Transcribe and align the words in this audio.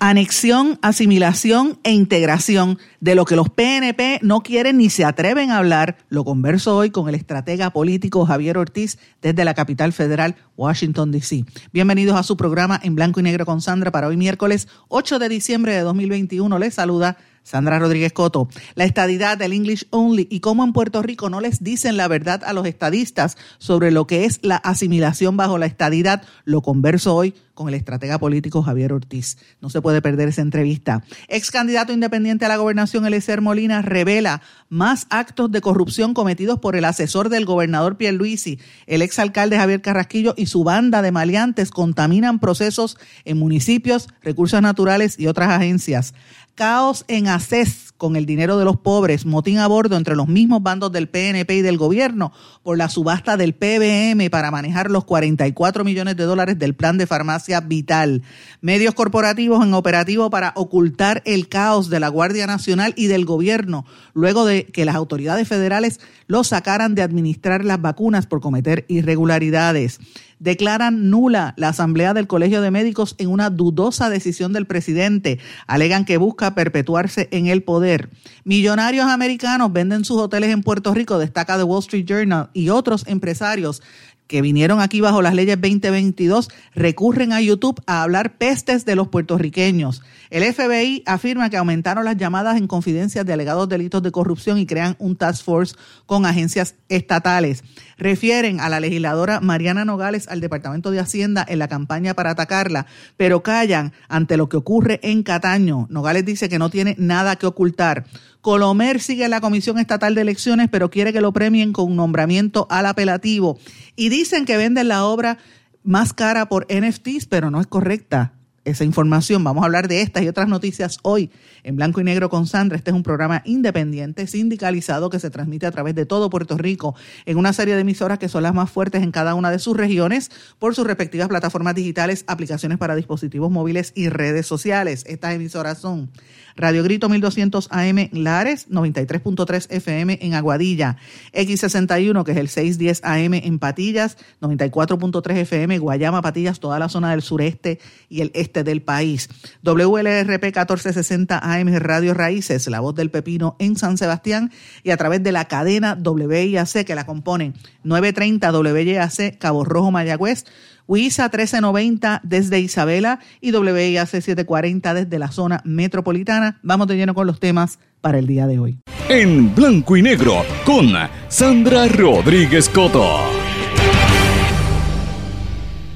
Anexión, 0.00 0.78
asimilación 0.82 1.78
e 1.82 1.92
integración 1.92 2.78
de 3.00 3.14
lo 3.14 3.24
que 3.24 3.36
los 3.36 3.48
PNP 3.48 4.18
no 4.22 4.42
quieren 4.42 4.78
ni 4.78 4.90
se 4.90 5.04
atreven 5.04 5.50
a 5.50 5.58
hablar, 5.58 5.96
lo 6.08 6.24
converso 6.24 6.76
hoy 6.76 6.90
con 6.90 7.08
el 7.08 7.14
estratega 7.14 7.70
político 7.70 8.26
Javier 8.26 8.58
Ortiz 8.58 8.98
desde 9.22 9.44
la 9.44 9.54
capital 9.54 9.92
federal, 9.92 10.36
Washington, 10.56 11.10
D.C. 11.10 11.44
Bienvenidos 11.72 12.16
a 12.16 12.22
su 12.22 12.36
programa 12.36 12.78
en 12.82 12.96
blanco 12.96 13.20
y 13.20 13.22
negro 13.22 13.46
con 13.46 13.60
Sandra 13.60 13.92
para 13.92 14.08
hoy 14.08 14.16
miércoles 14.16 14.68
8 14.88 15.18
de 15.18 15.28
diciembre 15.28 15.72
de 15.72 15.80
2021. 15.80 16.58
Les 16.58 16.74
saluda 16.74 17.16
Sandra 17.44 17.78
Rodríguez 17.78 18.12
Coto, 18.12 18.48
la 18.74 18.84
estadidad 18.84 19.38
del 19.38 19.52
English 19.52 19.86
Only 19.90 20.26
y 20.30 20.40
cómo 20.40 20.64
en 20.64 20.72
Puerto 20.72 21.02
Rico 21.02 21.30
no 21.30 21.40
les 21.40 21.62
dicen 21.62 21.96
la 21.96 22.08
verdad 22.08 22.42
a 22.44 22.52
los 22.52 22.66
estadistas 22.66 23.36
sobre 23.58 23.90
lo 23.90 24.06
que 24.06 24.24
es 24.24 24.40
la 24.42 24.56
asimilación 24.56 25.36
bajo 25.36 25.58
la 25.58 25.66
estadidad, 25.66 26.22
lo 26.44 26.62
converso 26.62 27.14
hoy 27.14 27.34
con 27.54 27.68
el 27.68 27.74
estratega 27.74 28.18
político 28.18 28.62
Javier 28.62 28.92
Ortiz. 28.92 29.38
No 29.60 29.70
se 29.70 29.80
puede 29.80 30.02
perder 30.02 30.28
esa 30.28 30.42
entrevista. 30.42 31.04
Ex 31.28 31.50
candidato 31.50 31.92
independiente 31.92 32.44
a 32.44 32.48
la 32.48 32.56
gobernación, 32.56 33.06
Eliezer 33.06 33.40
Molina, 33.40 33.80
revela 33.80 34.42
más 34.68 35.06
actos 35.10 35.50
de 35.50 35.60
corrupción 35.60 36.14
cometidos 36.14 36.58
por 36.58 36.76
el 36.76 36.84
asesor 36.84 37.28
del 37.28 37.44
gobernador 37.44 37.96
Pierluisi. 37.96 38.58
El 38.86 39.02
ex 39.02 39.18
alcalde 39.18 39.56
Javier 39.56 39.80
Carrasquillo 39.80 40.34
y 40.36 40.46
su 40.46 40.64
banda 40.64 41.00
de 41.00 41.12
maleantes 41.12 41.70
contaminan 41.70 42.40
procesos 42.40 42.98
en 43.24 43.38
municipios, 43.38 44.08
recursos 44.22 44.60
naturales 44.60 45.18
y 45.18 45.28
otras 45.28 45.50
agencias. 45.50 46.14
Caos 46.54 47.04
en 47.08 47.26
ACES 47.26 47.92
con 47.96 48.14
el 48.14 48.26
dinero 48.26 48.58
de 48.58 48.64
los 48.64 48.76
pobres, 48.76 49.26
motín 49.26 49.58
a 49.58 49.66
bordo 49.66 49.96
entre 49.96 50.14
los 50.14 50.28
mismos 50.28 50.62
bandos 50.62 50.92
del 50.92 51.08
PNP 51.08 51.56
y 51.56 51.62
del 51.62 51.78
gobierno 51.78 52.32
por 52.62 52.78
la 52.78 52.88
subasta 52.88 53.36
del 53.36 53.54
PBM 53.54 54.30
para 54.30 54.52
manejar 54.52 54.88
los 54.88 55.04
44 55.04 55.82
millones 55.82 56.16
de 56.16 56.24
dólares 56.24 56.58
del 56.58 56.74
plan 56.74 56.96
de 56.96 57.08
farmacia 57.08 57.60
vital. 57.60 58.22
Medios 58.60 58.94
corporativos 58.94 59.64
en 59.64 59.74
operativo 59.74 60.30
para 60.30 60.52
ocultar 60.54 61.22
el 61.24 61.48
caos 61.48 61.90
de 61.90 61.98
la 61.98 62.08
Guardia 62.08 62.46
Nacional 62.46 62.92
y 62.96 63.08
del 63.08 63.24
gobierno, 63.24 63.84
luego 64.12 64.44
de 64.44 64.66
que 64.66 64.84
las 64.84 64.94
autoridades 64.94 65.48
federales 65.48 65.98
los 66.28 66.48
sacaran 66.48 66.94
de 66.94 67.02
administrar 67.02 67.64
las 67.64 67.80
vacunas 67.80 68.26
por 68.26 68.40
cometer 68.40 68.84
irregularidades 68.88 69.98
declaran 70.44 71.08
nula 71.08 71.54
la 71.56 71.70
asamblea 71.70 72.12
del 72.12 72.26
Colegio 72.26 72.60
de 72.60 72.70
Médicos 72.70 73.14
en 73.16 73.30
una 73.30 73.48
dudosa 73.48 74.10
decisión 74.10 74.52
del 74.52 74.66
presidente. 74.66 75.40
Alegan 75.66 76.04
que 76.04 76.18
busca 76.18 76.54
perpetuarse 76.54 77.28
en 77.32 77.46
el 77.46 77.62
poder. 77.62 78.10
Millonarios 78.44 79.06
americanos 79.06 79.72
venden 79.72 80.04
sus 80.04 80.20
hoteles 80.20 80.50
en 80.50 80.62
Puerto 80.62 80.92
Rico, 80.92 81.18
destaca 81.18 81.56
The 81.56 81.64
Wall 81.64 81.80
Street 81.80 82.04
Journal, 82.04 82.50
y 82.52 82.68
otros 82.68 83.04
empresarios 83.06 83.82
que 84.26 84.42
vinieron 84.42 84.80
aquí 84.80 85.00
bajo 85.00 85.22
las 85.22 85.34
leyes 85.34 85.60
2022 85.60 86.48
recurren 86.74 87.32
a 87.32 87.40
YouTube 87.40 87.80
a 87.86 88.02
hablar 88.02 88.36
pestes 88.38 88.84
de 88.84 88.96
los 88.96 89.08
puertorriqueños. 89.08 90.02
El 90.30 90.42
FBI 90.52 91.02
afirma 91.06 91.50
que 91.50 91.56
aumentaron 91.56 92.04
las 92.04 92.16
llamadas 92.16 92.56
en 92.56 92.66
confidencias 92.66 93.26
de 93.26 93.32
alegados 93.32 93.68
delitos 93.68 94.02
de 94.02 94.12
corrupción 94.12 94.58
y 94.58 94.66
crean 94.66 94.96
un 94.98 95.16
task 95.16 95.44
force 95.44 95.74
con 96.06 96.26
agencias 96.26 96.74
estatales. 96.88 97.62
Refieren 97.98 98.60
a 98.60 98.68
la 98.68 98.80
legisladora 98.80 99.40
Mariana 99.40 99.84
Nogales 99.84 100.28
al 100.28 100.40
Departamento 100.40 100.90
de 100.90 101.00
Hacienda 101.00 101.44
en 101.46 101.58
la 101.58 101.68
campaña 101.68 102.14
para 102.14 102.30
atacarla, 102.30 102.86
pero 103.16 103.42
callan 103.42 103.92
ante 104.08 104.36
lo 104.36 104.48
que 104.48 104.56
ocurre 104.56 105.00
en 105.02 105.22
Cataño. 105.22 105.86
Nogales 105.90 106.24
dice 106.24 106.48
que 106.48 106.58
no 106.58 106.70
tiene 106.70 106.96
nada 106.98 107.36
que 107.36 107.46
ocultar. 107.46 108.04
Colomer 108.44 109.00
sigue 109.00 109.24
en 109.24 109.30
la 109.30 109.40
Comisión 109.40 109.78
Estatal 109.78 110.14
de 110.14 110.20
Elecciones, 110.20 110.68
pero 110.70 110.90
quiere 110.90 111.14
que 111.14 111.22
lo 111.22 111.32
premien 111.32 111.72
con 111.72 111.96
nombramiento 111.96 112.66
al 112.68 112.84
apelativo. 112.84 113.58
Y 113.96 114.10
dicen 114.10 114.44
que 114.44 114.58
venden 114.58 114.88
la 114.88 115.06
obra 115.06 115.38
más 115.82 116.12
cara 116.12 116.46
por 116.46 116.66
NFTs, 116.70 117.24
pero 117.24 117.50
no 117.50 117.58
es 117.58 117.66
correcta 117.66 118.34
esa 118.66 118.84
información. 118.84 119.44
Vamos 119.44 119.62
a 119.62 119.66
hablar 119.66 119.88
de 119.88 120.02
estas 120.02 120.22
y 120.22 120.28
otras 120.28 120.48
noticias 120.48 120.98
hoy 121.02 121.30
en 121.62 121.76
Blanco 121.76 122.02
y 122.02 122.04
Negro 122.04 122.28
con 122.28 122.46
Sandra. 122.46 122.76
Este 122.76 122.90
es 122.90 122.96
un 122.96 123.02
programa 123.02 123.40
independiente, 123.46 124.26
sindicalizado, 124.26 125.08
que 125.08 125.20
se 125.20 125.30
transmite 125.30 125.64
a 125.64 125.70
través 125.70 125.94
de 125.94 126.04
todo 126.04 126.28
Puerto 126.28 126.58
Rico 126.58 126.94
en 127.24 127.38
una 127.38 127.54
serie 127.54 127.74
de 127.74 127.80
emisoras 127.80 128.18
que 128.18 128.28
son 128.28 128.42
las 128.42 128.54
más 128.54 128.70
fuertes 128.70 129.02
en 129.02 129.10
cada 129.10 129.34
una 129.34 129.50
de 129.50 129.58
sus 129.58 129.76
regiones 129.76 130.30
por 130.58 130.74
sus 130.74 130.86
respectivas 130.86 131.28
plataformas 131.28 131.74
digitales, 131.74 132.24
aplicaciones 132.26 132.76
para 132.76 132.94
dispositivos 132.94 133.50
móviles 133.50 133.92
y 133.94 134.10
redes 134.10 134.46
sociales. 134.46 135.04
Estas 135.06 135.34
emisoras 135.34 135.78
son 135.78 136.10
Radio 136.56 136.84
Grito 136.84 137.08
1200 137.08 137.68
AM 137.70 138.08
Lares, 138.12 138.68
93.3 138.70 139.66
FM 139.70 140.18
en 140.22 140.34
Aguadilla, 140.34 140.96
X61 141.32 142.24
que 142.24 142.32
es 142.32 142.38
el 142.38 142.48
610 142.48 143.00
AM 143.04 143.34
en 143.34 143.58
Patillas, 143.58 144.16
94.3 144.40 145.36
FM 145.38 145.78
Guayama, 145.78 146.22
Patillas, 146.22 146.60
toda 146.60 146.78
la 146.78 146.88
zona 146.88 147.10
del 147.10 147.22
sureste 147.22 147.80
y 148.08 148.20
el 148.20 148.30
este 148.34 148.62
del 148.62 148.82
país. 148.82 149.28
WLRP 149.62 150.44
1460 150.44 151.38
AM 151.42 151.74
Radio 151.78 152.14
Raíces, 152.14 152.66
la 152.68 152.80
voz 152.80 152.94
del 152.94 153.10
pepino 153.10 153.56
en 153.58 153.76
San 153.76 153.98
Sebastián 153.98 154.52
y 154.84 154.90
a 154.90 154.96
través 154.96 155.22
de 155.22 155.32
la 155.32 155.46
cadena 155.46 155.98
WIAC 156.00 156.84
que 156.84 156.94
la 156.94 157.06
componen 157.06 157.54
930 157.82 158.52
WIAC 158.52 159.38
Cabo 159.38 159.64
Rojo 159.64 159.90
Mayagüez, 159.90 160.44
WISA 160.86 161.24
1390 161.24 162.20
desde 162.24 162.60
Isabela 162.60 163.20
y 163.40 163.52
WIAC 163.52 164.08
740 164.08 164.94
desde 164.94 165.18
la 165.18 165.30
zona 165.30 165.60
metropolitana. 165.64 166.58
Vamos 166.62 166.86
de 166.86 166.96
lleno 166.96 167.14
con 167.14 167.26
los 167.26 167.40
temas 167.40 167.78
para 168.00 168.18
el 168.18 168.26
día 168.26 168.46
de 168.46 168.58
hoy. 168.58 168.78
En 169.08 169.54
blanco 169.54 169.96
y 169.96 170.02
negro 170.02 170.44
con 170.64 170.92
Sandra 171.28 171.88
Rodríguez 171.88 172.68
Coto. 172.68 173.43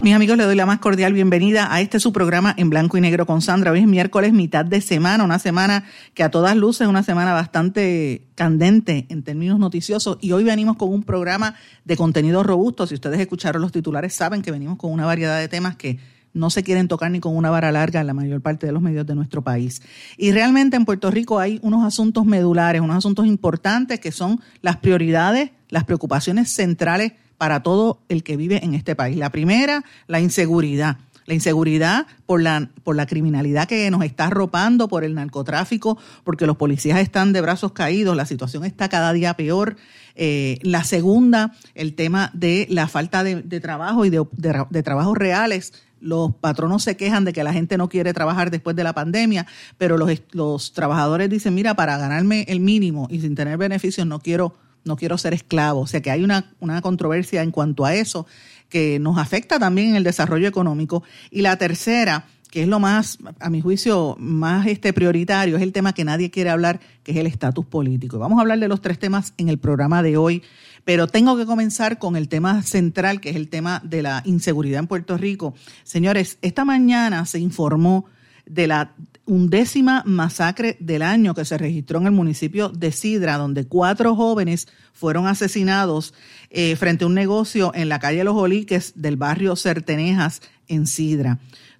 Mis 0.00 0.14
amigos, 0.14 0.36
les 0.36 0.46
doy 0.46 0.54
la 0.54 0.64
más 0.64 0.78
cordial 0.78 1.12
bienvenida 1.12 1.74
a 1.74 1.80
este 1.80 1.98
su 1.98 2.12
programa 2.12 2.54
en 2.56 2.70
blanco 2.70 2.96
y 2.96 3.00
negro 3.00 3.26
con 3.26 3.42
Sandra. 3.42 3.72
Hoy 3.72 3.80
es 3.80 3.86
miércoles, 3.88 4.32
mitad 4.32 4.64
de 4.64 4.80
semana, 4.80 5.24
una 5.24 5.40
semana 5.40 5.84
que 6.14 6.22
a 6.22 6.30
todas 6.30 6.56
luces 6.56 6.82
es 6.82 6.86
una 6.86 7.02
semana 7.02 7.32
bastante 7.32 8.22
candente 8.36 9.06
en 9.08 9.24
términos 9.24 9.58
noticiosos 9.58 10.18
y 10.20 10.30
hoy 10.30 10.44
venimos 10.44 10.76
con 10.76 10.92
un 10.92 11.02
programa 11.02 11.56
de 11.84 11.96
contenido 11.96 12.44
robusto. 12.44 12.86
Si 12.86 12.94
ustedes 12.94 13.18
escucharon 13.18 13.60
los 13.60 13.72
titulares, 13.72 14.14
saben 14.14 14.40
que 14.40 14.52
venimos 14.52 14.78
con 14.78 14.92
una 14.92 15.04
variedad 15.04 15.40
de 15.40 15.48
temas 15.48 15.74
que 15.74 15.98
no 16.32 16.48
se 16.48 16.62
quieren 16.62 16.86
tocar 16.86 17.10
ni 17.10 17.18
con 17.18 17.36
una 17.36 17.50
vara 17.50 17.72
larga 17.72 18.00
en 18.00 18.06
la 18.06 18.14
mayor 18.14 18.40
parte 18.40 18.66
de 18.66 18.72
los 18.72 18.80
medios 18.80 19.04
de 19.04 19.16
nuestro 19.16 19.42
país. 19.42 19.82
Y 20.16 20.30
realmente 20.30 20.76
en 20.76 20.84
Puerto 20.84 21.10
Rico 21.10 21.40
hay 21.40 21.58
unos 21.62 21.84
asuntos 21.84 22.24
medulares, 22.24 22.80
unos 22.80 22.98
asuntos 22.98 23.26
importantes 23.26 23.98
que 23.98 24.12
son 24.12 24.40
las 24.62 24.76
prioridades, 24.76 25.50
las 25.70 25.82
preocupaciones 25.82 26.52
centrales 26.52 27.14
para 27.38 27.62
todo 27.62 28.00
el 28.08 28.22
que 28.22 28.36
vive 28.36 28.64
en 28.64 28.74
este 28.74 28.94
país. 28.94 29.16
La 29.16 29.30
primera, 29.30 29.84
la 30.06 30.20
inseguridad. 30.20 30.98
La 31.26 31.34
inseguridad 31.34 32.06
por 32.24 32.40
la, 32.40 32.70
por 32.84 32.96
la 32.96 33.06
criminalidad 33.06 33.68
que 33.68 33.90
nos 33.90 34.02
está 34.02 34.26
arropando, 34.26 34.88
por 34.88 35.04
el 35.04 35.14
narcotráfico, 35.14 35.98
porque 36.24 36.46
los 36.46 36.56
policías 36.56 36.98
están 37.00 37.34
de 37.34 37.42
brazos 37.42 37.72
caídos, 37.72 38.16
la 38.16 38.24
situación 38.24 38.64
está 38.64 38.88
cada 38.88 39.12
día 39.12 39.34
peor. 39.34 39.76
Eh, 40.14 40.58
la 40.62 40.84
segunda, 40.84 41.52
el 41.74 41.94
tema 41.94 42.30
de 42.32 42.66
la 42.70 42.88
falta 42.88 43.22
de, 43.24 43.60
trabajo 43.60 44.06
y 44.06 44.10
de, 44.10 44.24
de 44.70 44.82
trabajos 44.82 45.18
reales 45.18 45.74
los 46.00 46.34
patronos 46.36 46.84
se 46.84 46.96
quejan 46.96 47.24
de 47.24 47.32
que 47.32 47.44
la 47.44 47.52
gente 47.52 47.76
no 47.76 47.88
quiere 47.88 48.12
trabajar 48.14 48.50
después 48.50 48.76
de 48.76 48.84
la 48.84 48.94
pandemia, 48.94 49.46
pero 49.78 49.98
los, 49.98 50.10
los, 50.32 50.72
trabajadores 50.72 51.28
dicen, 51.28 51.54
mira, 51.54 51.74
para 51.74 51.98
ganarme 51.98 52.44
el 52.48 52.60
mínimo 52.60 53.08
y 53.10 53.20
sin 53.20 53.34
tener 53.34 53.58
beneficios 53.58 54.06
no 54.06 54.20
quiero 54.20 54.54
no 54.84 54.96
quiero 54.96 55.18
ser 55.18 55.34
esclavo. 55.34 55.80
O 55.80 55.86
sea 55.86 56.00
que 56.00 56.10
hay 56.10 56.24
una, 56.24 56.52
una 56.60 56.80
controversia 56.82 57.42
en 57.42 57.50
cuanto 57.50 57.84
a 57.84 57.94
eso 57.94 58.26
que 58.68 58.98
nos 58.98 59.18
afecta 59.18 59.58
también 59.58 59.90
en 59.90 59.96
el 59.96 60.04
desarrollo 60.04 60.48
económico. 60.48 61.02
Y 61.30 61.42
la 61.42 61.56
tercera, 61.56 62.26
que 62.50 62.62
es 62.62 62.68
lo 62.68 62.80
más, 62.80 63.18
a 63.40 63.50
mi 63.50 63.60
juicio, 63.60 64.16
más 64.18 64.66
este 64.66 64.92
prioritario, 64.92 65.56
es 65.56 65.62
el 65.62 65.72
tema 65.72 65.92
que 65.92 66.04
nadie 66.04 66.30
quiere 66.30 66.50
hablar, 66.50 66.80
que 67.02 67.12
es 67.12 67.18
el 67.18 67.26
estatus 67.26 67.66
político. 67.66 68.18
Vamos 68.18 68.38
a 68.38 68.42
hablar 68.42 68.58
de 68.58 68.68
los 68.68 68.80
tres 68.80 68.98
temas 68.98 69.34
en 69.36 69.48
el 69.48 69.58
programa 69.58 70.02
de 70.02 70.16
hoy, 70.16 70.42
pero 70.84 71.06
tengo 71.06 71.36
que 71.36 71.46
comenzar 71.46 71.98
con 71.98 72.16
el 72.16 72.28
tema 72.28 72.62
central, 72.62 73.20
que 73.20 73.30
es 73.30 73.36
el 73.36 73.48
tema 73.48 73.80
de 73.84 74.02
la 74.02 74.22
inseguridad 74.24 74.80
en 74.80 74.86
Puerto 74.86 75.16
Rico. 75.16 75.54
Señores, 75.84 76.38
esta 76.42 76.64
mañana 76.64 77.26
se 77.26 77.38
informó 77.38 78.06
de 78.46 78.66
la 78.66 78.94
undécima 79.28 80.02
masacre 80.06 80.76
del 80.80 81.02
año 81.02 81.34
que 81.34 81.44
se 81.44 81.58
registró 81.58 82.00
en 82.00 82.06
el 82.06 82.12
municipio 82.12 82.70
de 82.70 82.90
Sidra, 82.90 83.36
donde 83.36 83.66
cuatro 83.66 84.16
jóvenes 84.16 84.66
fueron 84.92 85.26
asesinados 85.26 86.14
eh, 86.50 86.74
frente 86.76 87.04
a 87.04 87.06
un 87.06 87.14
negocio 87.14 87.72
en 87.74 87.88
la 87.88 88.00
calle 88.00 88.24
Los 88.24 88.36
Oliques 88.36 88.94
del 88.96 89.16
barrio 89.16 89.54
Certenejas 89.54 90.40
en 90.66 90.86
Sidra. 90.86 91.38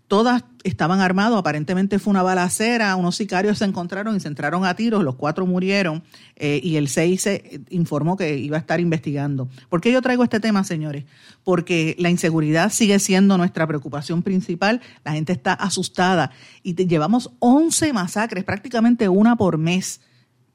Todas 0.08 0.42
estaban 0.64 1.00
armados, 1.00 1.38
aparentemente 1.38 1.98
fue 1.98 2.10
una 2.10 2.22
balacera, 2.22 2.96
unos 2.96 3.16
sicarios 3.16 3.58
se 3.58 3.66
encontraron 3.66 4.16
y 4.16 4.20
se 4.20 4.28
entraron 4.28 4.64
a 4.64 4.74
tiros, 4.74 5.04
los 5.04 5.16
cuatro 5.16 5.46
murieron 5.46 6.02
eh, 6.36 6.60
y 6.62 6.76
el 6.76 6.88
se 6.88 7.60
informó 7.70 8.16
que 8.16 8.38
iba 8.38 8.56
a 8.56 8.60
estar 8.60 8.80
investigando. 8.80 9.48
¿Por 9.68 9.80
qué 9.80 9.92
yo 9.92 10.00
traigo 10.00 10.24
este 10.24 10.40
tema, 10.40 10.64
señores? 10.64 11.04
Porque 11.44 11.94
la 11.98 12.10
inseguridad 12.10 12.72
sigue 12.72 12.98
siendo 12.98 13.36
nuestra 13.36 13.66
preocupación 13.66 14.22
principal, 14.22 14.80
la 15.04 15.12
gente 15.12 15.32
está 15.32 15.52
asustada 15.52 16.30
y 16.62 16.74
llevamos 16.74 17.30
11 17.38 17.92
masacres, 17.92 18.44
prácticamente 18.44 19.08
una 19.08 19.36
por 19.36 19.58
mes 19.58 20.00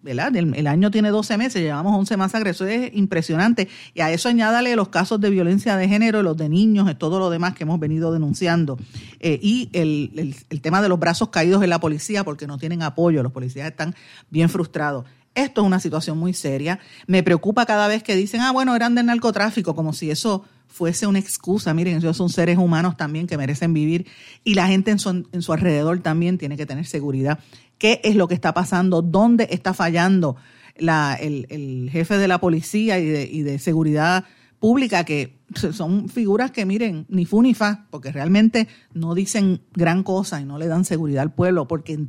el, 0.05 0.67
año 0.67 0.91
tiene 0.91 1.09
12 1.09 1.37
meses, 1.37 1.61
llevamos 1.61 1.97
11 1.97 2.17
masacres, 2.17 2.55
eso 2.55 2.65
es 2.65 2.93
impresionante. 2.93 3.67
Y 3.93 4.01
a 4.01 4.11
eso 4.11 4.29
añádale 4.29 4.75
los 4.75 4.89
casos 4.89 5.19
de 5.21 5.29
violencia 5.29 5.77
de 5.77 5.87
género, 5.87 6.23
los 6.23 6.37
de 6.37 6.49
niños, 6.49 6.89
y 6.91 6.95
todo 6.95 7.19
lo 7.19 7.29
demás 7.29 7.53
que 7.53 7.63
hemos 7.63 7.79
venido 7.79 8.11
denunciando. 8.11 8.77
Eh, 9.19 9.39
y 9.41 9.69
el, 9.73 10.35
el 10.49 10.61
tema 10.61 10.81
de 10.81 10.89
los 10.89 10.99
brazos 10.99 11.29
caídos 11.29 11.63
en 11.63 11.69
la 11.69 11.79
policía 11.79 12.23
porque 12.23 12.47
no 12.47 12.57
tienen 12.57 12.83
apoyo, 12.83 13.23
los 13.23 13.31
policías 13.31 13.67
están 13.67 13.95
bien 14.29 14.49
frustrados. 14.49 15.05
Esto 15.35 15.61
es 15.61 15.67
una 15.67 15.79
situación 15.79 16.17
muy 16.17 16.33
seria. 16.33 16.79
Me 17.07 17.23
preocupa 17.23 17.65
cada 17.65 17.87
vez 17.87 18.03
que 18.03 18.15
dicen, 18.15 18.41
ah, 18.41 18.51
bueno, 18.51 18.75
eran 18.75 18.93
del 18.93 19.07
narcotráfico, 19.07 19.75
como 19.75 19.93
si 19.93 20.11
eso 20.11 20.45
fuese 20.67 21.07
una 21.07 21.19
excusa. 21.19 21.73
Miren, 21.73 21.97
ellos 21.97 22.17
son 22.17 22.29
seres 22.29 22.57
humanos 22.57 22.97
también 22.97 23.27
que 23.27 23.37
merecen 23.37 23.73
vivir 23.73 24.07
y 24.43 24.55
la 24.55 24.67
gente 24.67 24.91
en 24.91 24.99
su, 24.99 25.09
en 25.31 25.41
su 25.41 25.53
alrededor 25.53 25.99
también 25.99 26.37
tiene 26.37 26.57
que 26.57 26.65
tener 26.65 26.85
seguridad 26.85 27.39
qué 27.77 28.01
es 28.03 28.15
lo 28.15 28.27
que 28.27 28.35
está 28.35 28.53
pasando, 28.53 29.01
dónde 29.01 29.47
está 29.51 29.73
fallando 29.73 30.35
el, 30.75 31.89
jefe 31.91 32.17
de 32.17 32.27
la 32.27 32.39
policía 32.39 32.99
y 32.99 33.05
de, 33.05 33.23
y 33.31 33.41
de 33.41 33.59
seguridad 33.59 34.25
pública, 34.63 35.03
que 35.03 35.43
son 35.73 36.07
figuras 36.07 36.51
que 36.51 36.65
miren, 36.65 37.05
ni 37.09 37.25
fu 37.25 37.41
ni 37.41 37.53
fa, 37.53 37.85
porque 37.89 38.13
realmente 38.13 38.69
no 38.93 39.13
dicen 39.13 39.61
gran 39.73 40.03
cosa 40.03 40.39
y 40.39 40.45
no 40.45 40.57
le 40.57 40.67
dan 40.67 40.85
seguridad 40.85 41.21
al 41.21 41.33
pueblo, 41.33 41.67
porque 41.67 41.99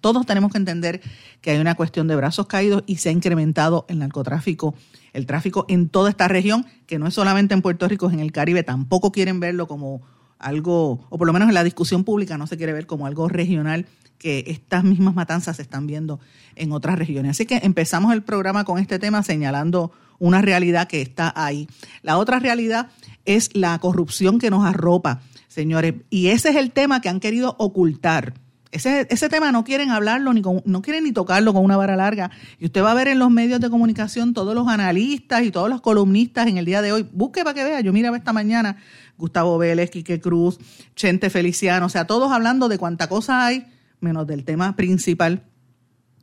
todos 0.00 0.24
tenemos 0.24 0.52
que 0.52 0.58
entender 0.58 1.00
que 1.40 1.50
hay 1.50 1.58
una 1.58 1.74
cuestión 1.74 2.06
de 2.06 2.14
brazos 2.14 2.46
caídos 2.46 2.84
y 2.86 2.98
se 2.98 3.08
ha 3.08 3.12
incrementado 3.12 3.86
el 3.88 3.98
narcotráfico, 3.98 4.76
el 5.12 5.26
tráfico 5.26 5.66
en 5.68 5.88
toda 5.88 6.10
esta 6.10 6.28
región, 6.28 6.66
que 6.86 7.00
no 7.00 7.08
es 7.08 7.14
solamente 7.14 7.54
en 7.54 7.62
Puerto 7.62 7.88
Rico, 7.88 8.06
es 8.06 8.14
en 8.14 8.20
el 8.20 8.30
Caribe, 8.30 8.62
tampoco 8.62 9.10
quieren 9.10 9.40
verlo 9.40 9.66
como 9.66 10.02
algo, 10.38 11.06
o 11.08 11.18
por 11.18 11.26
lo 11.26 11.32
menos 11.32 11.48
en 11.48 11.54
la 11.54 11.64
discusión 11.64 12.04
pública 12.04 12.38
no 12.38 12.46
se 12.46 12.56
quiere 12.56 12.72
ver 12.72 12.86
como 12.86 13.06
algo 13.06 13.28
regional 13.28 13.86
que 14.18 14.44
estas 14.48 14.84
mismas 14.84 15.14
matanzas 15.14 15.56
se 15.56 15.62
están 15.62 15.86
viendo 15.86 16.20
en 16.54 16.72
otras 16.72 16.98
regiones. 16.98 17.32
Así 17.32 17.46
que 17.46 17.60
empezamos 17.62 18.12
el 18.12 18.22
programa 18.22 18.64
con 18.64 18.78
este 18.78 18.98
tema 18.98 19.22
señalando 19.22 19.92
una 20.18 20.40
realidad 20.40 20.88
que 20.88 21.02
está 21.02 21.32
ahí. 21.36 21.68
La 22.02 22.18
otra 22.18 22.38
realidad 22.38 22.88
es 23.24 23.54
la 23.54 23.78
corrupción 23.78 24.38
que 24.38 24.50
nos 24.50 24.64
arropa, 24.64 25.20
señores, 25.48 25.94
y 26.10 26.28
ese 26.28 26.50
es 26.50 26.56
el 26.56 26.70
tema 26.70 27.00
que 27.00 27.08
han 27.08 27.20
querido 27.20 27.56
ocultar. 27.58 28.34
Ese, 28.72 29.06
ese 29.10 29.28
tema 29.28 29.52
no 29.52 29.64
quieren 29.64 29.90
hablarlo, 29.90 30.34
ni 30.34 30.42
no 30.64 30.82
quieren 30.82 31.04
ni 31.04 31.12
tocarlo 31.12 31.54
con 31.54 31.64
una 31.64 31.76
vara 31.76 31.96
larga. 31.96 32.30
Y 32.58 32.66
usted 32.66 32.82
va 32.82 32.90
a 32.90 32.94
ver 32.94 33.08
en 33.08 33.18
los 33.18 33.30
medios 33.30 33.60
de 33.60 33.70
comunicación 33.70 34.34
todos 34.34 34.54
los 34.54 34.68
analistas 34.68 35.44
y 35.44 35.50
todos 35.50 35.70
los 35.70 35.80
columnistas 35.80 36.46
en 36.48 36.58
el 36.58 36.66
día 36.66 36.82
de 36.82 36.92
hoy. 36.92 37.08
Busque 37.12 37.42
para 37.42 37.54
que 37.54 37.64
vea. 37.64 37.80
Yo 37.80 37.92
miraba 37.92 38.18
esta 38.18 38.34
mañana 38.34 38.76
Gustavo 39.18 39.58
Vélez, 39.58 39.90
Quique 39.90 40.20
Cruz, 40.20 40.58
Chente 40.94 41.30
Feliciano, 41.30 41.86
o 41.86 41.88
sea, 41.88 42.06
todos 42.06 42.32
hablando 42.32 42.68
de 42.68 42.78
cuánta 42.78 43.08
cosa 43.08 43.46
hay 43.46 43.66
menos 44.00 44.26
del 44.26 44.44
tema 44.44 44.76
principal, 44.76 45.44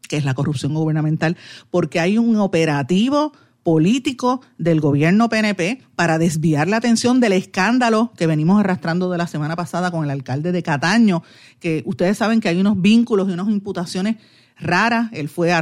que 0.08 0.18
es 0.18 0.26
la 0.26 0.34
corrupción 0.34 0.74
gubernamental, 0.74 1.38
porque 1.72 2.00
hay 2.00 2.18
un 2.18 2.36
operativo 2.38 3.34
político 3.64 4.42
del 4.58 4.82
gobierno 4.82 5.30
PNP 5.30 5.82
para 5.96 6.18
desviar 6.18 6.68
la 6.68 6.78
atención 6.78 7.20
del 7.20 7.32
escándalo 7.32 8.12
que 8.18 8.28
venimos 8.28 8.60
arrastrando 8.60 9.10
de 9.10 9.18
la 9.18 9.28
semana 9.28 9.56
pasada 9.56 9.90
con 9.90 10.04
el 10.04 10.10
alcalde 10.10 10.52
de 10.52 10.64
Cataño, 10.64 11.24
que 11.60 11.82
ustedes 11.86 12.18
saben 12.18 12.42
que 12.42 12.50
hay 12.50 12.60
unos 12.60 12.82
vínculos 12.82 13.30
y 13.30 13.32
unas 13.32 13.48
imputaciones 13.50 14.18
rara. 14.64 15.10
Él 15.14 15.30
fue 15.30 15.54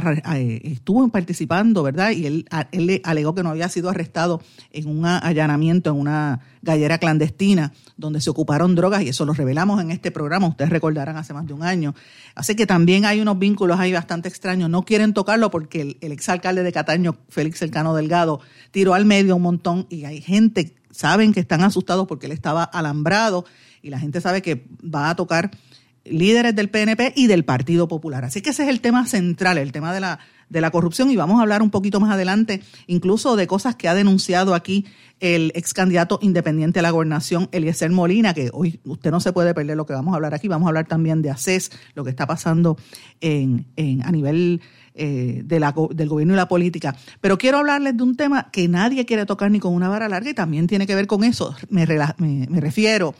estuvo 0.62 1.08
participando, 1.08 1.82
¿verdad? 1.82 2.12
Y 2.12 2.26
él, 2.26 2.48
él 2.72 2.86
le 2.86 3.00
alegó 3.04 3.34
que 3.34 3.42
no 3.42 3.50
había 3.50 3.68
sido 3.68 3.90
arrestado 3.90 4.40
en 4.70 4.88
un 4.88 5.04
allanamiento 5.04 5.90
en 5.90 5.96
una 5.96 6.40
gallera 6.62 6.98
clandestina 6.98 7.72
donde 7.96 8.20
se 8.20 8.30
ocuparon 8.30 8.74
drogas 8.74 9.02
y 9.02 9.08
eso 9.08 9.24
lo 9.24 9.34
revelamos 9.34 9.80
en 9.80 9.90
este 9.90 10.10
programa, 10.10 10.46
ustedes 10.46 10.70
recordarán 10.70 11.16
hace 11.16 11.34
más 11.34 11.46
de 11.46 11.52
un 11.52 11.62
año. 11.62 11.94
Así 12.34 12.54
que 12.54 12.66
también 12.66 13.04
hay 13.04 13.20
unos 13.20 13.38
vínculos 13.38 13.78
ahí 13.78 13.92
bastante 13.92 14.28
extraños. 14.28 14.70
No 14.70 14.84
quieren 14.84 15.12
tocarlo 15.12 15.50
porque 15.50 15.96
el, 16.00 16.12
exalcalde 16.12 16.62
de 16.62 16.72
Cataño, 16.72 17.16
Félix 17.28 17.62
Elcano 17.62 17.94
Delgado, 17.94 18.40
tiró 18.70 18.94
al 18.94 19.04
medio 19.04 19.36
un 19.36 19.42
montón 19.42 19.86
y 19.90 20.04
hay 20.04 20.20
gente, 20.20 20.74
saben 20.90 21.32
que 21.32 21.40
están 21.40 21.62
asustados 21.62 22.06
porque 22.06 22.26
él 22.26 22.32
estaba 22.32 22.64
alambrado 22.64 23.44
y 23.82 23.90
la 23.90 23.98
gente 23.98 24.20
sabe 24.20 24.42
que 24.42 24.66
va 24.82 25.10
a 25.10 25.16
tocar 25.16 25.50
líderes 26.04 26.54
del 26.54 26.68
PNP 26.68 27.12
y 27.16 27.26
del 27.26 27.44
Partido 27.44 27.88
Popular. 27.88 28.24
Así 28.24 28.42
que 28.42 28.50
ese 28.50 28.64
es 28.64 28.68
el 28.68 28.80
tema 28.80 29.06
central, 29.06 29.58
el 29.58 29.72
tema 29.72 29.92
de 29.92 30.00
la, 30.00 30.18
de 30.48 30.60
la 30.60 30.70
corrupción 30.70 31.10
y 31.10 31.16
vamos 31.16 31.38
a 31.38 31.42
hablar 31.42 31.62
un 31.62 31.70
poquito 31.70 32.00
más 32.00 32.12
adelante 32.12 32.62
incluso 32.86 33.36
de 33.36 33.46
cosas 33.46 33.76
que 33.76 33.88
ha 33.88 33.94
denunciado 33.94 34.54
aquí 34.54 34.84
el 35.20 35.52
ex 35.54 35.72
candidato 35.72 36.18
independiente 36.20 36.80
a 36.80 36.82
la 36.82 36.90
gobernación, 36.90 37.48
Eliezer 37.52 37.90
Molina, 37.90 38.34
que 38.34 38.50
hoy 38.52 38.80
usted 38.84 39.10
no 39.10 39.20
se 39.20 39.32
puede 39.32 39.54
perder 39.54 39.76
lo 39.76 39.86
que 39.86 39.92
vamos 39.92 40.12
a 40.12 40.16
hablar 40.16 40.34
aquí. 40.34 40.48
Vamos 40.48 40.66
a 40.66 40.70
hablar 40.70 40.88
también 40.88 41.22
de 41.22 41.30
ACES, 41.30 41.70
lo 41.94 42.02
que 42.04 42.10
está 42.10 42.26
pasando 42.26 42.76
en, 43.20 43.66
en 43.76 44.02
a 44.02 44.10
nivel 44.10 44.60
eh, 44.94 45.42
de 45.44 45.60
la, 45.60 45.74
del 45.92 46.08
gobierno 46.08 46.34
y 46.34 46.36
la 46.36 46.48
política. 46.48 46.96
Pero 47.20 47.38
quiero 47.38 47.58
hablarles 47.58 47.96
de 47.96 48.02
un 48.02 48.16
tema 48.16 48.50
que 48.50 48.66
nadie 48.68 49.06
quiere 49.06 49.24
tocar 49.24 49.50
ni 49.50 49.60
con 49.60 49.72
una 49.72 49.88
vara 49.88 50.08
larga 50.08 50.30
y 50.30 50.34
también 50.34 50.66
tiene 50.66 50.86
que 50.86 50.94
ver 50.94 51.06
con 51.06 51.22
eso. 51.24 51.54
Me, 51.70 51.86
me, 51.86 52.46
me 52.50 52.60
refiero 52.60 53.14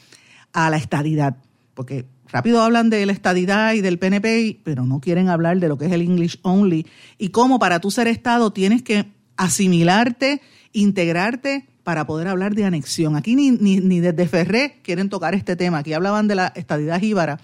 a 0.52 0.68
la 0.70 0.76
estadidad, 0.76 1.36
porque 1.74 2.04
rápido 2.32 2.62
hablan 2.62 2.90
de 2.90 3.04
la 3.04 3.12
estadidad 3.12 3.74
y 3.74 3.82
del 3.82 3.98
PNP, 3.98 4.60
pero 4.64 4.86
no 4.86 5.00
quieren 5.00 5.28
hablar 5.28 5.60
de 5.60 5.68
lo 5.68 5.76
que 5.76 5.86
es 5.86 5.92
el 5.92 6.00
English 6.00 6.38
only 6.42 6.86
y 7.18 7.28
cómo 7.28 7.58
para 7.58 7.78
tú 7.80 7.90
ser 7.90 8.08
Estado 8.08 8.52
tienes 8.52 8.82
que 8.82 9.04
asimilarte, 9.36 10.40
integrarte 10.72 11.66
para 11.84 12.06
poder 12.06 12.28
hablar 12.28 12.54
de 12.54 12.64
anexión. 12.64 13.16
Aquí 13.16 13.36
ni, 13.36 13.50
ni, 13.50 14.00
desde 14.00 14.26
Ferré 14.26 14.78
quieren 14.82 15.10
tocar 15.10 15.34
este 15.34 15.56
tema. 15.56 15.78
Aquí 15.78 15.92
hablaban 15.92 16.26
de 16.26 16.36
la 16.36 16.46
estadidad 16.56 17.00
jíbara 17.00 17.38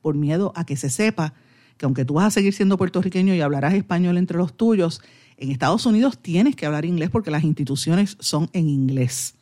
por 0.00 0.14
miedo 0.14 0.52
a 0.56 0.64
que 0.64 0.76
se 0.76 0.88
sepa 0.88 1.34
que 1.76 1.86
aunque 1.86 2.04
tú 2.04 2.14
vas 2.14 2.26
a 2.26 2.30
seguir 2.30 2.54
siendo 2.54 2.76
puertorriqueño 2.76 3.34
y 3.34 3.40
hablarás 3.40 3.74
español 3.74 4.16
entre 4.16 4.38
los 4.38 4.54
tuyos, 4.54 5.02
en 5.36 5.50
Estados 5.50 5.86
Unidos 5.86 6.18
tienes 6.18 6.56
que 6.56 6.66
hablar 6.66 6.84
inglés 6.84 7.10
porque 7.10 7.30
las 7.30 7.44
instituciones 7.44 8.16
son 8.20 8.48
en 8.52 8.68
inglés. 8.68 9.34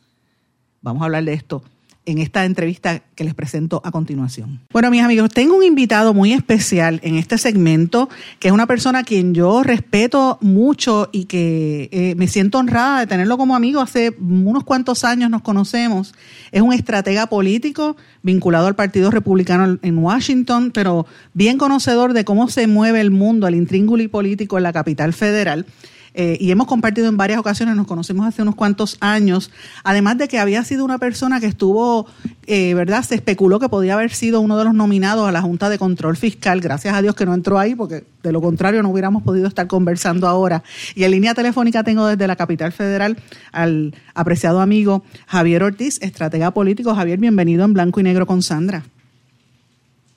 Vamos 0.81 1.01
a 1.01 1.05
hablar 1.05 1.23
de 1.25 1.33
esto 1.33 1.63
en 2.05 2.17
esta 2.17 2.45
entrevista 2.45 3.03
que 3.15 3.23
les 3.23 3.35
presento 3.35 3.81
a 3.83 3.91
continuación. 3.91 4.61
Bueno, 4.71 4.89
mis 4.89 5.03
amigos, 5.03 5.29
tengo 5.29 5.55
un 5.55 5.63
invitado 5.63 6.13
muy 6.13 6.33
especial 6.33 6.99
en 7.03 7.15
este 7.15 7.37
segmento, 7.37 8.09
que 8.39 8.47
es 8.47 8.53
una 8.53 8.65
persona 8.65 8.99
a 8.99 9.03
quien 9.03 9.33
yo 9.35 9.61
respeto 9.61 10.37
mucho 10.41 11.09
y 11.11 11.25
que 11.25 11.89
eh, 11.91 12.15
me 12.15 12.27
siento 12.27 12.57
honrada 12.57 13.01
de 13.01 13.07
tenerlo 13.07 13.37
como 13.37 13.55
amigo. 13.55 13.81
Hace 13.81 14.15
unos 14.19 14.63
cuantos 14.63 15.03
años 15.03 15.29
nos 15.29 15.41
conocemos. 15.41 16.15
Es 16.51 16.61
un 16.61 16.73
estratega 16.73 17.27
político 17.27 17.95
vinculado 18.23 18.67
al 18.67 18.75
Partido 18.75 19.11
Republicano 19.11 19.77
en 19.81 19.97
Washington, 19.97 20.71
pero 20.73 21.05
bien 21.33 21.57
conocedor 21.57 22.13
de 22.13 22.25
cómo 22.25 22.49
se 22.49 22.65
mueve 22.67 23.01
el 23.01 23.11
mundo, 23.11 23.47
el 23.47 23.55
intríngulo 23.55 23.99
político 24.09 24.57
en 24.57 24.63
la 24.63 24.73
capital 24.73 25.13
federal. 25.13 25.65
Eh, 26.13 26.37
y 26.39 26.51
hemos 26.51 26.67
compartido 26.67 27.07
en 27.07 27.17
varias 27.17 27.39
ocasiones, 27.39 27.75
nos 27.75 27.87
conocimos 27.87 28.27
hace 28.27 28.41
unos 28.41 28.55
cuantos 28.55 28.97
años, 28.99 29.51
además 29.83 30.17
de 30.17 30.27
que 30.27 30.39
había 30.39 30.63
sido 30.63 30.83
una 30.83 30.97
persona 30.97 31.39
que 31.39 31.45
estuvo, 31.45 32.07
eh, 32.47 32.73
¿verdad? 32.73 33.03
Se 33.03 33.15
especuló 33.15 33.59
que 33.59 33.69
podía 33.69 33.93
haber 33.93 34.11
sido 34.11 34.41
uno 34.41 34.57
de 34.57 34.65
los 34.65 34.73
nominados 34.73 35.27
a 35.27 35.31
la 35.31 35.41
Junta 35.41 35.69
de 35.69 35.77
Control 35.77 36.17
Fiscal, 36.17 36.61
gracias 36.61 36.93
a 36.95 37.01
Dios 37.01 37.15
que 37.15 37.25
no 37.25 37.33
entró 37.33 37.59
ahí, 37.59 37.75
porque 37.75 38.03
de 38.23 38.31
lo 38.31 38.41
contrario 38.41 38.81
no 38.81 38.89
hubiéramos 38.89 39.23
podido 39.23 39.47
estar 39.47 39.67
conversando 39.67 40.27
ahora. 40.27 40.63
Y 40.95 41.03
en 41.03 41.11
línea 41.11 41.33
telefónica 41.33 41.83
tengo 41.83 42.07
desde 42.07 42.27
la 42.27 42.35
capital 42.35 42.71
federal 42.71 43.17
al 43.51 43.93
apreciado 44.13 44.61
amigo 44.61 45.03
Javier 45.27 45.63
Ortiz, 45.63 46.01
estratega 46.01 46.51
político. 46.51 46.95
Javier, 46.95 47.19
bienvenido 47.19 47.65
en 47.65 47.73
Blanco 47.73 47.99
y 47.99 48.03
Negro 48.03 48.25
con 48.25 48.41
Sandra. 48.41 48.83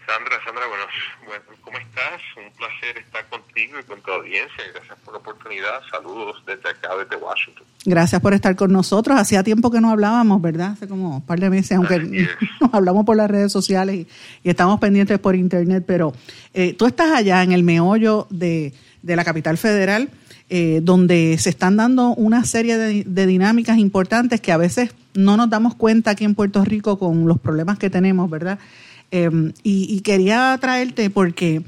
Sandra, 0.07 0.37
Sandra, 0.45 0.65
bueno, 0.67 1.43
¿cómo 1.63 1.79
estás? 1.79 2.21
Un 2.37 2.53
placer 2.53 2.99
estar 2.99 3.27
contigo 3.63 3.81
y 3.81 3.85
con 3.85 4.01
tu 4.01 4.11
audiencia. 4.11 4.65
Gracias 4.75 4.99
por 5.05 5.15
la 5.15 5.21
oportunidad. 5.21 5.81
Saludos 5.91 6.43
desde 6.47 6.69
acá, 6.69 6.91
desde 6.97 7.23
Washington. 7.23 7.65
Gracias 7.85 8.21
por 8.21 8.35
estar 8.35 8.55
con 8.57 8.73
nosotros. 8.73 9.19
Hacía 9.19 9.43
tiempo 9.43 9.71
que 9.71 9.81
no 9.81 9.91
hablábamos, 9.91 10.41
¿verdad? 10.41 10.73
Hace 10.73 10.89
como 10.89 11.17
un 11.17 11.23
par 11.23 11.41
de 11.41 11.51
meses, 11.51 11.77
aunque 11.77 11.99
nos 12.61 12.75
hablamos 12.75 13.05
por 13.05 13.17
las 13.17 13.31
redes 13.31 13.53
sociales 13.53 14.07
y, 14.43 14.49
estamos 14.49 14.81
pendientes 14.81 15.19
por 15.19 15.35
internet, 15.35 15.85
pero 15.87 16.13
eh, 16.55 16.75
tú 16.75 16.87
estás 16.87 17.13
allá 17.13 17.43
en 17.43 17.53
el 17.53 17.63
meollo 17.63 18.27
de, 18.31 18.73
la 19.03 19.25
capital 19.25 19.59
federal. 19.59 20.11
Eh, 20.55 20.81
donde 20.83 21.39
se 21.39 21.49
están 21.49 21.79
dando 21.79 22.09
una 22.09 22.45
serie 22.45 22.77
de, 22.77 23.05
de, 23.07 23.27
dinámicas 23.27 23.79
importantes 23.79 24.39
que 24.43 24.53
a 24.53 24.59
veces 24.59 24.95
no 25.15 25.39
nos 25.39 25.49
damos 25.49 25.75
cuenta 25.75 26.11
aquí 26.11 26.25
en 26.25 26.35
Puerto 26.35 26.63
Rico 26.63 26.99
con 26.99 27.27
los 27.27 27.41
problemas 27.41 27.79
que 27.79 27.89
tenemos, 27.89 28.29
¿verdad? 28.29 28.59
Em, 29.15 29.53
y, 29.63 30.01
quería 30.01 30.57
traerte 30.59 31.11
porque 31.11 31.61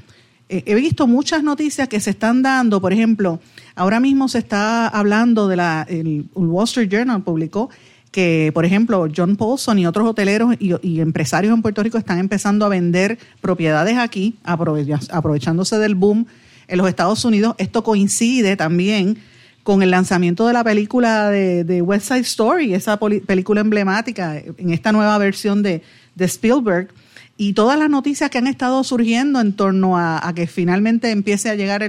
he 0.49 0.75
visto 0.75 1.07
muchas 1.07 1.43
noticias 1.43 1.87
que 1.87 1.99
se 1.99 2.11
están 2.11 2.41
dando, 2.41 2.79
por 2.79 2.93
ejemplo, 2.93 3.39
ahora 3.75 3.99
mismo 3.99 4.27
se 4.27 4.39
está 4.39 4.87
hablando 4.87 5.47
de 5.47 5.55
la, 5.55 5.85
el 5.89 6.25
Wall 6.35 6.65
Street 6.65 6.89
Journal 6.89 7.23
publicó 7.23 7.69
que, 8.15 8.51
por 8.53 8.63
ejemplo, 8.63 9.09
John 9.13 9.35
Paulson 9.35 9.77
y 9.77 9.85
otros 9.85 10.07
hoteleros 10.07 10.55
y, 10.57 11.01
empresarios 11.01 11.53
en 11.53 11.61
Puerto 11.61 11.83
Rico 11.83 11.97
están 11.97 12.17
empezando 12.17 12.65
a 12.65 12.69
vender 12.69 13.19
propiedades 13.41 13.97
aquí, 13.97 14.35
aprovechándose 14.45 15.77
del 15.79 15.95
boom 15.95 16.25
en 16.69 16.77
los 16.77 16.87
Estados 16.87 17.25
Unidos. 17.25 17.55
Esto 17.57 17.83
coincide 17.83 18.55
también 18.55 19.17
con 19.63 19.83
el 19.83 19.91
lanzamiento 19.91 20.47
de 20.47 20.53
la 20.53 20.63
película 20.63 21.29
de, 21.29 21.81
West 21.81 22.07
Side 22.07 22.21
Story, 22.21 22.73
esa 22.73 22.97
película 22.97 23.59
emblemática 23.59 24.37
en 24.37 24.69
esta 24.69 24.93
nueva 24.93 25.17
versión 25.17 25.61
de, 25.61 25.81
Spielberg, 26.17 26.93
y 27.37 27.53
todas 27.53 27.77
las 27.77 27.89
noticias 27.89 28.29
que 28.29 28.37
han 28.37 28.47
estado 28.47 28.83
surgiendo 28.83 29.41
en 29.41 29.55
torno 29.55 29.97
a, 29.97 30.31
que 30.35 30.47
finalmente 30.47 31.11
empiece 31.11 31.49
a 31.49 31.55
llegar 31.55 31.85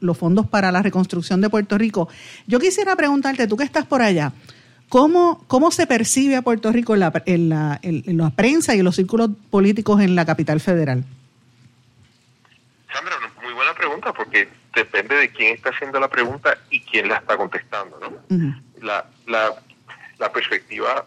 los 0.00 0.18
fondos 0.18 0.46
para 0.46 0.70
la 0.72 0.82
reconstrucción 0.82 1.40
de 1.40 1.48
Puerto 1.48 1.78
Rico. 1.78 2.08
Yo 2.46 2.58
quisiera 2.58 2.96
preguntarte, 2.96 3.46
tú 3.46 3.56
que 3.56 3.64
estás 3.64 3.86
por 3.86 4.02
allá, 4.02 4.32
¿cómo, 4.88 5.44
cómo 5.46 5.70
se 5.70 5.86
percibe 5.86 6.36
a 6.36 6.42
Puerto 6.42 6.70
Rico 6.70 6.94
en 6.94 7.00
la, 7.00 7.22
en, 7.24 7.48
la, 7.48 7.80
en 7.82 8.16
la 8.18 8.30
prensa 8.30 8.74
y 8.74 8.80
en 8.80 8.84
los 8.84 8.96
círculos 8.96 9.30
políticos 9.50 10.00
en 10.00 10.14
la 10.14 10.26
capital 10.26 10.60
federal? 10.60 11.04
Sandra, 12.92 13.14
muy 13.42 13.52
buena 13.54 13.72
pregunta 13.74 14.12
porque 14.12 14.48
depende 14.74 15.14
de 15.14 15.30
quién 15.30 15.54
está 15.54 15.70
haciendo 15.70 15.98
la 15.98 16.08
pregunta 16.08 16.58
y 16.70 16.80
quién 16.80 17.08
la 17.08 17.16
está 17.16 17.36
contestando. 17.36 17.98
¿no? 18.28 18.60
la, 18.82 19.06
la, 19.26 19.54
la, 20.18 20.32
perspectiva 20.32 21.06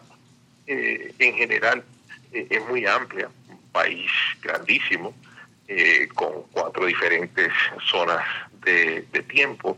eh, 0.66 1.14
en 1.18 1.34
general 1.34 1.84
eh, 2.32 2.46
es 2.50 2.68
muy 2.68 2.86
amplia, 2.86 3.28
país 3.78 4.10
grandísimo, 4.40 5.08
eh, 5.68 6.08
con 6.14 6.32
cuatro 6.52 6.86
diferentes 6.86 7.50
zonas 7.90 8.24
de, 8.64 9.02
de 9.12 9.22
tiempo, 9.22 9.76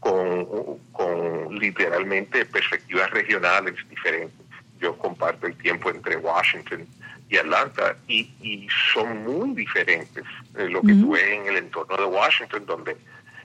con, 0.00 0.78
con 0.92 1.58
literalmente 1.58 2.44
perspectivas 2.44 3.08
regionales 3.10 3.74
diferentes. 3.88 4.44
Yo 4.80 4.96
comparto 4.98 5.46
el 5.46 5.56
tiempo 5.56 5.90
entre 5.90 6.16
Washington 6.16 6.86
y 7.28 7.36
Atlanta 7.38 7.96
y, 8.06 8.20
y 8.40 8.68
son 8.92 9.24
muy 9.24 9.54
diferentes 9.54 10.24
lo 10.54 10.80
que 10.82 10.94
tú 10.94 11.12
ves 11.12 11.28
en 11.38 11.46
el 11.46 11.56
entorno 11.56 11.96
de 11.96 12.04
Washington, 12.04 12.66
donde 12.66 12.96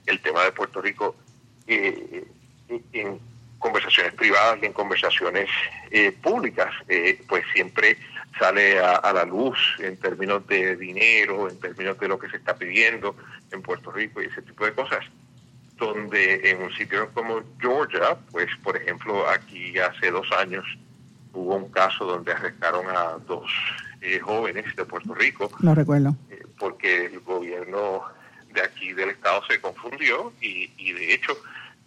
el 0.06 0.18
tema 0.20 0.44
de 0.44 0.52
Puerto 0.52 0.80
Rico 0.80 1.16
eh, 1.66 2.24
en 2.92 3.18
conversaciones 3.58 4.12
privadas 4.14 4.58
y 4.62 4.66
en 4.66 4.72
conversaciones 4.72 5.48
eh, 5.90 6.12
públicas, 6.12 6.70
eh, 6.88 7.20
pues 7.28 7.44
siempre 7.54 7.96
sale 8.38 8.78
a, 8.78 9.12
la 9.12 9.24
luz 9.24 9.58
en 9.78 9.96
términos 9.96 10.46
de 10.46 10.76
dinero, 10.76 11.48
en 11.48 11.58
términos 11.60 11.98
de 11.98 12.08
lo 12.08 12.18
que 12.18 12.28
se 12.28 12.36
está 12.36 12.56
pidiendo 12.56 13.16
en 13.50 13.62
Puerto 13.62 13.90
Rico 13.90 14.22
y 14.22 14.26
ese 14.26 14.42
tipo 14.42 14.64
de 14.64 14.72
cosas. 14.72 15.04
Donde 15.76 16.50
en 16.50 16.62
un 16.62 16.72
sitio 16.72 17.10
como 17.12 17.42
Georgia, 17.58 18.16
pues 18.30 18.48
por 18.62 18.76
ejemplo 18.76 19.28
aquí 19.28 19.78
hace 19.78 20.10
dos 20.10 20.30
años 20.32 20.64
hubo 21.32 21.56
un 21.56 21.70
caso 21.70 22.04
donde 22.04 22.32
arrestaron 22.32 22.86
a 22.88 23.18
dos 23.26 23.50
jóvenes 24.22 24.74
de 24.76 24.84
Puerto 24.84 25.14
Rico. 25.14 25.50
No 25.60 25.74
recuerdo. 25.74 26.16
porque 26.58 27.06
el 27.06 27.20
gobierno 27.20 28.02
de 28.52 28.62
aquí 28.62 28.92
del 28.92 29.10
Estado 29.10 29.42
se 29.48 29.60
confundió 29.60 30.32
y, 30.40 30.70
y 30.76 30.92
de 30.92 31.14
hecho 31.14 31.36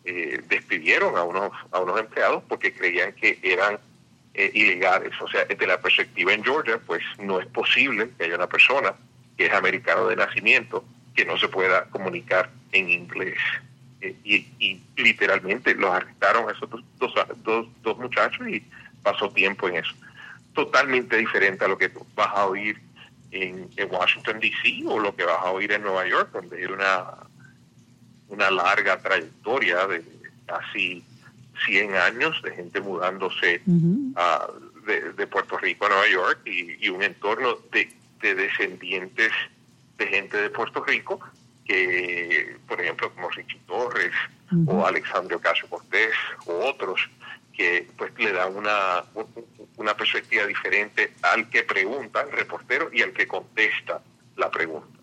eh, 0.08 0.42
despidieron 0.48 1.18
a 1.18 1.24
unos, 1.24 1.52
a 1.72 1.80
unos 1.80 2.00
empleados 2.00 2.44
porque 2.48 2.72
creían 2.74 3.14
que 3.14 3.40
eran 3.42 3.80
eh, 4.38 4.52
ilegales. 4.54 5.14
O 5.22 5.28
sea, 5.30 5.46
desde 5.46 5.66
la 5.66 5.80
perspectiva 5.80 6.34
en 6.34 6.44
Georgia, 6.44 6.78
pues 6.86 7.02
no 7.20 7.40
es 7.40 7.48
posible 7.48 8.10
que 8.18 8.26
haya 8.26 8.36
una 8.36 8.48
persona 8.48 8.94
que 9.38 9.46
es 9.46 9.54
americano 9.54 10.08
de 10.08 10.18
nacimiento 10.18 10.84
que 11.16 11.26
no 11.26 11.38
se 11.38 11.48
pueda 11.48 11.86
comunicar 11.86 12.50
en 12.74 12.90
inglés. 12.90 13.38
Eh, 14.02 14.16
y, 14.24 14.82
literalmente 14.98 15.74
los 15.76 15.90
arrestaron 15.90 16.50
a 16.50 16.52
esos 16.52 16.70
dos, 16.70 17.14
dos, 17.44 17.68
dos 17.82 17.98
muchachos 17.98 18.48
y 18.48 18.62
pasó 19.02 19.30
tiempo 19.30 19.70
en 19.70 19.78
eso. 19.78 19.94
Totalmente 20.54 21.16
diferente 21.18 21.64
a 21.64 21.68
lo 21.68 21.78
que 21.78 21.92
vas 22.16 22.30
a 22.34 22.46
oír 22.46 22.78
en, 23.32 23.70
Washington, 23.90 24.40
D.C. 24.40 24.84
o 24.86 25.00
lo 25.00 25.16
que 25.16 25.24
vas 25.24 25.40
a 25.40 25.52
oír 25.52 25.72
en 25.72 25.82
Nueva 25.82 26.08
York, 26.08 26.30
donde 26.34 26.58
hay 26.58 26.66
una, 26.66 27.06
una 28.28 28.52
larga 28.52 28.98
trayectoria 29.00 29.88
de 29.88 30.04
casi 30.46 31.04
100 31.66 31.96
años 31.96 32.42
de 32.42 32.52
gente 32.52 32.82
mudándose 32.82 33.62
de, 33.66 35.28
Puerto 35.28 35.58
Rico 35.58 35.86
a 35.86 35.90
Nueva 35.90 36.10
York 36.10 36.40
y, 36.46 36.90
un 36.90 37.04
entorno 37.04 37.58
de, 37.72 37.90
descendientes 38.36 39.32
de 39.98 40.08
gente 40.08 40.38
de 40.38 40.50
Puerto 40.50 40.84
Rico 40.84 41.20
que, 41.66 42.58
por 42.68 42.80
ejemplo, 42.80 43.14
como 43.14 43.30
Richie 43.30 43.60
Torres 43.66 44.14
o 44.68 44.86
Alexandre 44.86 45.36
Ocasio 45.36 45.68
Cortés 45.68 46.14
o 46.46 46.54
otros, 46.66 47.00
que 47.54 47.88
pues 47.98 48.12
le 48.18 48.32
dan 48.32 48.56
una, 48.56 49.04
una 49.78 49.96
perspectiva 49.96 50.46
diferente 50.46 51.14
al 51.22 51.50
que 51.50 51.64
pregunta, 51.64 52.22
el 52.22 52.32
reportero, 52.32 52.90
y 52.94 53.02
al 53.02 53.14
que 53.14 53.28
contesta 53.28 54.02
la 54.36 54.52
pregunta. 54.52 55.00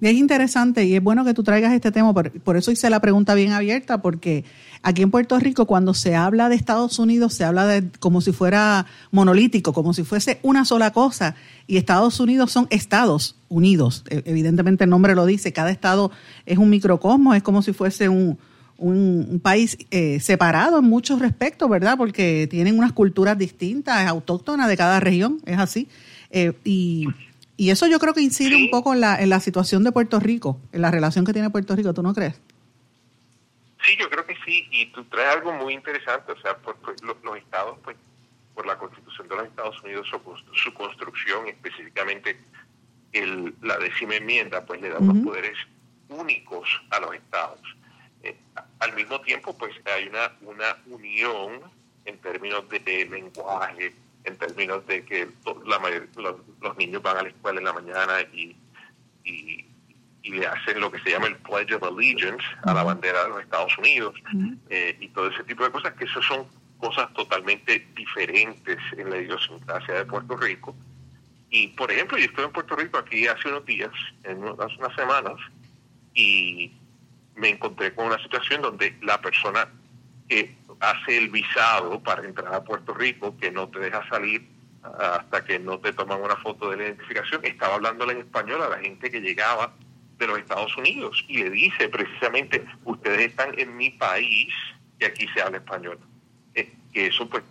Es 0.00 0.12
interesante 0.12 0.84
y 0.84 0.96
es 0.96 1.02
bueno 1.02 1.24
que 1.24 1.34
tú 1.34 1.42
traigas 1.42 1.72
este 1.72 1.92
tema, 1.92 2.12
por, 2.12 2.30
por, 2.40 2.56
eso 2.56 2.70
hice 2.70 2.90
la 2.90 3.00
pregunta 3.00 3.34
bien 3.34 3.52
abierta, 3.52 4.02
porque 4.02 4.44
aquí 4.82 5.02
en 5.02 5.10
Puerto 5.10 5.38
Rico 5.38 5.66
cuando 5.66 5.94
se 5.94 6.14
habla 6.14 6.48
de 6.48 6.54
Estados 6.54 6.98
Unidos 6.98 7.34
se 7.34 7.44
habla 7.44 7.66
de 7.66 7.88
como 7.98 8.20
si 8.20 8.32
fuera 8.32 8.86
monolítico, 9.10 9.72
como 9.72 9.92
si 9.92 10.04
fuese 10.04 10.38
una 10.42 10.64
sola 10.64 10.92
cosa, 10.92 11.34
y 11.66 11.76
Estados 11.76 12.20
Unidos 12.20 12.50
son 12.52 12.66
Estados 12.70 13.36
Unidos, 13.48 14.04
e, 14.08 14.22
evidentemente 14.26 14.84
el 14.84 14.90
nombre 14.90 15.14
lo 15.14 15.26
dice, 15.26 15.52
cada 15.52 15.70
estado 15.70 16.10
es 16.46 16.58
un 16.58 16.70
microcosmos, 16.70 17.36
es 17.36 17.42
como 17.42 17.62
si 17.62 17.72
fuese 17.72 18.08
un, 18.08 18.38
un, 18.78 19.40
país 19.42 19.76
eh, 19.90 20.20
separado 20.20 20.78
en 20.78 20.84
muchos 20.84 21.20
respectos, 21.20 21.68
¿verdad? 21.68 21.96
Porque 21.96 22.48
tienen 22.50 22.78
unas 22.78 22.92
culturas 22.92 23.36
distintas, 23.38 24.06
autóctonas 24.08 24.68
de 24.68 24.76
cada 24.76 25.00
región, 25.00 25.40
es 25.44 25.58
así. 25.58 25.88
Eh, 26.30 26.52
y, 26.64 27.06
y, 27.56 27.70
eso 27.70 27.86
yo 27.86 27.98
creo 27.98 28.14
que 28.14 28.22
incide 28.22 28.56
un 28.56 28.70
poco 28.70 28.94
en 28.94 29.00
la, 29.00 29.20
en 29.20 29.28
la 29.28 29.40
situación 29.40 29.84
de 29.84 29.92
Puerto 29.92 30.20
Rico, 30.20 30.58
en 30.72 30.82
la 30.82 30.90
relación 30.90 31.24
que 31.24 31.32
tiene 31.32 31.50
Puerto 31.50 31.76
Rico, 31.76 31.92
¿tú 31.92 32.02
no 32.02 32.14
crees? 32.14 32.34
Sí, 33.84 33.96
yo 33.96 34.10
creo 34.10 34.26
que 34.26 34.36
sí, 34.44 34.68
y 34.70 34.86
tú 34.86 35.04
traes 35.04 35.36
algo 35.36 35.52
muy 35.52 35.74
interesante, 35.74 36.32
o 36.32 36.40
sea, 36.40 36.56
por, 36.58 36.76
los, 37.02 37.36
estados, 37.38 37.78
pues, 37.82 37.96
por 38.54 38.66
la 38.66 38.76
constitución 38.76 39.28
de 39.28 39.36
los 39.36 39.46
Estados 39.46 39.82
Unidos, 39.82 40.06
su, 40.08 40.74
construcción, 40.74 41.48
específicamente 41.48 42.38
el, 43.12 43.54
la 43.62 43.78
décima 43.78 44.16
enmienda, 44.16 44.64
pues 44.66 44.80
le 44.80 44.90
da 44.90 44.98
unos 44.98 45.24
poderes 45.24 45.56
únicos 46.08 46.68
a 46.90 47.00
los 47.00 47.14
estados. 47.14 47.60
Al 48.80 48.94
mismo 48.94 49.20
tiempo, 49.22 49.56
pues 49.56 49.74
hay 49.86 50.08
una, 50.08 50.32
una 50.42 50.76
unión 50.86 51.60
en 52.04 52.18
términos 52.18 52.68
de 52.68 53.06
lenguaje, 53.06 53.94
en 54.24 54.36
términos 54.36 54.86
de 54.86 55.04
que 55.04 55.28
la 55.66 55.80
los, 56.60 56.76
niños 56.76 57.02
van 57.02 57.18
a 57.18 57.22
la 57.22 57.28
escuela 57.28 57.58
en 57.58 57.64
la 57.64 57.72
mañana 57.72 58.20
y, 58.32 58.56
y, 59.24 59.64
le 60.24 60.46
hacen 60.46 60.80
lo 60.80 60.90
que 60.90 61.00
se 61.00 61.10
llama 61.10 61.26
el 61.26 61.36
Pledge 61.36 61.74
of 61.74 61.82
Allegiance 61.82 62.44
a 62.64 62.74
la 62.74 62.82
bandera 62.82 63.24
de 63.24 63.28
los 63.30 63.40
Estados 63.40 63.76
Unidos 63.78 64.14
eh, 64.68 64.96
y 65.00 65.08
todo 65.08 65.28
ese 65.28 65.44
tipo 65.44 65.64
de 65.64 65.70
cosas, 65.70 65.94
que 65.94 66.04
eso 66.04 66.22
son 66.22 66.46
cosas 66.78 67.12
totalmente 67.14 67.86
diferentes 67.94 68.78
en 68.96 69.10
la 69.10 69.18
idiosincrasia 69.18 69.94
de 69.94 70.04
Puerto 70.04 70.36
Rico. 70.36 70.74
Y, 71.50 71.68
por 71.68 71.90
ejemplo, 71.90 72.16
yo 72.18 72.24
estuve 72.24 72.44
en 72.44 72.52
Puerto 72.52 72.76
Rico 72.76 72.98
aquí 72.98 73.26
hace 73.26 73.48
unos 73.48 73.64
días, 73.66 73.90
en 74.24 74.44
hace 74.44 74.76
unas 74.78 74.94
semanas, 74.94 75.34
y 76.14 76.72
me 77.34 77.50
encontré 77.50 77.94
con 77.94 78.06
una 78.06 78.22
situación 78.22 78.62
donde 78.62 78.96
la 79.02 79.20
persona 79.20 79.68
que 80.28 80.54
hace 80.80 81.18
el 81.18 81.28
visado 81.28 82.00
para 82.00 82.24
entrar 82.24 82.54
a 82.54 82.62
Puerto 82.62 82.94
Rico, 82.94 83.36
que 83.38 83.50
no 83.50 83.68
te 83.68 83.80
deja 83.80 84.08
salir 84.08 84.46
hasta 84.82 85.44
que 85.44 85.58
no 85.58 85.78
te 85.78 85.92
toman 85.92 86.22
una 86.22 86.36
foto 86.36 86.70
de 86.70 86.76
la 86.76 86.84
identificación, 86.84 87.44
estaba 87.44 87.74
hablándole 87.74 88.12
en 88.12 88.20
español 88.20 88.62
a 88.62 88.68
la 88.68 88.78
gente 88.78 89.10
que 89.10 89.20
llegaba 89.20 89.74
de 90.20 90.26
los 90.26 90.38
Estados 90.38 90.76
Unidos 90.76 91.24
y 91.26 91.38
le 91.38 91.50
dice 91.50 91.88
precisamente, 91.88 92.64
ustedes 92.84 93.30
están 93.30 93.58
en 93.58 93.76
mi 93.76 93.90
país 93.90 94.52
y 95.00 95.04
aquí 95.04 95.26
se 95.34 95.42
habla 95.42 95.58
español. 95.58 95.98
Eh, 96.54 96.72
que 96.92 97.06
eso 97.06 97.28
pues 97.28 97.42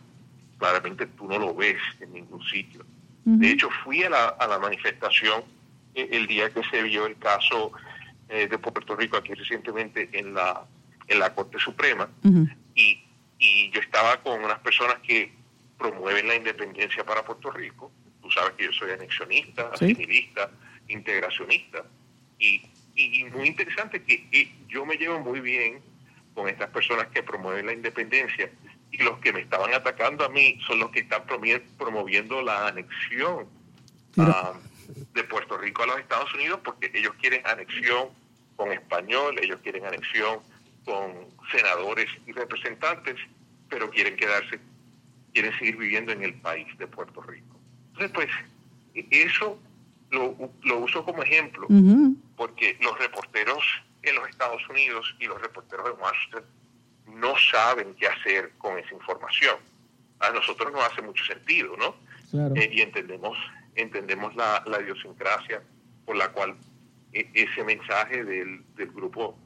claramente 0.57 1.07
tú 1.07 1.27
no 1.27 1.39
lo 1.39 1.53
ves 1.53 1.77
en 1.99 2.13
ningún 2.13 2.43
sitio. 2.45 2.85
De 3.25 3.51
hecho, 3.51 3.69
fui 3.83 4.03
a 4.03 4.09
la, 4.09 4.27
a 4.29 4.47
la 4.47 4.57
manifestación 4.57 5.43
eh, 5.93 6.07
el 6.11 6.25
día 6.25 6.49
que 6.49 6.63
se 6.63 6.81
vio 6.81 7.05
el 7.05 7.15
caso 7.17 7.71
eh, 8.27 8.47
de 8.47 8.57
Puerto 8.57 8.95
Rico 8.95 9.17
aquí 9.17 9.33
recientemente 9.33 10.09
en 10.13 10.33
la, 10.33 10.65
en 11.07 11.19
la 11.19 11.33
Corte 11.35 11.59
Suprema 11.59 12.09
y, 12.73 13.03
y 13.37 13.69
yo 13.71 13.81
estaba 13.81 14.17
con 14.21 14.43
unas 14.43 14.59
personas 14.59 14.99
que 14.99 15.31
promueven 15.77 16.27
la 16.27 16.35
independencia 16.35 17.03
para 17.03 17.23
Puerto 17.23 17.51
Rico. 17.51 17.91
Tú 18.21 18.31
sabes 18.31 18.53
que 18.53 18.65
yo 18.65 18.71
soy 18.73 18.91
anexionista, 18.91 19.71
civilista, 19.77 20.49
integracionista. 20.87 21.85
Y, 22.39 22.61
y, 22.95 23.25
muy 23.25 23.47
interesante 23.47 24.01
que 24.03 24.51
yo 24.67 24.85
me 24.85 24.95
llevo 24.95 25.19
muy 25.19 25.41
bien 25.41 25.81
con 26.33 26.47
estas 26.47 26.69
personas 26.69 27.07
que 27.07 27.21
promueven 27.21 27.65
la 27.65 27.73
independencia 27.73 28.49
y 28.91 28.97
los 29.03 29.19
que 29.19 29.33
me 29.33 29.41
estaban 29.41 29.73
atacando 29.73 30.25
a 30.25 30.29
mí 30.29 30.59
son 30.65 30.79
los 30.79 30.89
que 30.91 31.01
están 31.01 31.23
promoviendo 31.77 32.41
la 32.41 32.67
anexión 32.67 33.47
ah, 34.17 34.53
de 35.13 35.23
Puerto 35.25 35.57
Rico 35.57 35.83
a 35.83 35.87
los 35.87 35.99
Estados 35.99 36.33
Unidos 36.33 36.59
porque 36.63 36.91
ellos 36.93 37.13
quieren 37.19 37.45
anexión 37.45 38.09
con 38.55 38.71
español, 38.71 39.37
ellos 39.41 39.59
quieren 39.61 39.85
anexión 39.85 40.39
con 40.85 41.13
senadores 41.51 42.07
y 42.25 42.31
representantes, 42.31 43.15
pero 43.69 43.89
quieren 43.89 44.15
quedarse, 44.15 44.59
quieren 45.33 45.57
seguir 45.59 45.77
viviendo 45.77 46.11
en 46.11 46.23
el 46.23 46.33
país 46.33 46.67
de 46.77 46.87
Puerto 46.87 47.21
Rico. 47.21 47.55
Entonces, 47.93 48.11
pues, 48.13 48.29
eso 49.11 49.59
lo, 50.11 50.35
lo 50.63 50.79
uso 50.79 51.03
como 51.05 51.23
ejemplo, 51.23 51.67
porque 52.35 52.77
los 52.81 52.97
reporteros 52.99 53.63
en 54.03 54.15
los 54.15 54.29
Estados 54.29 54.61
Unidos 54.69 55.15
y 55.19 55.25
los 55.25 55.41
reporteros 55.41 55.89
en 55.89 56.01
Washington 56.01 56.43
no 57.15 57.33
saben 57.51 57.95
qué 57.95 58.07
hacer 58.07 58.51
con 58.57 58.77
esa 58.77 58.93
información. 58.93 59.57
A 60.19 60.31
nosotros 60.31 60.71
nos 60.71 60.83
hace 60.83 61.01
mucho 61.01 61.23
sentido, 61.25 61.75
¿no? 61.77 61.95
Eh, 62.55 62.69
y 62.71 62.81
entendemos, 62.81 63.37
entendemos 63.75 64.35
la, 64.35 64.63
la, 64.67 64.81
idiosincrasia 64.81 65.63
por 66.05 66.15
la 66.15 66.29
cual 66.29 66.55
e, 67.13 67.27
ese 67.33 67.63
mensaje 67.63 68.23
del, 68.23 68.63
del 68.75 68.91
grupo 68.91 69.37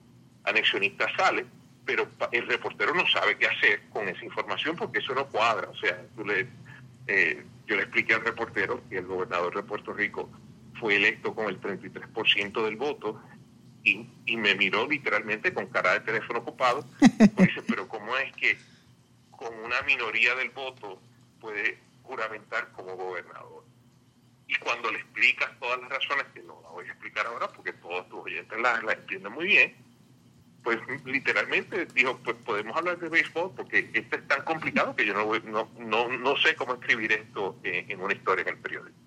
anexionista 0.43 1.07
sale, 1.15 1.45
pero 1.85 2.07
el 2.31 2.47
reportero 2.47 2.93
no 2.93 3.07
sabe 3.07 3.37
qué 3.37 3.47
hacer 3.47 3.81
con 3.89 4.07
esa 4.07 4.23
información 4.25 4.75
porque 4.75 4.99
eso 4.99 5.13
no 5.13 5.27
cuadra. 5.27 5.69
O 5.69 5.75
sea, 5.75 6.01
tú 6.15 6.25
le, 6.25 6.47
eh, 7.07 7.45
yo 7.67 7.75
le 7.75 7.83
expliqué 7.83 8.15
al 8.15 8.25
reportero 8.25 8.81
que 8.89 8.97
el 8.97 9.05
gobernador 9.05 9.55
de 9.55 9.63
Puerto 9.63 9.93
Rico 9.93 10.29
fue 10.79 10.95
electo 10.95 11.33
con 11.33 11.47
el 11.47 11.59
33% 11.59 12.63
del 12.63 12.75
voto 12.75 13.21
y, 13.83 14.07
y, 14.25 14.37
me 14.37 14.55
miró 14.55 14.87
literalmente 14.87 15.53
con 15.53 15.67
cara 15.67 15.93
de 15.93 15.99
teléfono 16.01 16.39
ocupado. 16.39 16.85
dice, 16.99 17.61
pero 17.67 17.87
¿cómo 17.87 18.15
es 18.17 18.31
que 18.33 18.57
con 19.31 19.53
una 19.59 19.81
minoría 19.81 20.35
del 20.35 20.51
voto 20.51 21.01
puede 21.39 21.79
juramentar 22.03 22.71
como 22.71 22.95
gobernador? 22.95 23.63
Y 24.47 24.55
cuando 24.55 24.91
le 24.91 24.99
explicas 24.99 25.49
todas 25.59 25.81
las 25.81 25.89
razones, 25.89 26.25
que 26.33 26.41
no 26.43 26.59
las 26.61 26.71
voy 26.71 26.85
a 26.85 26.91
explicar 26.91 27.25
ahora 27.25 27.47
porque 27.49 27.73
todos 27.73 28.07
tus 28.09 28.19
oyentes 28.19 28.59
las 28.59 28.83
la 28.83 28.93
entienden 28.93 29.33
muy 29.33 29.47
bien, 29.47 29.75
pues 30.63 30.79
literalmente 31.05 31.85
dijo, 31.87 32.17
pues 32.23 32.37
podemos 32.37 32.75
hablar 32.77 32.97
de 32.97 33.09
béisbol 33.09 33.51
porque 33.55 33.89
esto 33.93 34.15
es 34.15 34.27
tan 34.27 34.43
complicado 34.43 34.95
que 34.95 35.05
yo 35.05 35.13
no, 35.13 35.25
no, 35.39 35.69
no, 35.79 36.07
no 36.07 36.37
sé 36.37 36.55
cómo 36.55 36.75
escribir 36.75 37.11
esto 37.11 37.59
en, 37.63 37.99
una 37.99 38.13
historia 38.13 38.43
en 38.43 38.49
el 38.49 38.57
periódico. 38.57 38.97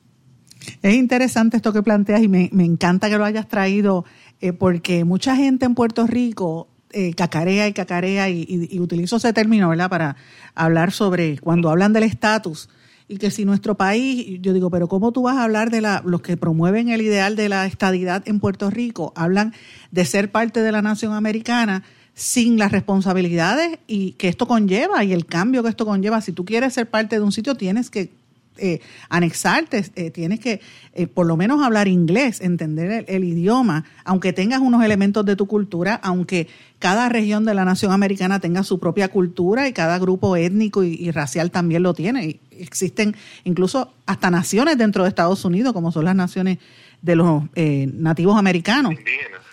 Es 0.82 0.94
interesante 0.94 1.56
esto 1.56 1.72
que 1.72 1.82
planteas 1.82 2.22
y 2.22 2.28
me, 2.28 2.50
me 2.52 2.64
encanta 2.64 3.08
que 3.08 3.18
lo 3.18 3.24
hayas 3.24 3.48
traído 3.48 4.04
eh, 4.40 4.52
porque 4.52 5.04
mucha 5.04 5.36
gente 5.36 5.64
en 5.64 5.74
Puerto 5.74 6.06
Rico 6.06 6.68
eh, 6.90 7.14
cacarea 7.14 7.68
y 7.68 7.72
cacarea 7.72 8.28
y, 8.30 8.68
y, 8.70 8.80
utilizo 8.80 9.16
ese 9.16 9.32
término, 9.32 9.68
¿verdad? 9.68 9.90
Para 9.90 10.16
hablar 10.54 10.92
sobre 10.92 11.38
cuando 11.38 11.68
hablan 11.68 11.92
del 11.92 12.04
estatus 12.04 12.68
y 13.08 13.18
que 13.18 13.30
si 13.30 13.44
nuestro 13.44 13.76
país, 13.76 14.38
yo 14.40 14.52
digo, 14.52 14.70
pero 14.70 14.88
¿cómo 14.88 15.12
tú 15.12 15.22
vas 15.22 15.36
a 15.36 15.44
hablar 15.44 15.70
de 15.70 15.80
la, 15.80 16.02
los 16.04 16.22
que 16.22 16.36
promueven 16.36 16.88
el 16.88 17.02
ideal 17.02 17.36
de 17.36 17.48
la 17.48 17.66
estadidad 17.66 18.22
en 18.26 18.40
Puerto 18.40 18.70
Rico? 18.70 19.12
Hablan 19.16 19.52
de 19.90 20.04
ser 20.04 20.30
parte 20.30 20.62
de 20.62 20.72
la 20.72 20.82
nación 20.82 21.12
americana 21.12 21.82
sin 22.14 22.58
las 22.58 22.72
responsabilidades 22.72 23.78
y 23.86 24.12
que 24.12 24.28
esto 24.28 24.46
conlleva 24.46 25.04
y 25.04 25.12
el 25.12 25.26
cambio 25.26 25.62
que 25.62 25.68
esto 25.68 25.86
conlleva. 25.86 26.20
Si 26.20 26.32
tú 26.32 26.44
quieres 26.44 26.72
ser 26.74 26.88
parte 26.88 27.16
de 27.16 27.22
un 27.22 27.32
sitio, 27.32 27.54
tienes 27.54 27.90
que 27.90 28.10
eh, 28.58 28.80
anexarte, 29.08 29.84
eh, 29.96 30.10
tienes 30.10 30.40
que 30.40 30.60
eh, 30.94 31.06
por 31.06 31.26
lo 31.26 31.36
menos 31.36 31.62
hablar 31.62 31.88
inglés, 31.88 32.40
entender 32.40 33.04
el, 33.08 33.24
idioma, 33.24 33.84
aunque 34.04 34.32
tengas 34.32 34.60
unos 34.60 34.82
elementos 34.82 35.24
de 35.26 35.36
tu 35.36 35.46
cultura, 35.46 35.94
aunque 36.02 36.48
cada 36.78 37.08
región 37.08 37.44
de 37.44 37.54
la 37.54 37.64
nación 37.64 37.92
americana 37.92 38.40
tenga 38.40 38.62
su 38.62 38.78
propia 38.78 39.08
cultura 39.08 39.68
y 39.68 39.72
cada 39.72 39.98
grupo 39.98 40.36
étnico 40.36 40.84
y, 40.84 41.10
racial 41.10 41.50
también 41.50 41.82
lo 41.82 41.94
tiene. 41.94 42.40
existen 42.50 43.14
incluso 43.44 43.92
hasta 44.06 44.30
naciones 44.30 44.78
dentro 44.78 45.02
de 45.02 45.10
Estados 45.10 45.44
Unidos, 45.44 45.72
como 45.72 45.92
son 45.92 46.04
las 46.06 46.16
naciones 46.16 46.58
de 47.02 47.16
los 47.16 47.42
nativos 47.54 48.38
americanos. 48.38 48.94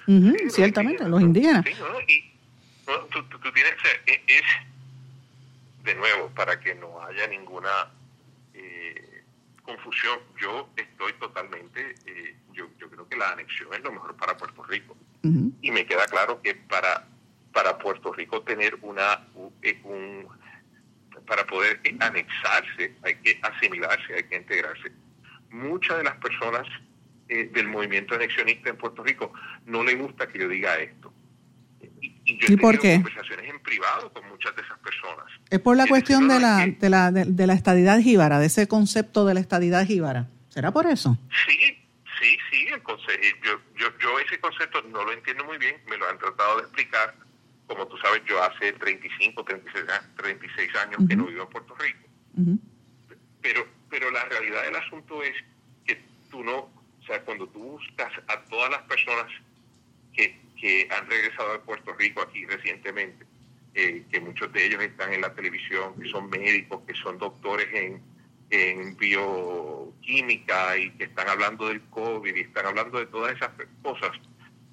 Indígenas. 0.08 0.54
ciertamente, 0.54 1.08
los 1.10 1.22
indígenas. 1.22 1.66
tú, 3.12 3.52
tienes, 3.54 3.74
es, 4.06 4.42
de 5.84 5.96
nuevo, 5.96 6.30
para 6.36 6.60
que 6.60 6.76
no 6.76 7.02
haya 7.04 7.28
ninguna 7.28 7.70
confusión. 9.76 10.20
Yo 10.40 10.70
estoy 10.76 11.14
totalmente, 11.14 11.96
eh, 12.06 12.36
yo, 12.54 12.70
yo 12.80 12.90
creo 12.90 13.08
que 13.08 13.18
la 13.18 13.32
anexión 13.32 13.74
es 13.74 13.82
lo 13.82 13.92
mejor 13.92 14.16
para 14.16 14.38
Puerto 14.38 14.64
Rico. 14.64 14.96
Y 15.62 15.72
me 15.72 15.86
queda 15.86 16.06
claro 16.08 16.42
que 16.42 16.54
para, 16.54 17.08
para 17.54 17.78
Puerto 17.78 18.12
Rico 18.12 18.42
tener 18.42 18.76
una, 18.82 19.26
eh, 19.62 19.80
un, 19.86 20.28
para 21.26 21.46
poder 21.48 21.80
anexarse, 22.02 22.94
hay 23.04 23.16
que 23.16 23.40
asimilarse, 23.42 24.16
hay 24.16 24.24
que 24.24 24.36
integrarse. 24.36 24.92
Muchas 25.50 25.98
de 26.00 26.04
las 26.04 26.18
personas 26.18 26.68
eh, 27.30 27.50
del 27.54 27.70
movimiento 27.70 28.16
anexionista 28.16 28.70
en 28.70 28.78
Puerto 28.78 29.02
Rico 29.02 29.32
no 29.66 29.82
le 29.82 29.96
gusta 29.96 30.28
que 30.28 30.40
yo 30.40 30.50
diga 30.50 30.76
esto. 30.76 31.14
Y, 32.34 32.48
yo 32.48 32.54
he 32.56 32.58
por 32.58 32.80
qué? 32.80 32.96
conversaciones 32.96 33.50
en 33.50 33.60
privado 33.60 34.12
con 34.12 34.28
muchas 34.30 34.56
de 34.56 34.62
esas 34.62 34.80
personas. 34.80 35.26
Es 35.50 35.60
por 35.60 35.78
la 35.78 35.88
cuestión 35.88 36.28
de 36.28 36.40
la, 36.40 36.66
de, 36.68 36.90
la, 36.90 37.12
de, 37.12 37.48
la 37.48 37.54
estadidad 37.54 38.00
jíbara, 38.00 38.40
de 38.40 38.48
ese 38.48 38.68
concepto 38.68 39.26
de 39.26 39.34
la 39.34 39.40
estadidad 39.40 39.86
jíbara. 39.86 40.28
¿Será 40.50 40.72
por 40.72 40.86
eso? 40.88 41.18
Sí, 41.48 41.58
sí, 42.20 42.38
sí. 42.52 42.68
El 42.68 42.80
eh, 42.80 43.34
yo, 43.44 43.60
yo, 43.76 43.88
yo 44.00 44.20
ese 44.20 44.40
concepto 44.40 44.82
no 44.84 45.04
lo 45.04 45.14
entiendo 45.14 45.44
muy 45.46 45.58
bien, 45.58 45.76
me 45.90 45.98
lo 45.98 46.10
han 46.10 46.18
tratado 46.18 46.58
de 46.58 46.64
explicar. 46.64 47.16
Como 47.68 47.88
tú 47.88 47.98
sabes, 47.98 48.22
yo 48.28 48.44
hace 48.44 48.74
35, 48.74 49.44
36, 49.44 49.86
36 50.18 50.76
años 50.76 51.00
que 51.08 51.16
no 51.16 51.26
vivo 51.26 51.44
en 51.44 51.50
Puerto 51.50 51.76
Rico. 51.76 52.08
pero, 53.42 53.68
pero 53.90 54.12
la 54.12 54.26
realidad 54.26 54.64
del 54.64 54.76
asunto 54.76 55.24
es 55.24 55.34
que 55.86 56.02
tú 56.30 56.44
no, 56.44 56.58
o 56.58 57.06
sea, 57.06 57.22
cuando 57.22 57.48
tú 57.48 57.60
buscas 57.60 58.12
a 58.28 58.42
todas 58.44 58.70
las 58.70 58.82
personas 58.84 59.32
que 60.14 60.43
que 60.64 60.88
han 60.90 61.10
regresado 61.10 61.52
a 61.52 61.62
Puerto 61.62 61.94
Rico 61.96 62.22
aquí 62.22 62.46
recientemente, 62.46 63.26
eh, 63.74 64.06
que 64.10 64.22
muchos 64.22 64.50
de 64.54 64.66
ellos 64.66 64.82
están 64.82 65.12
en 65.12 65.20
la 65.20 65.36
televisión, 65.36 65.94
que 66.00 66.10
son 66.10 66.30
médicos, 66.30 66.84
que 66.88 66.94
son 66.94 67.18
doctores 67.18 67.68
en, 67.74 68.02
en 68.50 68.96
bioquímica 68.96 70.78
y 70.78 70.92
que 70.92 71.04
están 71.04 71.28
hablando 71.28 71.68
del 71.68 71.82
COVID 71.90 72.34
y 72.34 72.40
están 72.40 72.68
hablando 72.68 72.98
de 72.98 73.08
todas 73.08 73.36
esas 73.36 73.50
cosas. 73.82 74.12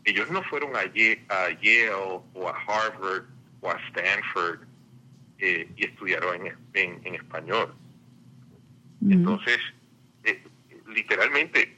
Ellos 0.04 0.30
no 0.30 0.44
fueron 0.44 0.76
a 0.76 0.84
Yale, 0.84 1.24
a 1.28 1.48
Yale 1.60 1.90
o 1.90 2.48
a 2.48 2.52
Harvard 2.52 3.24
o 3.60 3.70
a 3.72 3.80
Stanford 3.88 4.60
eh, 5.40 5.68
y 5.74 5.86
estudiaron 5.86 6.46
en, 6.46 7.00
en, 7.02 7.14
español. 7.16 7.74
Entonces, 9.10 9.58
eh, 10.22 10.40
literalmente, 10.86 11.76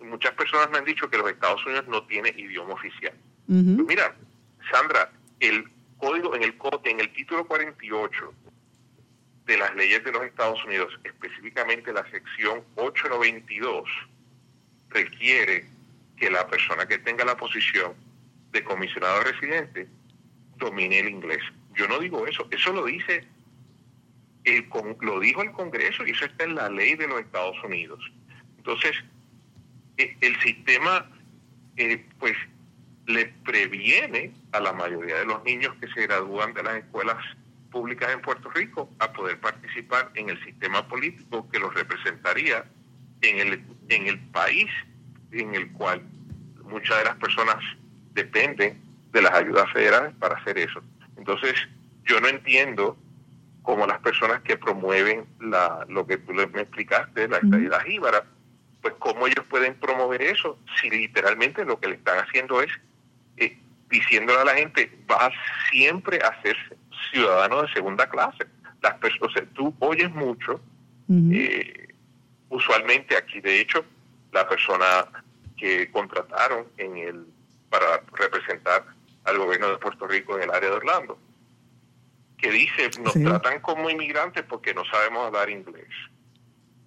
muchas 0.00 0.32
personas 0.32 0.70
me 0.70 0.78
han 0.78 0.86
dicho 0.86 1.10
que 1.10 1.18
los 1.18 1.30
Estados 1.30 1.62
Unidos 1.66 1.86
no 1.88 2.06
tiene 2.06 2.30
idioma 2.30 2.72
oficial. 2.72 3.12
Pues 3.46 3.86
mira, 3.86 4.14
Sandra, 4.70 5.12
el 5.40 5.68
código 5.98 6.34
en 6.34 6.42
el 6.42 6.54
en 6.84 7.00
el 7.00 7.12
título 7.12 7.46
48 7.46 8.34
de 9.46 9.58
las 9.58 9.74
leyes 9.74 10.02
de 10.04 10.12
los 10.12 10.22
Estados 10.24 10.64
Unidos, 10.64 10.98
específicamente 11.04 11.92
la 11.92 12.08
sección 12.10 12.62
892, 12.76 13.88
requiere 14.88 15.66
que 16.16 16.30
la 16.30 16.46
persona 16.46 16.86
que 16.86 16.98
tenga 16.98 17.24
la 17.24 17.36
posición 17.36 17.92
de 18.52 18.64
comisionado 18.64 19.22
residente 19.22 19.88
domine 20.56 21.00
el 21.00 21.08
inglés. 21.08 21.42
Yo 21.74 21.88
no 21.88 21.98
digo 21.98 22.26
eso, 22.26 22.46
eso 22.50 22.72
lo 22.72 22.84
dice 22.84 23.26
el, 24.44 24.68
lo 25.00 25.20
dijo 25.20 25.42
el 25.42 25.52
Congreso 25.52 26.06
y 26.06 26.10
eso 26.10 26.24
está 26.24 26.44
en 26.44 26.54
la 26.54 26.70
ley 26.70 26.94
de 26.94 27.08
los 27.08 27.20
Estados 27.20 27.56
Unidos. 27.64 28.00
Entonces, 28.58 28.92
e, 29.98 30.16
el 30.20 30.40
sistema, 30.40 31.10
eh, 31.76 32.06
pues 32.18 32.36
le 33.06 33.26
previene 33.44 34.32
a 34.52 34.60
la 34.60 34.72
mayoría 34.72 35.16
de 35.16 35.26
los 35.26 35.44
niños 35.44 35.74
que 35.80 35.88
se 35.88 36.02
gradúan 36.02 36.54
de 36.54 36.62
las 36.62 36.76
escuelas 36.76 37.18
públicas 37.70 38.10
en 38.12 38.22
Puerto 38.22 38.50
Rico 38.50 38.88
a 38.98 39.12
poder 39.12 39.40
participar 39.40 40.10
en 40.14 40.30
el 40.30 40.42
sistema 40.44 40.86
político 40.88 41.48
que 41.50 41.58
los 41.58 41.74
representaría 41.74 42.64
en 43.20 43.38
el, 43.40 43.64
en 43.88 44.06
el 44.06 44.18
país 44.30 44.70
en 45.32 45.54
el 45.54 45.70
cual 45.72 46.02
muchas 46.62 46.98
de 46.98 47.04
las 47.04 47.16
personas 47.16 47.56
dependen 48.12 48.80
de 49.12 49.22
las 49.22 49.32
ayudas 49.32 49.70
federales 49.72 50.14
para 50.18 50.36
hacer 50.36 50.58
eso. 50.58 50.80
Entonces, 51.16 51.54
yo 52.04 52.20
no 52.20 52.28
entiendo 52.28 52.96
cómo 53.62 53.86
las 53.86 53.98
personas 54.00 54.42
que 54.42 54.56
promueven 54.56 55.26
la, 55.40 55.84
lo 55.88 56.06
que 56.06 56.18
tú 56.18 56.32
me 56.32 56.60
explicaste, 56.62 57.28
la 57.28 57.38
estadía 57.38 57.80
jíbara, 57.80 58.24
pues 58.82 58.94
cómo 58.98 59.26
ellos 59.26 59.44
pueden 59.48 59.74
promover 59.74 60.22
eso 60.22 60.58
si 60.80 60.90
literalmente 60.90 61.64
lo 61.64 61.80
que 61.80 61.88
le 61.88 61.94
están 61.94 62.18
haciendo 62.18 62.60
es 62.62 62.70
diciéndole 63.94 64.40
a 64.40 64.44
la 64.44 64.54
gente, 64.54 64.90
vas 65.06 65.32
siempre 65.70 66.18
a 66.18 66.42
ser 66.42 66.56
ciudadano 67.12 67.62
de 67.62 67.72
segunda 67.72 68.08
clase. 68.08 68.46
Las 68.82 68.94
personas, 68.94 69.44
tú 69.54 69.72
oyes 69.78 70.10
mucho, 70.10 70.60
eh, 71.08 71.94
usualmente 72.48 73.16
aquí, 73.16 73.40
de 73.40 73.60
hecho, 73.60 73.84
la 74.32 74.48
persona 74.48 75.06
que 75.56 75.90
contrataron 75.92 76.66
en 76.76 76.96
el 76.96 77.26
para 77.70 78.02
representar 78.12 78.84
al 79.24 79.38
gobierno 79.38 79.68
de 79.68 79.78
Puerto 79.78 80.06
Rico 80.06 80.36
en 80.36 80.44
el 80.44 80.50
área 80.50 80.70
de 80.70 80.76
Orlando, 80.76 81.18
que 82.36 82.50
dice, 82.50 82.90
nos 83.00 83.14
tratan 83.14 83.60
como 83.60 83.90
inmigrantes 83.90 84.44
porque 84.44 84.74
no 84.74 84.84
sabemos 84.84 85.26
hablar 85.26 85.50
inglés. 85.50 85.88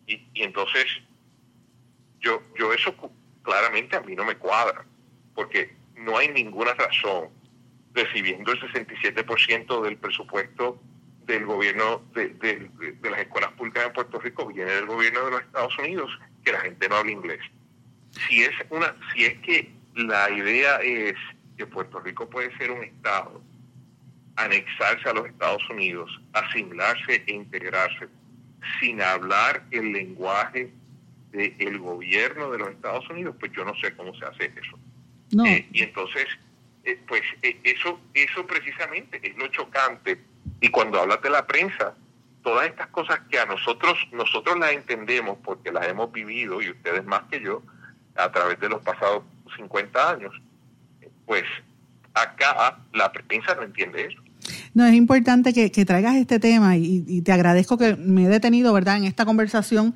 Y, 0.06 0.16
y 0.34 0.44
entonces 0.44 0.86
yo, 2.20 2.42
yo 2.58 2.72
eso 2.74 2.94
claramente 3.44 3.96
a 3.96 4.02
mí 4.02 4.16
no 4.16 4.24
me 4.24 4.38
cuadra, 4.38 4.86
porque 5.36 5.77
no 5.98 6.18
hay 6.18 6.30
ninguna 6.30 6.74
razón, 6.74 7.30
recibiendo 7.94 8.52
el 8.52 8.60
67% 8.60 9.82
del 9.84 9.98
presupuesto 9.98 10.80
del 11.26 11.46
gobierno 11.46 12.04
de, 12.14 12.30
de, 12.30 13.10
las 13.10 13.20
escuelas 13.20 13.52
públicas 13.52 13.86
en 13.86 13.94
Puerto 13.94 14.20
Rico 14.20 14.48
viene 14.48 14.72
del 14.72 14.86
gobierno 14.86 15.26
de 15.26 15.32
los 15.32 15.42
Estados 15.42 15.78
Unidos, 15.78 16.10
que 16.44 16.54
la 16.54 16.62
gente 16.62 16.88
no 16.88 16.96
habla 16.96 17.12
inglés. 17.12 17.42
Si 18.12 18.44
es 18.44 18.54
una, 18.70 18.96
si 19.14 19.26
es 19.26 19.38
que 19.40 19.70
la 19.96 20.30
idea 20.30 20.78
es 20.78 21.16
que 21.58 21.66
Puerto 21.66 22.00
Rico 22.00 22.30
puede 22.30 22.56
ser 22.58 22.72
un 22.72 22.84
estado, 22.84 23.42
anexarse 24.38 25.10
a 25.10 25.14
los 25.14 25.28
Estados 25.28 25.68
Unidos, 25.70 26.10
asimilarse 26.34 27.24
e 27.26 27.34
integrarse 27.34 28.08
sin 28.80 29.02
hablar 29.02 29.66
el 29.72 29.92
lenguaje 29.92 30.72
del 31.32 31.80
gobierno 31.80 32.52
de 32.52 32.60
los 32.60 32.70
Estados 32.70 33.10
Unidos, 33.10 33.36
pues 33.40 33.52
yo 33.52 33.66
no 33.66 33.76
sé 33.76 33.96
cómo 33.96 34.16
se 34.16 34.26
hace 34.26 34.46
eso. 34.46 34.80
Eh, 35.46 35.68
y 35.72 35.84
entonces, 35.84 36.26
eh, 36.84 37.00
pues 37.08 37.22
eh, 37.42 37.60
eso, 37.64 38.00
eso 38.14 38.46
precisamente 38.46 39.20
es 39.22 39.38
lo 39.38 39.48
chocante. 39.48 40.20
Y 40.62 40.70
cuando 40.70 41.00
hablas 41.00 41.22
de 41.22 41.30
la 41.30 41.46
prensa, 41.46 41.96
todas 42.44 42.68
estas 42.68 42.88
cosas 42.88 43.20
que 43.30 43.40
a 43.40 43.46
nosotros, 43.46 43.98
nosotros 44.12 44.58
las 44.58 44.72
entendemos 44.72 45.38
porque 45.44 45.72
las 45.72 45.88
hemos 45.88 46.12
vivido, 46.12 46.62
y 46.62 46.70
ustedes 46.70 47.06
más 47.06 47.24
que 47.30 47.42
yo, 47.42 47.62
a 48.16 48.32
través 48.32 48.60
de 48.60 48.70
los 48.70 48.82
pasados 48.82 49.24
50 49.56 50.10
años, 50.10 50.34
pues 51.26 51.44
acá 52.14 52.80
la 52.94 53.12
prensa 53.12 53.54
no 53.56 53.64
entiende 53.64 54.06
eso. 54.06 54.22
No, 54.74 54.86
es 54.86 54.94
importante 54.94 55.54
que, 55.54 55.86
traigas 55.86 56.16
este 56.16 56.40
tema 56.40 56.78
y, 56.78 57.04
y, 57.08 57.22
te 57.22 57.32
agradezco 57.32 57.78
que 57.78 57.96
me 57.96 58.26
he 58.26 58.28
detenido, 58.28 58.72
¿verdad?, 58.74 58.98
en 58.98 59.04
esta 59.06 59.26
conversación 59.26 59.96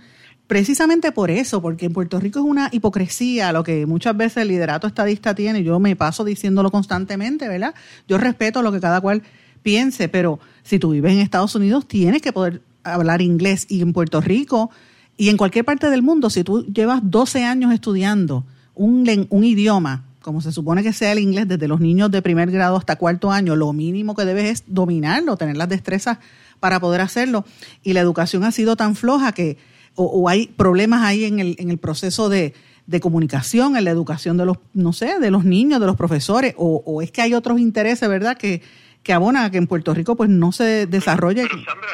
precisamente 0.51 1.13
por 1.13 1.31
eso, 1.31 1.61
porque 1.61 1.85
en 1.85 1.93
Puerto 1.93 2.19
Rico 2.19 2.39
es 2.39 2.45
una 2.45 2.67
hipocresía 2.73 3.53
lo 3.53 3.63
que 3.63 3.85
muchas 3.85 4.17
veces 4.17 4.41
el 4.41 4.49
liderato 4.49 4.85
estadista 4.85 5.33
tiene. 5.33 5.63
Yo 5.63 5.79
me 5.79 5.95
paso 5.95 6.25
diciéndolo 6.25 6.71
constantemente, 6.71 7.47
¿verdad? 7.47 7.73
Yo 8.05 8.17
respeto 8.17 8.61
lo 8.61 8.73
que 8.73 8.81
cada 8.81 8.99
cual 8.99 9.23
piense, 9.63 10.09
pero 10.09 10.41
si 10.61 10.77
tú 10.77 10.89
vives 10.89 11.13
en 11.13 11.19
Estados 11.19 11.55
Unidos 11.55 11.87
tienes 11.87 12.21
que 12.21 12.33
poder 12.33 12.61
hablar 12.83 13.21
inglés 13.21 13.65
y 13.69 13.81
en 13.81 13.93
Puerto 13.93 14.19
Rico 14.19 14.71
y 15.15 15.29
en 15.29 15.37
cualquier 15.37 15.63
parte 15.63 15.89
del 15.89 16.01
mundo, 16.01 16.29
si 16.29 16.43
tú 16.43 16.65
llevas 16.65 16.99
12 17.01 17.45
años 17.45 17.73
estudiando 17.73 18.45
un, 18.75 19.27
un 19.29 19.43
idioma, 19.45 20.03
como 20.21 20.41
se 20.41 20.51
supone 20.51 20.83
que 20.83 20.91
sea 20.91 21.13
el 21.13 21.19
inglés 21.19 21.47
desde 21.47 21.69
los 21.69 21.79
niños 21.79 22.11
de 22.11 22.21
primer 22.21 22.51
grado 22.51 22.75
hasta 22.75 22.97
cuarto 22.97 23.31
año, 23.31 23.55
lo 23.55 23.71
mínimo 23.71 24.17
que 24.17 24.25
debes 24.25 24.51
es 24.51 24.63
dominarlo, 24.67 25.37
tener 25.37 25.55
las 25.55 25.69
destrezas 25.69 26.17
para 26.59 26.81
poder 26.81 26.99
hacerlo. 26.99 27.45
Y 27.83 27.93
la 27.93 28.01
educación 28.01 28.43
ha 28.43 28.51
sido 28.51 28.75
tan 28.75 28.97
floja 28.97 29.31
que 29.31 29.70
o, 29.95 30.29
hay 30.29 30.47
problemas 30.47 31.03
ahí 31.03 31.25
en 31.25 31.39
el, 31.39 31.55
en 31.59 31.69
el 31.69 31.77
proceso 31.77 32.29
de, 32.29 32.53
comunicación, 33.01 33.77
en 33.77 33.85
la 33.85 33.91
educación 33.91 34.35
de 34.37 34.45
los, 34.45 34.57
no 34.73 34.91
sé, 34.91 35.19
de 35.19 35.31
los 35.31 35.45
niños, 35.45 35.79
de 35.79 35.85
los 35.85 35.95
profesores, 35.95 36.53
o, 36.57 37.01
es 37.01 37.11
que 37.11 37.21
hay 37.21 37.33
otros 37.33 37.59
intereses, 37.59 38.07
¿verdad?, 38.09 38.37
que, 38.37 38.61
que 39.03 39.13
abonan 39.13 39.45
a 39.45 39.51
que 39.51 39.57
en 39.57 39.67
Puerto 39.67 39.93
Rico 39.93 40.15
pues 40.15 40.29
no 40.29 40.51
se 40.51 40.87
desarrolle 40.87 41.47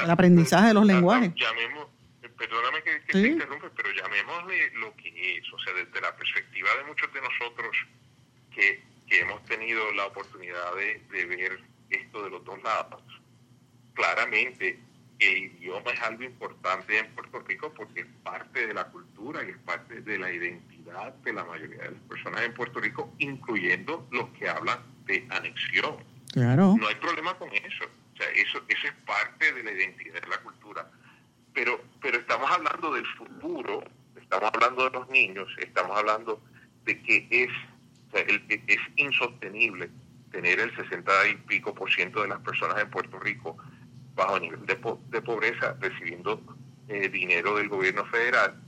el 0.04 0.10
aprendizaje 0.10 0.70
de 0.70 0.74
los 0.74 0.86
lenguajes. 0.86 1.34
Llamemos, 1.36 1.88
perdóname 2.38 2.84
que, 2.84 3.14
te 3.14 3.28
interrumpe, 3.28 3.70
pero 3.76 3.90
llamémosle 3.94 4.72
lo 4.82 4.94
que 4.96 5.38
es, 5.38 5.44
o 5.54 5.60
sea, 5.60 5.74
desde 5.74 6.02
la 6.02 6.16
perspectiva 6.16 6.70
de 6.78 6.84
muchos 6.88 7.14
de 7.14 7.22
nosotros 7.22 7.76
que, 8.54 8.82
que 9.08 9.20
hemos 9.20 9.44
tenido 9.46 9.92
la 9.94 10.08
oportunidad 10.08 10.76
de, 10.76 11.02
de 11.16 11.26
ver 11.26 11.60
esto 11.92 12.24
de 12.24 12.30
los 12.32 12.44
dos 12.44 12.62
lados, 12.64 13.04
claramente 13.94 14.80
el 15.20 15.38
idioma 15.38 15.92
es 15.92 16.02
algo 16.02 16.24
importante 16.24 17.00
en 17.00 17.08
Puerto 17.14 17.40
Rico 17.40 17.74
porque 17.74 18.02
es 18.02 18.08
parte 18.24 18.68
de 18.68 18.74
la 18.74 18.86
cultura 18.86 19.44
y 19.44 19.50
es 19.50 19.58
parte 19.58 20.02
de 20.02 20.18
la 20.20 20.32
identidad 20.32 21.14
de 21.14 21.34
la 21.34 21.44
mayoría 21.44 21.84
de 21.84 21.92
las 21.92 22.02
personas 22.04 22.42
en 22.42 22.54
Puerto 22.54 22.80
Rico, 22.80 23.14
incluyendo 23.18 24.08
los 24.12 24.30
que 24.30 24.48
hablan 24.48 24.80
de 25.06 25.26
anexión. 25.30 25.98
Claro. 26.32 26.76
No 26.80 26.88
hay 26.88 26.96
problema 26.96 27.34
con 27.36 27.50
eso. 27.54 27.86
O 27.86 28.18
sea, 28.18 28.30
eso, 28.32 28.62
eso 28.68 28.88
es 28.88 28.94
parte 29.06 29.54
de 29.54 29.64
la 29.64 29.72
identidad 29.72 30.22
de 30.22 30.28
la 30.28 30.38
cultura. 30.38 30.90
Pero, 31.54 31.82
pero 32.02 32.20
estamos 32.20 32.50
hablando 32.52 32.94
del 32.94 33.06
futuro, 33.06 33.84
estamos 34.16 34.52
hablando 34.54 34.84
de 34.84 34.92
los 34.92 35.10
niños, 35.10 35.50
estamos 35.58 35.98
hablando 35.98 36.42
de 36.86 37.02
que 37.02 37.28
es, 37.32 37.50
es 38.14 38.80
insostenible 38.96 39.90
tener 40.32 40.60
el 40.60 40.76
60 40.76 41.12
y 41.30 41.36
pico 41.48 41.74
por 41.74 41.92
ciento 41.92 42.22
de 42.22 42.28
las 42.28 42.40
personas 42.42 42.80
en 42.80 42.90
Puerto 42.90 43.20
Rico 43.20 43.58
bajo 44.18 44.40
nivel 44.40 44.66
de, 44.66 44.78
de 45.10 45.22
pobreza, 45.22 45.78
recibiendo 45.80 46.42
eh, 46.90 47.08
dinero 47.08 47.56
del 47.56 47.70
gobierno 47.70 48.04
federal 48.08 48.60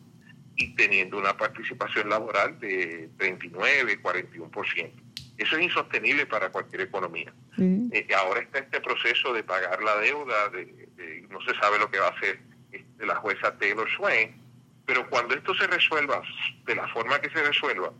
y 0.55 0.75
teniendo 0.75 1.17
una 1.17 1.35
participación 1.35 2.09
laboral 2.09 2.59
de 2.59 3.09
39, 3.17 4.01
41%. 4.01 4.91
Eso 5.37 5.55
es 5.55 5.63
insostenible 5.63 6.25
para 6.25 6.51
cualquier 6.51 6.81
economía. 6.81 7.33
Eh, 7.57 8.07
ahora 8.17 8.41
está 8.41 8.59
este 8.59 8.79
proceso 8.81 9.33
de 9.33 9.43
pagar 9.43 9.81
la 9.81 9.97
deuda, 9.97 10.49
de, 10.49 11.25
no 11.29 11.41
se 11.41 11.55
sabe 11.55 11.79
lo 11.79 11.89
que 11.89 11.99
va 11.99 12.07
a 12.07 12.11
hacer 12.11 12.39
este, 12.71 13.05
la 13.05 13.15
jueza 13.15 13.57
Taylor 13.57 13.89
Swain, 13.89 14.35
pero 14.85 15.09
cuando 15.09 15.33
esto 15.33 15.55
se 15.55 15.67
resuelva 15.67 16.21
de 16.65 16.75
la 16.75 16.87
forma 16.89 17.19
que 17.19 17.29
se 17.29 17.41
resuelva, 17.41 17.91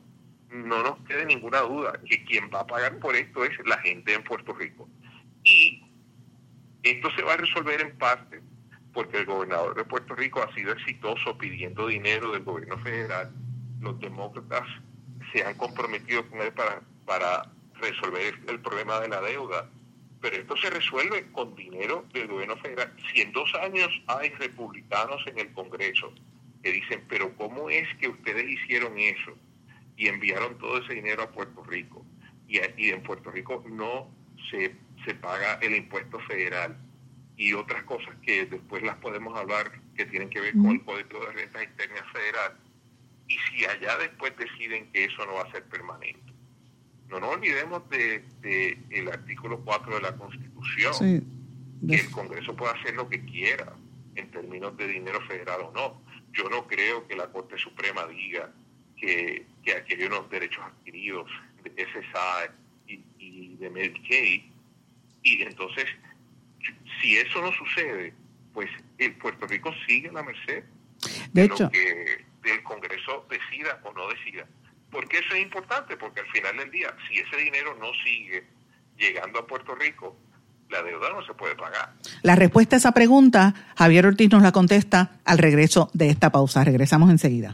no 0.50 0.84
nos 0.84 0.98
quede 1.08 1.26
ninguna 1.26 1.62
duda 1.62 1.94
que 2.06 2.24
quien 2.26 2.50
va 2.54 2.62
a 2.62 2.68
pagar 2.68 3.00
por 3.00 3.16
esto 3.16 3.46
es 3.46 3.52
la 3.66 3.78
gente 3.80 4.14
en 4.14 4.24
Puerto 4.24 4.54
Rico. 4.54 4.90
Y 5.44 5.89
esto 6.84 7.10
se 7.16 7.24
va 7.24 7.34
a 7.34 7.38
resolver 7.38 7.82
en 7.82 7.98
parte 7.98 8.42
porque 8.94 9.18
el 9.18 9.26
gobernador 9.26 9.76
de 9.76 9.86
Puerto 9.86 10.16
Rico 10.16 10.42
ha 10.42 10.54
sido 10.54 10.74
exitoso 10.74 11.38
pidiendo 11.38 11.88
dinero 11.88 12.32
del 12.32 12.44
gobierno 12.44 12.78
federal. 12.80 13.32
Los 13.80 14.00
demócratas 14.00 14.68
se 15.32 15.44
han 15.44 15.56
comprometido 15.56 16.28
con 16.30 16.42
él 16.42 16.52
para, 16.54 16.82
para 17.06 17.52
resolver 17.76 18.40
el 18.48 18.60
problema 18.62 19.00
de 19.00 19.10
la 19.10 19.22
deuda. 19.22 19.70
Pero 20.22 20.36
esto 20.36 20.58
se 20.58 20.70
resuelve 20.70 21.32
con 21.32 21.56
dinero 21.56 22.06
del 22.14 22.28
gobierno 22.28 22.58
federal. 22.58 22.94
Si 23.12 23.22
en 23.22 23.32
dos 23.32 23.54
años 23.56 23.90
hay 24.08 24.30
republicanos 24.32 25.26
en 25.28 25.40
el 25.40 25.54
Congreso 25.54 26.12
que 26.62 26.72
dicen, 26.72 27.06
pero 27.08 27.34
¿cómo 27.38 27.70
es 27.70 27.88
que 28.00 28.10
ustedes 28.10 28.50
hicieron 28.50 28.98
eso 28.98 29.32
y 29.96 30.08
enviaron 30.08 30.58
todo 30.58 30.80
ese 30.80 30.96
dinero 30.96 31.24
a 31.24 31.32
Puerto 31.32 31.64
Rico? 31.64 32.06
Y, 32.48 32.60
y 32.76 32.90
en 32.90 33.02
Puerto 33.04 33.32
Rico 33.32 33.64
no 33.70 34.10
se 34.50 34.76
se 35.06 35.16
paga 35.16 35.60
el 35.62 35.76
impuesto 35.76 36.20
federal 36.22 36.78
y 37.40 37.54
otras 37.54 37.84
cosas 37.84 38.16
que 38.22 38.46
después 38.46 38.84
las 38.84 38.98
podemos 38.98 39.38
hablar 39.38 39.72
que 39.96 40.06
tienen 40.06 40.30
que 40.30 40.42
ver 40.42 40.54
con 40.54 40.72
el 40.72 40.84
Código 40.84 41.26
de 41.26 41.32
Rentas 41.32 41.64
Internas 41.64 42.04
Federal. 42.12 42.58
Y 43.28 43.38
si 43.38 43.66
allá 43.66 43.98
después 43.98 44.36
deciden 44.38 44.92
que 44.92 45.06
eso 45.06 45.26
no 45.26 45.36
va 45.36 45.44
a 45.44 45.52
ser 45.52 45.64
permanente. 45.66 46.34
No 47.08 47.20
nos 47.20 47.36
olvidemos 47.36 47.90
de, 47.90 48.24
el 48.90 49.08
artículo 49.08 49.62
4 49.62 49.96
de 49.96 50.02
la 50.02 50.16
Constitución, 50.18 50.94
que 51.88 51.96
el 51.96 52.12
Congreso 52.12 52.56
puede 52.56 52.74
hacer 52.74 52.96
lo 52.96 53.08
que 53.08 53.24
quiera 53.24 53.74
en 54.16 54.30
términos 54.32 54.76
de 54.76 54.88
dinero 54.88 55.22
federal 55.22 55.62
o 55.62 55.72
no. 55.72 56.02
Yo 56.34 56.50
no 56.50 56.68
creo 56.68 57.08
que 57.08 57.16
la 57.16 57.32
Corte 57.32 57.58
Suprema 57.58 58.06
diga 58.08 58.52
que, 58.98 59.46
que 59.64 59.74
hay 59.74 60.04
unos 60.04 60.30
derechos 60.30 60.64
adquiridos 60.64 61.32
de 61.64 61.72
SSI 61.72 62.52
y, 62.88 63.04
y 63.18 63.56
de 63.56 63.70
Medicaid 63.70 64.59
y 65.24 65.42
entonces, 65.42 65.86
si 67.02 67.18
eso 67.18 67.42
no 67.42 67.52
sucede, 67.54 68.14
pues 68.54 68.70
el 68.98 69.14
Puerto 69.16 69.48
Rico 69.48 69.74
sigue 69.88 70.10
a 70.10 70.14
la 70.14 70.24
merced 70.24 70.64
de, 71.34 71.48
lo 71.48 71.70
que 71.70 72.26
el 72.44 72.64
Congreso 72.64 73.26
decida 73.30 73.80
o 73.84 73.94
no 73.94 74.08
decida. 74.10 74.46
porque 74.92 75.20
eso 75.20 75.36
es 75.36 75.42
importante? 75.42 75.96
Porque 75.98 76.22
al 76.22 76.28
final 76.28 76.58
del 76.58 76.72
día, 76.72 76.94
si 77.08 77.20
ese 77.20 77.38
dinero 77.38 77.76
no 77.80 77.92
sigue 78.04 78.44
llegando 78.98 79.40
a 79.40 79.48
Puerto 79.48 79.76
Rico, 79.76 80.18
la 80.70 80.84
deuda 80.84 81.10
no 81.12 81.26
se 81.26 81.34
puede 81.34 81.56
pagar. 81.56 81.94
La 82.22 82.36
respuesta 82.36 82.76
a 82.76 82.80
esa 82.80 82.92
pregunta, 82.92 83.54
Javier 83.78 84.06
Ortiz 84.06 84.30
nos 84.32 84.42
la 84.42 84.52
contesta 84.52 85.20
al 85.26 85.38
regreso 85.38 85.90
de 85.94 86.10
esta 86.10 86.32
pausa. 86.32 86.64
Regresamos 86.64 87.10
enseguida. 87.10 87.54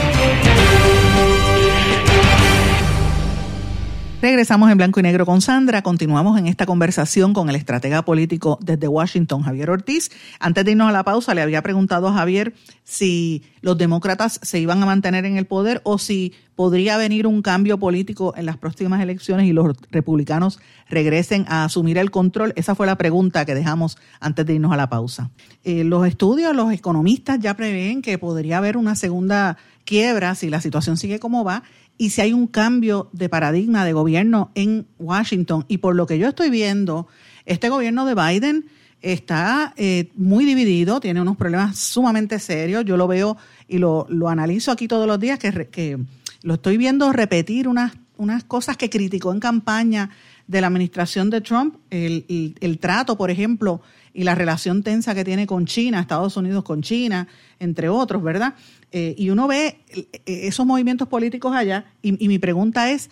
Regresamos 4.21 4.69
en 4.69 4.77
blanco 4.77 4.99
y 4.99 5.03
negro 5.03 5.25
con 5.25 5.41
Sandra. 5.41 5.81
Continuamos 5.81 6.37
en 6.37 6.45
esta 6.45 6.67
conversación 6.67 7.33
con 7.33 7.49
el 7.49 7.55
estratega 7.55 8.05
político 8.05 8.59
desde 8.61 8.87
Washington, 8.87 9.41
Javier 9.41 9.71
Ortiz. 9.71 10.11
Antes 10.39 10.63
de 10.63 10.73
irnos 10.73 10.89
a 10.89 10.91
la 10.91 11.03
pausa, 11.03 11.33
le 11.33 11.41
había 11.41 11.63
preguntado 11.63 12.07
a 12.07 12.13
Javier 12.13 12.53
si 12.83 13.41
los 13.61 13.79
demócratas 13.79 14.39
se 14.43 14.59
iban 14.59 14.83
a 14.83 14.85
mantener 14.85 15.25
en 15.25 15.37
el 15.37 15.47
poder 15.47 15.81
o 15.85 15.97
si 15.97 16.35
podría 16.53 16.97
venir 16.97 17.25
un 17.25 17.41
cambio 17.41 17.79
político 17.79 18.35
en 18.37 18.45
las 18.45 18.57
próximas 18.57 19.01
elecciones 19.01 19.47
y 19.47 19.53
los 19.53 19.75
republicanos 19.89 20.59
regresen 20.87 21.45
a 21.47 21.63
asumir 21.63 21.97
el 21.97 22.11
control? 22.11 22.53
Esa 22.55 22.75
fue 22.75 22.85
la 22.85 22.99
pregunta 22.99 23.43
que 23.45 23.55
dejamos 23.55 23.97
antes 24.19 24.45
de 24.45 24.53
irnos 24.53 24.71
a 24.71 24.77
la 24.77 24.87
pausa. 24.87 25.31
Eh, 25.63 25.83
los 25.83 26.05
estudios, 26.05 26.55
los 26.55 26.71
economistas 26.71 27.39
ya 27.39 27.55
prevén 27.55 28.03
que 28.03 28.19
podría 28.19 28.59
haber 28.59 28.77
una 28.77 28.95
segunda 28.95 29.57
quiebra 29.83 30.35
si 30.35 30.51
la 30.51 30.61
situación 30.61 30.95
sigue 30.97 31.19
como 31.19 31.43
va 31.43 31.63
y 32.01 32.09
si 32.09 32.19
hay 32.21 32.33
un 32.33 32.47
cambio 32.47 33.11
de 33.13 33.29
paradigma 33.29 33.85
de 33.85 33.93
gobierno 33.93 34.49
en 34.55 34.87
Washington. 34.97 35.65
Y 35.67 35.77
por 35.77 35.95
lo 35.95 36.07
que 36.07 36.17
yo 36.17 36.29
estoy 36.29 36.49
viendo, 36.49 37.07
este 37.45 37.69
gobierno 37.69 38.07
de 38.07 38.15
Biden 38.15 38.65
está 39.03 39.75
eh, 39.77 40.09
muy 40.15 40.45
dividido, 40.45 40.99
tiene 40.99 41.21
unos 41.21 41.37
problemas 41.37 41.77
sumamente 41.77 42.39
serios. 42.39 42.85
Yo 42.85 42.97
lo 42.97 43.07
veo 43.07 43.37
y 43.67 43.77
lo, 43.77 44.07
lo 44.09 44.29
analizo 44.29 44.71
aquí 44.71 44.87
todos 44.87 45.05
los 45.05 45.19
días, 45.19 45.37
que, 45.37 45.67
que 45.67 45.99
lo 46.41 46.55
estoy 46.55 46.77
viendo 46.77 47.13
repetir 47.13 47.67
unas, 47.67 47.91
unas 48.17 48.43
cosas 48.45 48.77
que 48.77 48.89
criticó 48.89 49.31
en 49.31 49.39
campaña 49.39 50.09
de 50.47 50.59
la 50.59 50.67
administración 50.67 51.29
de 51.29 51.41
Trump, 51.41 51.75
el, 51.91 52.55
el, 52.59 52.79
trato, 52.79 53.15
por 53.15 53.29
ejemplo, 53.29 53.83
y 54.11 54.23
la 54.23 54.33
relación 54.33 54.81
tensa 54.81 55.13
que 55.13 55.23
tiene 55.23 55.45
con 55.45 55.67
China, 55.67 55.99
Estados 55.99 56.35
Unidos 56.35 56.63
con 56.63 56.81
China, 56.81 57.27
entre 57.59 57.89
otros, 57.89 58.23
¿verdad? 58.23 58.55
Eh, 58.91 59.15
y 59.17 59.29
uno 59.29 59.47
ve 59.47 59.79
eh, 59.89 60.07
esos 60.25 60.65
movimientos 60.65 61.07
políticos 61.07 61.55
allá, 61.55 61.85
y, 62.01 62.27
mi 62.27 62.39
pregunta 62.39 62.91
es, 62.91 63.09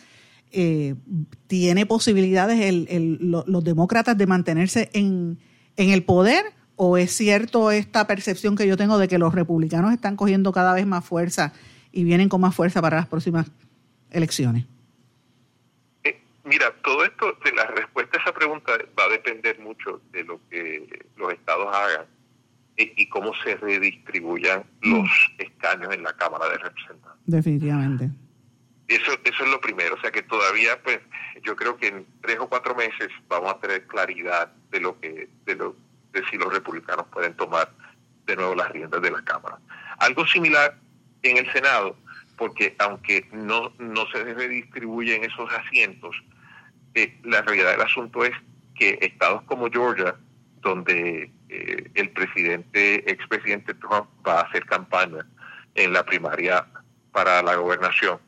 eh, 0.52 0.96
¿tiene 1.48 1.86
posibilidades 1.86 2.60
el, 2.60 3.18
los 3.22 3.64
demócratas 3.64 4.18
de 4.18 4.28
mantenerse 4.28 4.90
en, 4.94 5.40
en 5.78 5.90
el 5.92 6.04
poder? 6.04 6.44
¿O 6.76 6.98
es 6.98 7.12
cierto 7.12 7.72
esta 7.72 8.08
percepción 8.08 8.56
que 8.56 8.68
yo 8.68 8.78
tengo 8.78 8.98
de 8.98 9.08
que 9.08 9.18
los 9.18 9.34
republicanos 9.34 9.94
están 9.94 10.16
cogiendo 10.16 10.52
cada 10.52 10.74
vez 10.74 10.86
más 10.86 11.06
fuerza 11.06 11.54
y 11.92 12.04
vienen 12.04 12.30
con 12.30 12.42
más 12.42 12.56
fuerza 12.56 12.82
para 12.82 12.98
las 12.98 13.08
próximas 13.08 13.48
elecciones? 14.12 14.66
Eh, 16.04 16.22
mira, 16.44 16.74
todo 16.84 17.04
esto, 17.04 17.34
de 17.44 17.52
la 17.52 17.66
respuesta 17.68 18.18
a 18.18 18.22
esa 18.22 18.34
pregunta 18.34 18.72
va 18.98 19.06
a 19.06 19.10
depender 19.10 19.60
mucho 19.60 20.02
de 20.12 20.24
lo 20.24 20.40
que 20.50 21.06
los 21.18 21.34
estados 21.34 21.68
hagan 21.74 22.06
y, 22.80 23.08
cómo 23.10 23.34
se 23.44 23.56
redistribuyan 23.56 24.64
mm. 24.82 24.94
los 24.94 25.10
escaños 25.38 25.94
en 25.94 26.04
la 26.04 26.14
Cámara 26.14 26.50
de 26.50 26.58
Representantes. 26.58 27.22
Definitivamente. 27.26 28.10
Eso, 28.88 29.12
eso 29.24 29.44
es 29.44 29.52
lo 29.52 29.62
primero, 29.62 29.96
o 29.96 30.02
sea 30.02 30.12
que 30.12 30.24
todavía, 30.24 30.82
pues, 30.82 31.00
yo 31.44 31.56
creo 31.56 31.78
que 31.78 31.88
en 31.88 32.08
tres 32.22 32.40
o 32.40 32.50
cuatro 32.50 32.74
meses 32.74 33.10
vamos 33.28 33.52
a 33.52 33.60
tener 33.60 33.86
claridad 33.86 34.52
de 34.72 34.80
lo 34.80 35.00
que, 35.00 35.30
de 35.46 35.56
lo, 35.56 35.76
de 36.12 36.24
si 36.30 36.38
los 36.38 36.52
republicanos 36.52 37.06
pueden 37.12 37.36
tomar 37.36 37.72
de 38.26 38.36
nuevo 38.36 38.56
las 38.56 38.72
riendas 38.72 39.02
de 39.02 39.12
la 39.12 39.24
Cámara. 39.24 39.60
Algo 40.00 40.26
similar 40.26 40.76
en 41.22 41.38
el 41.38 41.52
Senado, 41.52 41.98
porque 42.38 42.76
aunque 42.80 43.28
no, 43.32 43.74
no 43.78 44.08
se 44.12 44.24
redistribuyen 44.24 45.24
esos 45.24 45.52
asientos, 45.54 46.16
eh, 46.96 47.20
la 47.24 47.42
realidad 47.42 47.72
del 47.72 47.82
asunto 47.82 48.24
es 48.24 48.34
que 48.74 48.98
estados 49.02 49.44
como 49.44 49.70
Georgia, 49.70 50.16
donde 50.62 51.32
eh, 51.50 51.92
el 51.94 52.10
presidente, 52.12 53.10
expresidente 53.12 53.74
Trump 53.76 54.08
va 54.28 54.40
a 54.40 54.44
hacer 54.44 54.66
campaña 54.66 55.26
en 55.76 55.94
la 55.94 56.06
primaria 56.06 56.66
para 57.12 57.42
la 57.42 57.56
gobernación, 57.56 58.20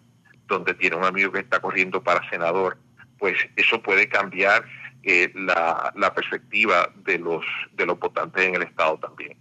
donde 0.47 0.73
tiene 0.73 0.95
un 0.95 1.05
amigo 1.05 1.31
que 1.31 1.39
está 1.39 1.59
corriendo 1.59 2.01
para 2.03 2.27
senador, 2.29 2.77
pues 3.17 3.37
eso 3.55 3.81
puede 3.81 4.07
cambiar 4.09 4.65
eh, 5.03 5.31
la, 5.35 5.91
la, 5.95 6.13
perspectiva 6.13 6.91
de 7.03 7.17
los 7.19 7.43
de 7.73 7.85
los 7.85 7.99
votantes 7.99 8.43
en 8.43 8.55
el 8.55 8.63
estado 8.63 8.97
también. 8.99 9.37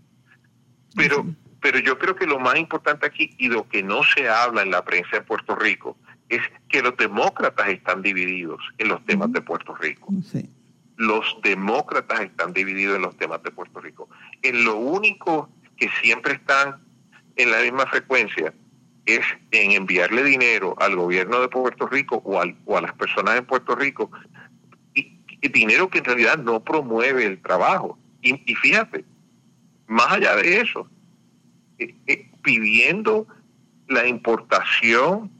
Pero 0.96 1.24
pero 1.61 1.79
yo 1.79 1.98
creo 1.98 2.16
que 2.16 2.26
lo 2.26 2.38
más 2.38 2.57
importante 2.57 3.07
aquí 3.07 3.35
y 3.38 3.48
lo 3.48 3.68
que 3.68 3.83
no 3.83 4.03
se 4.03 4.29
habla 4.29 4.62
en 4.62 4.70
la 4.70 4.85
prensa 4.85 5.11
de 5.12 5.22
Puerto 5.22 5.55
Rico 5.55 5.96
es 6.29 6.40
que 6.68 6.83
los 6.83 6.96
demócratas 6.96 7.68
están 7.68 8.03
divididos 8.03 8.61
en 8.79 8.88
los 8.88 9.05
temas 9.05 9.33
de 9.33 9.42
Puerto 9.42 9.74
Rico. 9.74 10.12
Los 11.00 11.38
demócratas 11.42 12.20
están 12.20 12.52
divididos 12.52 12.96
en 12.96 13.02
los 13.02 13.16
temas 13.16 13.42
de 13.42 13.50
Puerto 13.50 13.80
Rico. 13.80 14.08
En 14.42 14.64
lo 14.64 14.76
único 14.76 15.48
que 15.76 15.88
siempre 16.02 16.34
están 16.34 16.82
en 17.36 17.50
la 17.50 17.62
misma 17.62 17.86
frecuencia 17.86 18.52
es 19.06 19.24
en 19.50 19.72
enviarle 19.72 20.22
dinero 20.22 20.76
al 20.78 20.96
gobierno 20.96 21.40
de 21.40 21.48
Puerto 21.48 21.86
Rico 21.86 22.20
o, 22.24 22.42
o 22.66 22.76
a 22.76 22.80
las 22.82 22.92
personas 22.92 23.38
en 23.38 23.46
Puerto 23.46 23.74
Rico, 23.74 24.10
y, 24.94 25.18
dinero 25.48 25.88
que 25.88 25.98
en 25.98 26.04
realidad 26.04 26.38
no 26.38 26.62
promueve 26.62 27.24
el 27.24 27.40
trabajo. 27.40 27.98
y 28.20 28.54
fíjate, 28.54 29.06
más 29.86 30.12
allá 30.12 30.36
de 30.36 30.60
eso, 30.60 30.88
eh, 31.78 31.94
eh, 32.06 32.30
pidiendo 32.42 33.26
la 33.88 34.06
importación 34.06 35.30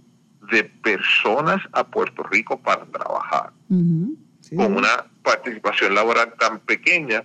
de 0.51 0.65
personas 0.65 1.63
a 1.73 1.87
Puerto 1.87 2.23
Rico 2.25 2.59
para 2.61 2.87
trabajar, 2.87 3.53
con 3.69 4.77
una 4.77 5.07
participación 5.23 5.95
laboral 5.95 6.35
tan 6.39 6.61
pequeña, 6.61 7.25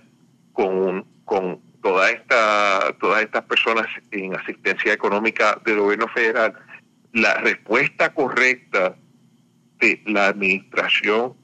con, 0.52 1.04
con 1.24 1.60
toda 1.82 2.10
esta, 2.10 2.96
todas 2.98 3.22
estas 3.22 3.44
personas 3.44 3.86
en 4.10 4.34
asistencia 4.34 4.92
económica 4.92 5.60
del 5.64 5.78
gobierno 5.78 6.08
federal, 6.08 6.54
la 7.12 7.34
respuesta 7.34 8.12
correcta 8.12 8.96
de 9.78 10.02
la 10.06 10.28
administración 10.28 11.34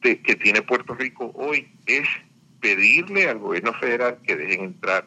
de, 0.00 0.20
que 0.22 0.36
tiene 0.36 0.62
Puerto 0.62 0.94
Rico 0.94 1.32
hoy 1.34 1.68
es 1.86 2.08
pedirle 2.60 3.28
al 3.28 3.38
gobierno 3.38 3.72
federal 3.74 4.18
que 4.22 4.36
dejen 4.36 4.64
entrar 4.64 5.06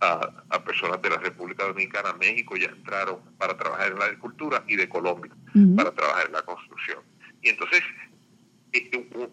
a, 0.00 0.64
personas 0.64 1.00
de 1.02 1.10
la 1.10 1.16
República 1.16 1.64
Dominicana, 1.64 2.12
México 2.14 2.56
ya 2.56 2.66
entraron 2.66 3.20
para 3.38 3.56
trabajar 3.56 3.92
en 3.92 3.98
la 3.98 4.04
agricultura 4.06 4.62
y 4.66 4.76
de 4.76 4.88
Colombia 4.88 5.32
para 5.76 5.92
trabajar 5.92 6.26
en 6.26 6.32
la 6.32 6.42
construcción. 6.42 6.98
Y 7.42 7.48
entonces, 7.50 7.80
es 7.80 7.84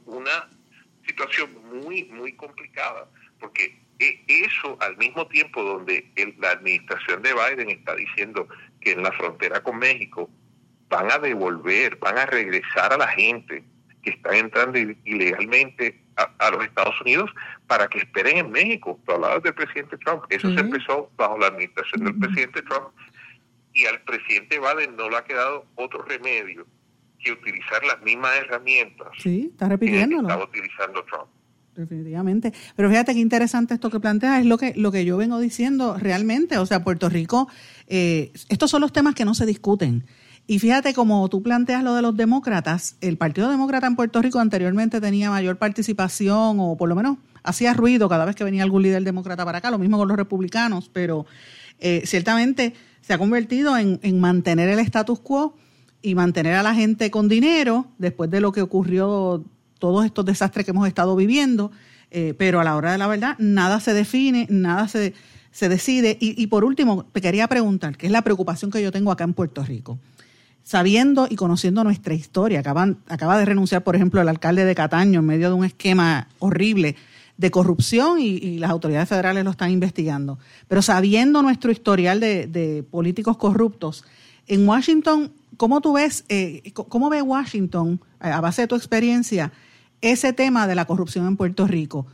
una 0.05 0.49
situación 1.05 1.49
muy, 1.71 2.05
muy 2.05 2.33
complicada, 2.33 3.07
porque 3.39 3.79
e, 3.99 4.19
eso 4.27 4.77
al 4.81 4.97
mismo 4.97 5.27
tiempo 5.27 5.63
donde 5.63 6.05
la 6.39 6.51
administración 6.51 7.21
de 7.21 7.33
Biden 7.33 7.69
está 7.69 7.95
diciendo 7.95 8.47
que 8.79 8.91
en 8.91 9.03
la 9.03 9.11
frontera 9.11 9.61
con 9.61 9.77
México 9.77 10.29
van 10.89 11.11
a 11.11 11.19
devolver, 11.19 11.97
van 11.97 12.17
a 12.17 12.25
regresar 12.25 12.93
a 12.93 12.97
la 12.97 13.07
gente 13.07 13.63
que 14.03 14.11
está 14.11 14.35
entrando 14.35 14.79
ilegalmente 14.79 16.01
a, 16.15 16.51
los 16.51 16.63
Estados 16.65 16.99
Unidos 17.01 17.31
para 17.67 17.87
que 17.87 17.99
esperen 17.99 18.37
en 18.37 18.51
México. 18.51 18.99
Tú 19.05 19.13
hablabas 19.13 19.41
del 19.43 19.53
presidente 19.53 19.97
Trump. 19.99 20.23
Eso 20.29 20.51
se 20.53 20.59
empezó 20.59 21.09
bajo 21.15 21.37
la 21.37 21.47
administración 21.47 22.03
del 22.03 22.19
presidente 22.19 22.61
Trump 22.63 22.89
y 23.73 23.85
al 23.85 24.01
presidente 24.01 24.59
Biden 24.59 24.95
no 24.95 25.09
le 25.09 25.17
ha 25.17 25.23
quedado 25.23 25.65
otro 25.75 26.01
remedio 26.03 26.65
que 27.23 27.31
utilizar 27.31 27.83
las 27.83 28.01
mismas 28.01 28.31
herramientas 28.37 29.07
sí, 29.17 29.49
está 29.51 29.69
repitiéndolo. 29.69 30.27
que 30.27 30.33
estaba 30.33 30.49
utilizando 30.49 31.03
Trump. 31.05 31.27
Definitivamente. 31.75 32.53
Pero 32.75 32.89
fíjate 32.89 33.13
qué 33.13 33.19
interesante 33.19 33.73
esto 33.73 33.89
que 33.89 33.99
planteas, 33.99 34.39
es 34.39 34.45
lo 34.45 34.57
que, 34.57 34.73
lo 34.75 34.91
que 34.91 35.05
yo 35.05 35.17
vengo 35.17 35.39
diciendo 35.39 35.97
realmente. 35.97 36.57
O 36.57 36.65
sea, 36.65 36.83
Puerto 36.83 37.09
Rico, 37.09 37.47
eh, 37.87 38.31
estos 38.49 38.69
son 38.69 38.81
los 38.81 38.91
temas 38.91 39.15
que 39.15 39.25
no 39.25 39.33
se 39.33 39.45
discuten. 39.45 40.05
Y 40.47 40.59
fíjate, 40.59 40.93
como 40.93 41.29
tú 41.29 41.41
planteas 41.43 41.83
lo 41.83 41.95
de 41.95 42.01
los 42.01 42.17
demócratas, 42.17 42.97
el 42.99 43.17
Partido 43.17 43.49
Demócrata 43.49 43.87
en 43.87 43.95
Puerto 43.95 44.21
Rico 44.21 44.39
anteriormente 44.39 44.99
tenía 44.99 45.29
mayor 45.29 45.57
participación 45.57 46.57
o 46.59 46.75
por 46.77 46.89
lo 46.89 46.95
menos 46.95 47.17
hacía 47.43 47.73
ruido 47.73 48.09
cada 48.09 48.25
vez 48.25 48.35
que 48.35 48.43
venía 48.43 48.63
algún 48.63 48.83
líder 48.83 49.03
demócrata 49.03 49.45
para 49.45 49.59
acá, 49.59 49.71
lo 49.71 49.77
mismo 49.77 49.97
con 49.97 50.07
los 50.07 50.17
republicanos, 50.17 50.89
pero 50.91 51.25
eh, 51.79 52.01
ciertamente 52.05 52.73
se 53.01 53.13
ha 53.13 53.17
convertido 53.17 53.77
en, 53.77 54.19
mantener 54.19 54.69
el 54.69 54.79
status 54.79 55.19
quo 55.19 55.55
y 56.01 56.15
mantener 56.15 56.55
a 56.55 56.63
la 56.63 56.73
gente 56.73 57.11
con 57.11 57.27
dinero 57.27 57.85
después 57.97 58.29
de 58.29 58.41
lo 58.41 58.51
que 58.51 58.61
ocurrió, 58.61 59.43
todos 59.79 60.05
estos 60.05 60.25
desastres 60.25 60.65
que 60.65 60.71
hemos 60.71 60.87
estado 60.87 61.15
viviendo, 61.15 61.71
eh, 62.11 62.35
pero 62.37 62.59
a 62.59 62.63
la 62.63 62.75
hora 62.75 62.91
de 62.91 62.97
la 62.97 63.07
verdad 63.07 63.35
nada 63.39 63.79
se 63.79 63.93
define, 63.93 64.47
nada 64.49 64.87
se, 64.87 65.13
se 65.51 65.69
decide. 65.69 66.17
Y, 66.19 66.41
y 66.41 66.47
por 66.47 66.63
último, 66.63 67.05
te 67.11 67.21
quería 67.21 67.47
preguntar, 67.47 67.97
¿qué 67.97 68.05
es 68.05 68.11
la 68.11 68.21
preocupación 68.21 68.69
que 68.69 68.81
yo 68.81 68.91
tengo 68.91 69.11
acá 69.11 69.23
en 69.23 69.33
Puerto 69.33 69.63
Rico? 69.63 69.97
sabiendo 70.63 71.27
y 71.29 71.35
conociendo 71.35 71.83
nuestra 71.83 72.13
historia. 72.13 72.59
Acaban, 72.59 72.99
acaba 73.07 73.37
de 73.37 73.45
renunciar, 73.45 73.83
por 73.83 73.95
ejemplo, 73.95 74.21
el 74.21 74.29
alcalde 74.29 74.65
de 74.65 74.75
Cataño 74.75 75.19
en 75.19 75.25
medio 75.25 75.49
de 75.49 75.55
un 75.55 75.65
esquema 75.65 76.27
horrible 76.39 76.95
de 77.37 77.51
corrupción 77.51 78.19
y, 78.19 78.59
las 78.59 78.69
autoridades 78.69 79.09
federales 79.09 79.43
lo 79.43 79.51
están 79.51 79.71
investigando. 79.71 80.37
Pero 80.67 80.81
sabiendo 80.81 81.41
nuestro 81.41 81.71
historial 81.71 82.19
de, 82.19 82.85
políticos 82.89 83.37
corruptos, 83.37 84.05
en 84.47 84.67
Washington, 84.67 85.31
¿cómo 85.61 85.79
tú 85.79 85.93
ves, 85.93 86.25
eh, 86.27 86.73
cómo 86.73 87.11
ve 87.11 87.21
Washington, 87.21 88.01
a 88.19 88.41
base 88.41 88.63
de 88.63 88.67
tu 88.67 88.73
experiencia, 88.73 89.51
ese 90.01 90.33
tema 90.33 90.65
de 90.65 90.73
la 90.73 90.85
corrupción 90.85 91.27
en 91.27 91.37
Puerto 91.37 91.67
Rico? 91.67 92.07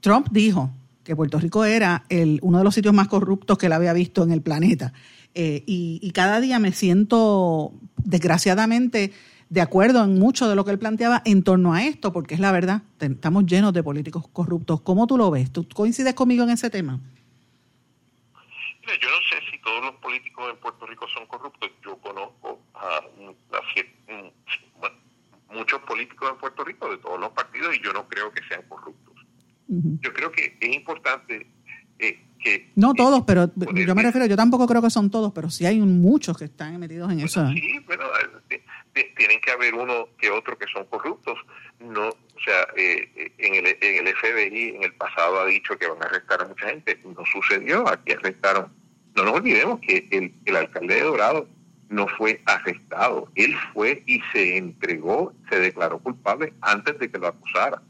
Trump 0.00 0.28
dijo 0.30 0.70
que 1.02 1.14
Puerto 1.14 1.38
Rico 1.38 1.66
era 1.66 2.06
uno 2.40 2.56
de 2.56 2.64
los 2.64 2.74
sitios 2.74 2.94
más 2.94 3.08
corruptos 3.08 3.58
que 3.58 3.66
él 3.66 3.74
había 3.74 3.92
visto 3.92 4.22
en 4.22 4.32
el 4.32 4.40
planeta. 4.40 4.94
Eh, 5.34 5.62
y, 5.66 6.10
cada 6.12 6.40
día 6.40 6.58
me 6.58 6.72
siento, 6.72 7.74
desgraciadamente, 8.02 9.12
de 9.50 9.60
acuerdo 9.60 10.02
en 10.02 10.18
mucho 10.18 10.48
de 10.48 10.56
lo 10.56 10.64
que 10.64 10.70
él 10.70 10.78
planteaba 10.78 11.20
en 11.26 11.42
torno 11.42 11.74
a 11.74 11.84
esto, 11.84 12.10
porque 12.10 12.32
es 12.32 12.40
la 12.40 12.52
verdad, 12.52 12.84
estamos 13.00 13.44
llenos 13.44 13.74
de 13.74 13.82
políticos 13.82 14.24
corruptos. 14.32 14.80
¿Cómo 14.80 15.06
tú 15.06 15.18
lo 15.18 15.30
ves? 15.30 15.50
¿Tú 15.50 15.68
coincides 15.74 16.14
conmigo 16.14 16.44
en 16.44 16.50
ese 16.50 16.70
tema? 16.70 17.02
Yo 19.00 19.08
no 19.10 19.16
sé 19.28 19.50
si 19.50 19.58
todos 19.60 19.82
los 19.84 19.94
políticos 19.96 20.50
en 20.50 20.56
Puerto 20.56 20.86
Rico 20.86 21.06
son 21.08 21.26
corruptos. 21.26 21.70
Yo 21.84 21.96
conozco 21.98 22.60
a, 22.74 23.02
muchos 25.50 25.80
políticos 25.82 26.30
en 26.32 26.38
Puerto 26.38 26.64
Rico 26.64 26.90
de 26.90 26.98
todos 26.98 27.20
los 27.20 27.30
partidos 27.30 27.74
y 27.76 27.82
yo 27.82 27.92
no 27.92 28.06
creo 28.08 28.32
que 28.32 28.42
sean 28.48 28.62
corruptos. 28.68 29.14
Yo 29.66 30.12
creo 30.12 30.30
que 30.30 30.56
es 30.60 30.74
importante 30.74 31.46
eh, 31.98 32.22
que... 32.38 32.70
No 32.74 32.92
todos, 32.92 33.22
pero 33.26 33.50
yo 33.56 33.94
me 33.94 34.02
refiero, 34.02 34.26
yo 34.26 34.36
tampoco 34.36 34.66
creo 34.66 34.82
que 34.82 34.90
son 34.90 35.10
todos, 35.10 35.32
pero 35.32 35.50
sí 35.50 35.64
hay 35.64 35.80
muchos 35.80 36.36
que 36.36 36.44
están 36.44 36.78
metidos 36.78 37.10
en 37.10 37.20
eso. 37.20 37.48
Sí, 37.50 37.78
bueno, 37.86 38.04
tienen 39.16 39.40
que 39.40 39.50
haber 39.50 39.74
uno 39.74 40.08
que 40.18 40.30
otro 40.30 40.58
que 40.58 40.66
son 40.72 40.84
corruptos. 40.86 41.38
No, 41.80 42.10
o 42.36 42.40
sea, 42.40 42.66
eh, 42.76 43.32
en, 43.38 43.54
el, 43.54 43.76
en 43.80 44.06
el 44.06 44.14
FBI 44.14 44.76
en 44.76 44.82
el 44.82 44.94
pasado 44.94 45.40
ha 45.40 45.46
dicho 45.46 45.76
que 45.78 45.86
van 45.86 46.02
a 46.02 46.06
arrestar 46.06 46.42
a 46.42 46.48
mucha 46.48 46.68
gente. 46.68 46.98
No 47.04 47.24
sucedió, 47.32 47.88
aquí 47.88 48.12
arrestaron. 48.12 48.72
No 49.14 49.24
nos 49.24 49.34
olvidemos 49.34 49.80
que 49.80 50.08
el, 50.10 50.34
el 50.44 50.56
alcalde 50.56 50.94
de 50.94 51.02
Dorado 51.02 51.48
no 51.88 52.08
fue 52.08 52.42
arrestado. 52.46 53.28
Él 53.36 53.54
fue 53.72 54.02
y 54.06 54.20
se 54.32 54.56
entregó, 54.56 55.32
se 55.48 55.60
declaró 55.60 55.98
culpable 56.00 56.52
antes 56.60 56.98
de 56.98 57.10
que 57.10 57.18
lo 57.18 57.28
acusara. 57.28 57.82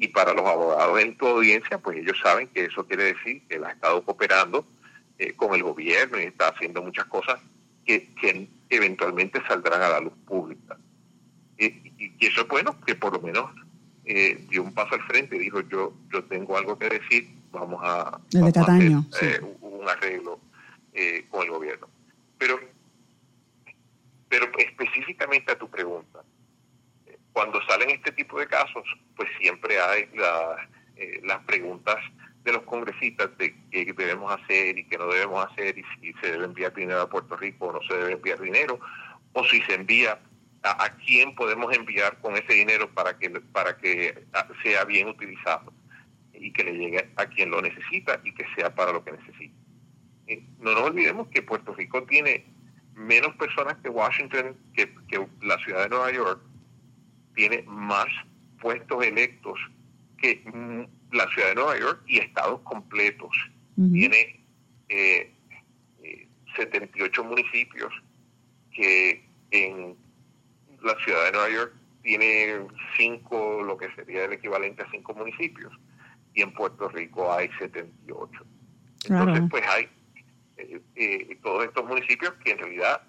Y 0.00 0.08
para 0.08 0.34
los 0.34 0.44
abogados 0.44 1.00
en 1.00 1.16
tu 1.16 1.26
audiencia, 1.26 1.78
pues 1.78 1.98
ellos 1.98 2.18
saben 2.22 2.48
que 2.48 2.66
eso 2.66 2.86
quiere 2.86 3.14
decir 3.14 3.42
que 3.48 3.56
él 3.56 3.64
ha 3.64 3.70
estado 3.70 4.04
cooperando 4.04 4.66
eh, 5.18 5.32
con 5.34 5.54
el 5.54 5.62
gobierno 5.62 6.20
y 6.20 6.24
está 6.24 6.48
haciendo 6.48 6.82
muchas 6.82 7.06
cosas 7.06 7.40
que, 7.86 8.12
que 8.20 8.48
eventualmente 8.68 9.40
saldrán 9.48 9.80
a 9.82 9.88
la 9.88 10.00
luz 10.00 10.12
pública. 10.26 10.76
y, 11.56 11.88
eso 12.20 12.42
es 12.42 12.48
bueno, 12.48 12.78
que 12.86 12.94
por 12.94 13.12
lo 13.12 13.20
menos 13.20 13.50
eh, 14.08 14.44
dio 14.48 14.62
un 14.62 14.74
paso 14.74 14.94
al 14.94 15.02
frente 15.02 15.36
y 15.36 15.40
dijo, 15.40 15.60
yo, 15.68 15.92
yo 16.12 16.24
tengo 16.24 16.56
algo 16.56 16.78
que 16.78 16.88
decir, 16.88 17.28
vamos 17.52 17.80
a, 17.82 18.20
hacer 19.10 19.42
eh, 19.42 19.56
un 19.60 19.88
arreglo 19.88 20.40
con 21.30 21.44
el 21.44 21.50
gobierno. 21.50 21.88
Pero 22.38 22.58
pero 24.28 24.46
específicamente 24.58 25.52
a 25.52 25.58
tu 25.58 25.68
pregunta, 25.68 26.22
cuando 27.32 27.60
salen 27.66 27.90
este 27.90 28.12
tipo 28.12 28.38
de 28.38 28.46
casos, 28.46 28.84
pues 29.16 29.28
siempre 29.40 29.80
hay 29.80 30.08
eh, 30.96 31.20
las 31.24 31.42
preguntas 31.44 31.96
de 32.44 32.52
los 32.52 32.62
congresistas 32.62 33.36
de 33.38 33.54
qué 33.70 33.92
debemos 33.96 34.32
hacer 34.32 34.78
y 34.78 34.84
qué 34.84 34.98
no 34.98 35.08
debemos 35.08 35.46
hacer 35.46 35.78
y 35.78 35.84
si 36.00 36.12
se 36.20 36.32
debe 36.32 36.44
enviar 36.44 36.74
dinero 36.74 37.02
a 37.02 37.08
Puerto 37.08 37.36
Rico 37.36 37.66
o 37.66 37.72
no 37.72 37.80
se 37.82 37.94
debe 37.94 38.12
enviar 38.12 38.40
dinero 38.40 38.80
o 39.32 39.44
si 39.44 39.60
se 39.62 39.74
envía 39.74 40.18
a, 40.62 40.96
quién 41.06 41.34
podemos 41.34 41.74
enviar 41.74 42.18
con 42.20 42.36
ese 42.36 42.54
dinero 42.54 42.90
para 42.92 43.18
que 43.18 43.30
para 43.30 43.76
que 43.78 44.26
ah, 44.32 44.48
sea 44.62 44.84
bien 44.84 45.08
utilizado 45.08 45.72
y 46.34 46.52
que 46.52 46.64
le 46.64 46.72
llegue 46.72 47.10
a 47.16 47.26
quien 47.26 47.50
lo 47.50 47.62
necesita 47.62 48.20
y 48.24 48.32
que 48.34 48.44
sea 48.54 48.74
para 48.74 48.92
lo 48.92 49.04
que 49.04 49.12
necesita. 49.12 49.54
Eh, 50.26 50.42
no 50.60 50.72
nos 50.72 50.82
olvidemos 50.82 51.28
que 51.28 51.42
Puerto 51.42 51.74
Rico 51.74 52.02
tiene 52.04 52.44
menos 52.94 53.34
personas 53.36 53.76
que 53.82 53.88
Washington, 53.88 54.56
que, 54.74 54.92
la 55.42 55.58
ciudad 55.58 55.84
de 55.84 55.88
Nueva 55.88 56.12
York, 56.12 56.40
tiene 57.34 57.62
más 57.62 58.06
puestos 58.60 59.04
electos 59.04 59.58
que 60.18 60.42
mm, 60.52 61.14
la 61.16 61.28
ciudad 61.30 61.48
de 61.50 61.54
Nueva 61.54 61.78
York 61.78 62.02
y 62.06 62.18
estados 62.18 62.60
completos. 62.62 63.30
Tiene 63.92 64.40
eh, 64.88 65.32
78 66.56 67.20
eh, 67.20 67.24
municipios 67.24 67.92
que 68.72 69.24
en 69.52 69.96
la 70.82 70.96
ciudad 71.04 71.24
de 71.24 71.32
Nueva 71.32 71.50
York 71.50 71.72
tiene 72.02 72.66
cinco, 72.96 73.62
lo 73.62 73.76
que 73.76 73.92
sería 73.94 74.24
el 74.24 74.32
equivalente 74.32 74.82
a 74.82 74.90
cinco 74.90 75.14
municipios, 75.14 75.72
y 76.34 76.42
en 76.42 76.52
Puerto 76.52 76.88
Rico 76.88 77.32
hay 77.32 77.50
78. 77.58 78.44
Entonces, 79.08 79.42
pues 79.50 79.64
hay 79.68 79.88
eh, 80.56 80.80
eh, 80.96 81.38
todos 81.42 81.64
estos 81.64 81.84
municipios 81.84 82.32
que 82.44 82.52
en 82.52 82.58
realidad 82.58 83.02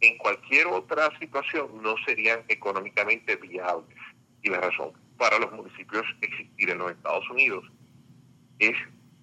en 0.00 0.16
cualquier 0.18 0.66
otra 0.66 1.10
situación 1.18 1.82
no 1.82 1.94
serían 2.06 2.40
económicamente 2.48 3.36
viables. 3.36 3.96
Y 4.42 4.48
la 4.48 4.60
razón 4.60 4.92
para 5.18 5.38
los 5.38 5.52
municipios 5.52 6.04
existir 6.22 6.70
en 6.70 6.78
los 6.78 6.92
Estados 6.92 7.28
Unidos 7.30 7.64
es 8.58 8.76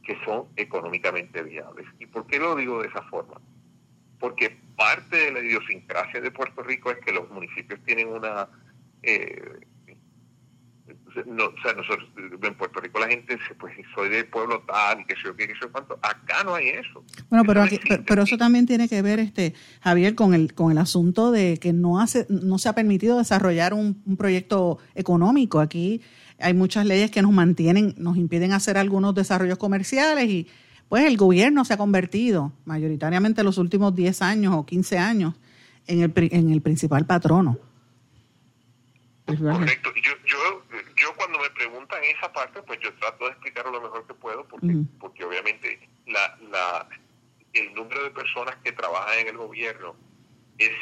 que 0.04 0.18
son 0.24 0.48
económicamente 0.56 1.42
viables. 1.42 1.86
¿Y 2.00 2.06
por 2.06 2.28
qué 2.28 2.40
lo 2.40 2.56
digo 2.56 2.82
de 2.82 2.88
esa 2.88 3.02
forma? 3.04 3.42
Porque 4.20 4.58
parte 4.78 5.18
de 5.18 5.32
la 5.34 5.40
idiosincrasia 5.42 6.22
de 6.22 6.32
Puerto 6.32 6.64
Rico 6.64 6.92
es 6.92 7.00
que 7.00 7.12
los 7.12 7.30
municipios 7.30 7.84
tienen 7.84 8.08
una 8.08 8.48
eh, 9.04 9.60
no, 11.26 11.46
o 11.46 11.62
sea, 11.62 11.74
nosotros 11.74 12.08
en 12.18 12.56
Puerto 12.56 12.80
Rico 12.80 13.00
la 13.00 13.08
gente 13.08 13.36
dice, 13.36 13.56
pues 13.60 13.74
soy 13.96 14.10
del 14.10 14.28
pueblo 14.28 14.64
tal, 14.68 15.06
que 15.08 15.16
qué, 15.16 15.48
que 15.48 15.54
sé 15.54 15.68
cuánto. 15.72 15.98
Acá 16.02 16.44
no 16.46 16.56
hay 16.56 16.70
eso. 16.70 17.04
Bueno, 17.30 17.44
pero, 17.46 17.66
pero, 18.06 18.24
eso 18.24 18.38
también 18.38 18.66
tiene 18.66 18.88
que 18.88 19.02
ver, 19.02 19.20
este 19.20 19.54
Javier, 19.82 20.16
con 20.16 20.34
el 20.34 20.54
con 20.54 20.72
el 20.72 20.78
asunto 20.78 21.32
de 21.32 21.58
que 21.58 21.74
no 21.74 22.00
hace 22.00 22.26
no 22.30 22.58
se 22.58 22.70
ha 22.70 22.74
permitido 22.74 23.18
desarrollar 23.18 23.74
un, 23.74 24.02
un 24.06 24.18
proyecto 24.18 24.78
económico. 24.96 25.60
Aquí 25.60 26.02
hay 26.40 26.54
muchas 26.54 26.86
leyes 26.86 27.10
que 27.10 27.22
nos 27.22 27.32
mantienen, 27.32 27.96
nos 27.98 28.18
impiden 28.18 28.54
hacer 28.54 28.78
algunos 28.78 29.16
desarrollos 29.16 29.58
comerciales 29.58 30.26
y 30.26 30.48
pues 30.90 31.06
el 31.06 31.18
gobierno 31.18 31.66
se 31.66 31.74
ha 31.74 31.78
convertido 31.78 32.52
mayoritariamente 32.66 33.42
en 33.42 33.46
los 33.46 33.58
últimos 33.58 33.96
10 33.96 34.22
años 34.22 34.54
o 34.56 34.66
15 34.66 34.98
años 34.98 35.34
en 35.88 36.02
el, 36.02 36.14
en 36.16 36.52
el 36.52 36.62
principal 36.62 37.06
patrono. 37.06 37.58
Correcto. 39.26 39.90
Yo, 40.02 40.12
yo 40.26 40.64
yo 40.98 41.14
cuando 41.16 41.40
me 41.40 41.50
preguntan 41.52 42.04
esa 42.04 42.32
parte, 42.34 42.62
pues 42.64 42.80
yo 42.80 42.94
trato 42.96 43.26
de 43.26 43.32
explicarlo 43.32 43.72
lo 43.72 43.82
mejor 43.82 44.06
que 44.08 44.14
puedo, 44.14 44.46
porque, 44.48 44.76
porque 45.00 45.24
obviamente 45.24 45.88
la, 46.08 46.38
la, 46.50 46.90
el 47.54 47.74
número 47.74 48.04
de 48.04 48.10
personas 48.12 48.56
que 48.64 48.72
trabajan 48.72 49.20
en 49.20 49.28
el 49.28 49.38
gobierno 49.38 49.96
es 50.58 50.74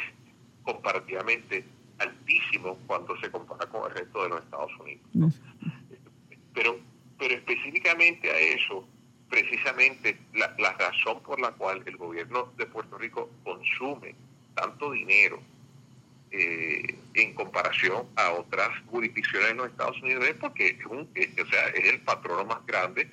comparativamente 0.62 1.64
altísimo 1.98 2.78
cuando 2.86 3.18
se 3.20 3.30
compara 3.30 3.66
con 3.66 3.90
el 3.90 3.96
resto 3.96 4.22
de 4.22 4.28
los 4.30 4.42
Estados 4.42 4.72
Unidos. 4.80 5.40
Pero, 6.54 6.78
pero 7.18 7.34
específicamente 7.34 8.30
a 8.30 8.38
eso, 8.38 8.86
precisamente 9.28 10.18
la, 10.34 10.54
la 10.58 10.72
razón 10.72 11.22
por 11.22 11.40
la 11.40 11.52
cual 11.52 11.82
el 11.86 11.96
gobierno 11.96 12.52
de 12.56 12.66
Puerto 12.66 12.98
Rico 12.98 13.30
consume 13.44 14.14
tanto 14.54 14.92
dinero 14.92 15.40
eh, 16.30 16.98
en 17.14 17.34
comparación 17.34 18.06
a 18.16 18.32
otras 18.32 18.68
jurisdicciones 18.86 19.52
en 19.52 19.56
los 19.58 19.68
Estados 19.68 20.02
Unidos 20.02 20.26
es 20.26 20.34
porque 20.34 20.76
es, 20.78 20.86
un, 20.86 21.00
o 21.00 21.46
sea, 21.50 21.68
es 21.68 21.94
el 21.94 22.00
patrono 22.00 22.44
más 22.44 22.66
grande 22.66 23.08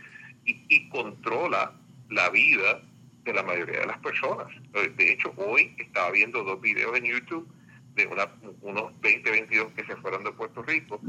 y, 0.45 0.89
controla 0.89 1.71
la 2.09 2.29
vida 2.29 2.81
de 3.23 3.33
la 3.33 3.43
mayoría 3.43 3.79
de 3.79 3.85
las 3.85 3.99
personas. 3.99 4.47
De 4.73 5.11
hecho, 5.11 5.33
hoy 5.37 5.73
estaba 5.77 6.11
viendo 6.11 6.43
dos 6.43 6.59
videos 6.59 6.97
en 6.97 7.05
YouTube 7.05 7.47
de 7.95 8.07
una, 8.07 8.27
unos 8.61 8.99
20, 8.99 9.31
22 9.31 9.71
que 9.73 9.85
se 9.85 9.95
fueron 9.97 10.23
de 10.23 10.31
Puerto 10.33 10.61
Rico, 10.63 10.99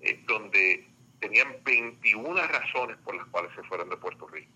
eh, 0.00 0.22
donde 0.26 0.86
tenían 1.24 1.48
21 1.64 2.46
razones 2.46 2.98
por 2.98 3.16
las 3.16 3.26
cuales 3.28 3.50
se 3.56 3.62
fueron 3.62 3.88
de 3.88 3.96
Puerto 3.96 4.26
Rico 4.28 4.52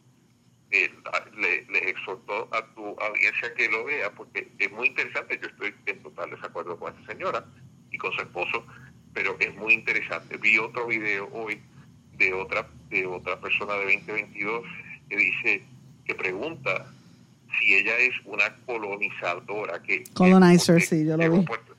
eh, 0.71 0.91
le, 1.39 1.65
les 1.73 1.87
exhortó 1.87 2.47
a 2.53 2.63
tu 2.75 2.95
audiencia 3.01 3.55
que 3.55 3.71
lo 3.71 3.85
vea, 3.85 4.11
porque 4.13 4.53
es 4.59 4.71
muy 4.71 4.89
interesante. 4.89 5.39
Yo 5.41 5.49
estoy 5.49 5.75
en 5.87 6.03
total 6.03 6.31
desacuerdo 6.31 6.79
con 6.79 6.95
esta 6.95 7.11
señora 7.11 7.43
y 7.91 7.97
con 7.97 8.13
su 8.13 8.21
esposo, 8.21 8.67
pero 9.15 9.35
es 9.41 9.55
muy 9.55 9.73
interesante. 9.73 10.37
Vi 10.37 10.59
otro 10.59 10.87
video 10.87 11.27
hoy 11.33 11.59
de 12.19 12.35
otra 12.35 12.69
de 12.91 13.07
otra 13.07 13.41
persona 13.41 13.75
de 13.75 13.85
2022 13.85 14.63
que 15.09 15.17
dice 15.17 15.63
que 16.05 16.15
pregunta 16.15 16.93
si 17.59 17.75
ella 17.75 17.97
es 17.97 18.15
una 18.27 18.55
colonizadora 18.67 19.83
que 19.83 20.05
colonizer 20.13 20.83
sí 20.83 21.07
yo 21.07 21.17
lo 21.17 21.23
llegó, 21.23 21.39
vi. 21.39 21.47
Puerto, 21.47 21.77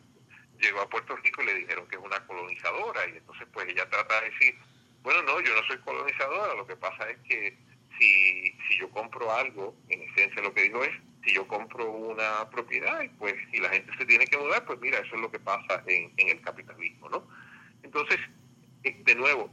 llegó 0.61 0.81
a 0.81 0.89
Puerto 0.89 1.15
Rico 1.17 1.43
y 1.43 1.45
le 1.45 1.53
dijeron 1.55 1.85
que 1.87 1.95
es 1.95 2.01
una 2.01 2.25
colonizadora 2.25 3.01
y 3.07 3.17
entonces 3.17 3.47
pues 3.53 3.67
ella 3.69 3.87
trata 3.89 4.21
de 4.21 4.29
decir 4.29 4.55
bueno 5.03 5.21
no 5.23 5.39
yo 5.41 5.55
no 5.55 5.67
soy 5.67 5.77
colonizadora 5.79 6.55
lo 6.55 6.67
que 6.67 6.75
pasa 6.75 7.09
es 7.09 7.17
que 7.19 7.57
si, 7.99 8.55
si 8.67 8.79
yo 8.79 8.89
compro 8.89 9.31
algo, 9.31 9.75
en 9.89 10.01
esencia 10.01 10.41
lo 10.41 10.53
que 10.53 10.63
digo 10.63 10.83
es, 10.83 10.91
si 11.23 11.33
yo 11.33 11.47
compro 11.47 11.91
una 11.91 12.49
propiedad 12.49 13.01
y 13.01 13.09
pues 13.09 13.35
si 13.51 13.59
la 13.59 13.69
gente 13.69 13.91
se 13.97 14.05
tiene 14.05 14.25
que 14.25 14.37
mudar, 14.37 14.65
pues 14.65 14.79
mira, 14.79 14.99
eso 14.99 15.15
es 15.15 15.21
lo 15.21 15.29
que 15.29 15.39
pasa 15.39 15.83
en, 15.85 16.11
en 16.17 16.29
el 16.29 16.41
capitalismo, 16.41 17.09
¿no? 17.09 17.27
Entonces, 17.83 18.17
eh, 18.83 18.95
de 19.03 19.15
nuevo, 19.15 19.51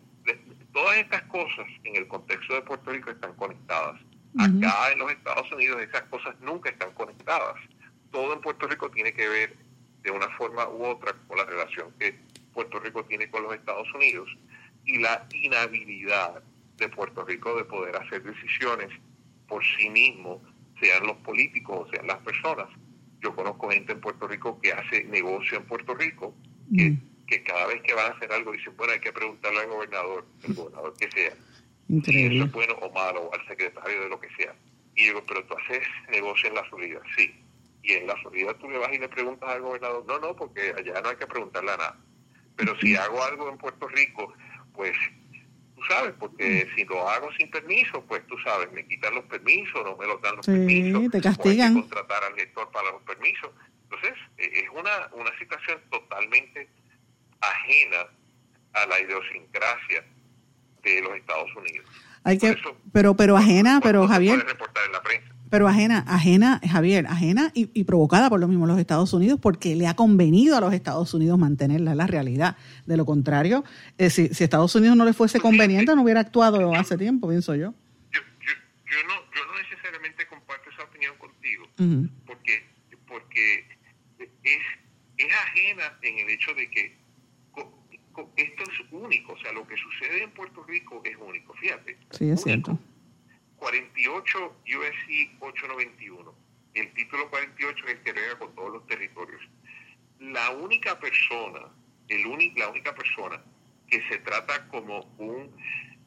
todas 0.72 0.96
estas 0.98 1.22
cosas 1.22 1.66
en 1.84 1.96
el 1.96 2.06
contexto 2.06 2.54
de 2.54 2.62
Puerto 2.62 2.90
Rico 2.90 3.10
están 3.10 3.34
conectadas. 3.34 4.00
Acá 4.38 4.92
en 4.92 4.98
los 4.98 5.10
Estados 5.10 5.50
Unidos 5.50 5.80
esas 5.80 6.02
cosas 6.02 6.38
nunca 6.40 6.68
están 6.68 6.92
conectadas. 6.92 7.56
Todo 8.10 8.34
en 8.34 8.40
Puerto 8.40 8.66
Rico 8.66 8.90
tiene 8.90 9.12
que 9.14 9.26
ver 9.28 9.56
de 10.02 10.10
una 10.10 10.28
forma 10.36 10.68
u 10.68 10.84
otra 10.84 11.14
con 11.26 11.38
la 11.38 11.44
relación 11.44 11.92
que 11.98 12.18
Puerto 12.52 12.78
Rico 12.78 13.04
tiene 13.06 13.30
con 13.30 13.42
los 13.44 13.54
Estados 13.54 13.92
Unidos 13.94 14.28
y 14.86 14.98
la 14.98 15.26
inhabilidad 15.32 16.42
de 16.78 16.88
Puerto 16.88 17.24
Rico 17.24 17.56
de 17.56 17.64
poder 17.64 17.96
hacer 17.96 18.22
decisiones 18.22 18.88
por 19.48 19.62
sí 19.76 19.90
mismo, 19.90 20.42
sean 20.80 21.06
los 21.06 21.16
políticos 21.18 21.86
o 21.86 21.90
sean 21.90 22.06
las 22.06 22.18
personas. 22.18 22.68
Yo 23.20 23.34
conozco 23.34 23.70
gente 23.70 23.92
en 23.92 24.00
Puerto 24.00 24.28
Rico 24.28 24.60
que 24.60 24.72
hace 24.72 25.04
negocio 25.04 25.58
en 25.58 25.64
Puerto 25.64 25.94
Rico, 25.94 26.34
que, 26.74 26.90
mm. 26.90 27.26
que 27.26 27.42
cada 27.42 27.66
vez 27.66 27.82
que 27.82 27.94
van 27.94 28.12
a 28.12 28.14
hacer 28.14 28.32
algo 28.32 28.52
dicen, 28.52 28.76
bueno, 28.76 28.92
hay 28.92 29.00
que 29.00 29.12
preguntarle 29.12 29.60
al 29.60 29.68
gobernador, 29.68 30.26
el 30.42 30.54
gobernador 30.54 30.94
que 30.98 31.10
sea, 31.10 31.34
si 32.04 32.26
eso 32.26 32.44
es 32.44 32.52
bueno 32.52 32.74
o 32.74 32.92
malo, 32.92 33.30
al 33.32 33.46
secretario 33.46 34.02
de 34.02 34.08
lo 34.08 34.20
que 34.20 34.28
sea. 34.36 34.54
Y 34.94 35.04
digo, 35.04 35.22
pero 35.26 35.44
tú 35.44 35.54
haces 35.54 35.86
negocio 36.10 36.48
en 36.48 36.54
la 36.54 36.64
Florida, 36.64 37.00
sí. 37.16 37.34
Y 37.82 37.92
en 37.92 38.06
la 38.06 38.16
Florida 38.16 38.54
tú 38.58 38.68
le 38.68 38.78
vas 38.78 38.92
y 38.92 38.98
le 38.98 39.08
preguntas 39.08 39.48
al 39.48 39.62
gobernador, 39.62 40.04
no, 40.06 40.18
no, 40.18 40.34
porque 40.34 40.74
allá 40.76 41.00
no 41.00 41.10
hay 41.10 41.16
que 41.16 41.26
preguntarle 41.26 41.72
a 41.72 41.76
nada. 41.76 41.96
Pero 42.56 42.76
si 42.80 42.96
hago 42.96 43.22
algo 43.22 43.50
en 43.50 43.58
Puerto 43.58 43.86
Rico, 43.88 44.32
pues 44.76 44.92
tú 45.74 45.82
sabes, 45.88 46.14
porque 46.18 46.68
si 46.76 46.84
lo 46.84 47.08
hago 47.08 47.28
sin 47.38 47.50
permiso, 47.50 48.04
pues 48.06 48.26
tú 48.26 48.36
sabes, 48.44 48.70
me 48.72 48.86
quitan 48.86 49.14
los 49.14 49.24
permisos, 49.24 49.84
no 49.84 49.96
me 49.96 50.06
los 50.06 50.20
dan 50.22 50.36
los 50.36 50.46
permisos. 50.46 51.10
te 51.10 51.20
castigan. 51.20 51.74
O 51.74 51.78
hay 51.78 51.82
que 51.82 51.88
contratar 51.88 52.24
al 52.24 52.34
gestor 52.34 52.70
para 52.70 52.92
los 52.92 53.02
permisos. 53.02 53.50
Entonces, 53.84 54.14
e, 54.38 54.60
es 54.60 54.68
una, 54.72 55.08
una 55.12 55.38
situación 55.38 55.80
totalmente 55.90 56.68
ajena 57.40 58.06
a 58.74 58.86
la 58.86 59.00
idiosincrasia 59.00 60.04
de 60.82 61.00
los 61.02 61.16
Estados 61.16 61.54
Unidos. 61.56 61.86
Hay 62.24 62.38
que, 62.38 62.56
pero, 62.92 63.14
pero 63.14 63.36
ajena, 63.36 63.80
pero 63.82 64.06
Javier. 64.06 64.44
reportar 64.44 64.84
en 64.86 64.92
la 64.92 65.02
prensa 65.02 65.35
pero 65.50 65.68
ajena, 65.68 66.04
ajena, 66.06 66.60
Javier, 66.68 67.06
ajena 67.06 67.50
y, 67.54 67.84
provocada 67.84 68.28
por 68.28 68.40
lo 68.40 68.48
mismo 68.48 68.66
los 68.66 68.78
Estados 68.78 69.12
Unidos, 69.12 69.38
porque 69.40 69.76
le 69.76 69.86
ha 69.86 69.94
convenido 69.94 70.56
a 70.56 70.60
los 70.60 70.72
Estados 70.72 71.14
Unidos 71.14 71.38
mantenerla, 71.38 71.94
la 71.94 72.06
realidad. 72.06 72.56
De 72.86 72.96
lo 72.96 73.04
contrario, 73.04 73.64
eh, 73.98 74.10
si, 74.10 74.28
si 74.28 74.44
Estados 74.44 74.74
Unidos 74.74 74.96
no 74.96 75.04
le 75.04 75.12
fuese 75.12 75.40
conveniente, 75.40 75.94
no 75.94 76.02
hubiera 76.02 76.20
actuado 76.20 76.74
hace 76.74 76.98
tiempo, 76.98 77.28
pienso 77.28 77.54
yo. 77.54 77.74
Yo, 78.12 78.20
yo, 78.50 79.06
no, 79.06 79.14
yo 79.34 79.46
no 79.46 79.58
necesariamente 79.62 80.26
comparto 80.26 80.70
esa 80.70 80.82
opinión 80.82 81.14
contigo, 81.18 81.68
porque, 82.26 82.66
porque 83.06 83.68
es, 84.18 84.62
es 85.16 85.32
ajena 85.32 85.96
en 86.02 86.18
el 86.18 86.30
hecho 86.30 86.52
de 86.54 86.70
que 86.70 87.06
esto 88.36 88.62
es 88.62 88.92
único, 88.92 89.34
o 89.34 89.38
sea, 89.38 89.52
lo 89.52 89.66
que 89.66 89.76
sucede 89.76 90.22
en 90.22 90.30
Puerto 90.30 90.64
Rico 90.64 91.02
es 91.04 91.16
único, 91.16 91.52
fíjate. 91.54 91.98
Sí, 92.10 92.30
es 92.30 92.42
cierto 92.42 92.78
48 93.66 94.56
USC 94.78 95.34
891. 95.40 96.34
El 96.74 96.92
título 96.92 97.28
48 97.30 97.86
es 97.86 97.94
el 97.94 98.00
que 98.02 98.12
rega 98.12 98.38
con 98.38 98.54
todos 98.54 98.74
los 98.74 98.86
territorios. 98.86 99.42
La 100.20 100.50
única 100.50 101.00
persona, 101.00 101.72
el 102.06 102.22
la 102.54 102.68
única 102.68 102.94
persona 102.94 103.42
que 103.88 104.00
se 104.08 104.18
trata 104.18 104.68
como 104.68 105.00
un, 105.18 105.50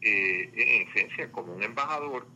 eh, 0.02 0.50
en 0.54 0.88
esencia, 0.88 1.30
como 1.34 1.54
un 1.54 1.62
embajador, 1.62 2.28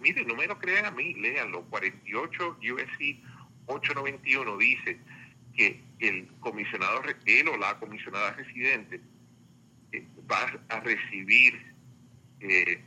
miren, 0.00 0.26
no 0.26 0.34
me 0.34 0.48
lo 0.48 0.58
crean 0.58 0.86
a 0.86 0.90
mí, 0.90 1.14
léanlo, 1.14 1.62
48 1.70 2.58
USC 2.60 3.20
891 3.66 4.56
dice 4.56 4.98
que 5.54 5.80
el 6.00 6.26
comisionado, 6.40 7.02
él 7.26 7.48
o 7.48 7.56
la 7.56 7.78
comisionada 7.78 8.32
residente 8.32 9.00
eh, 9.92 10.04
va 10.28 10.60
a 10.70 10.80
recibir 10.80 11.72
eh, 12.40 12.82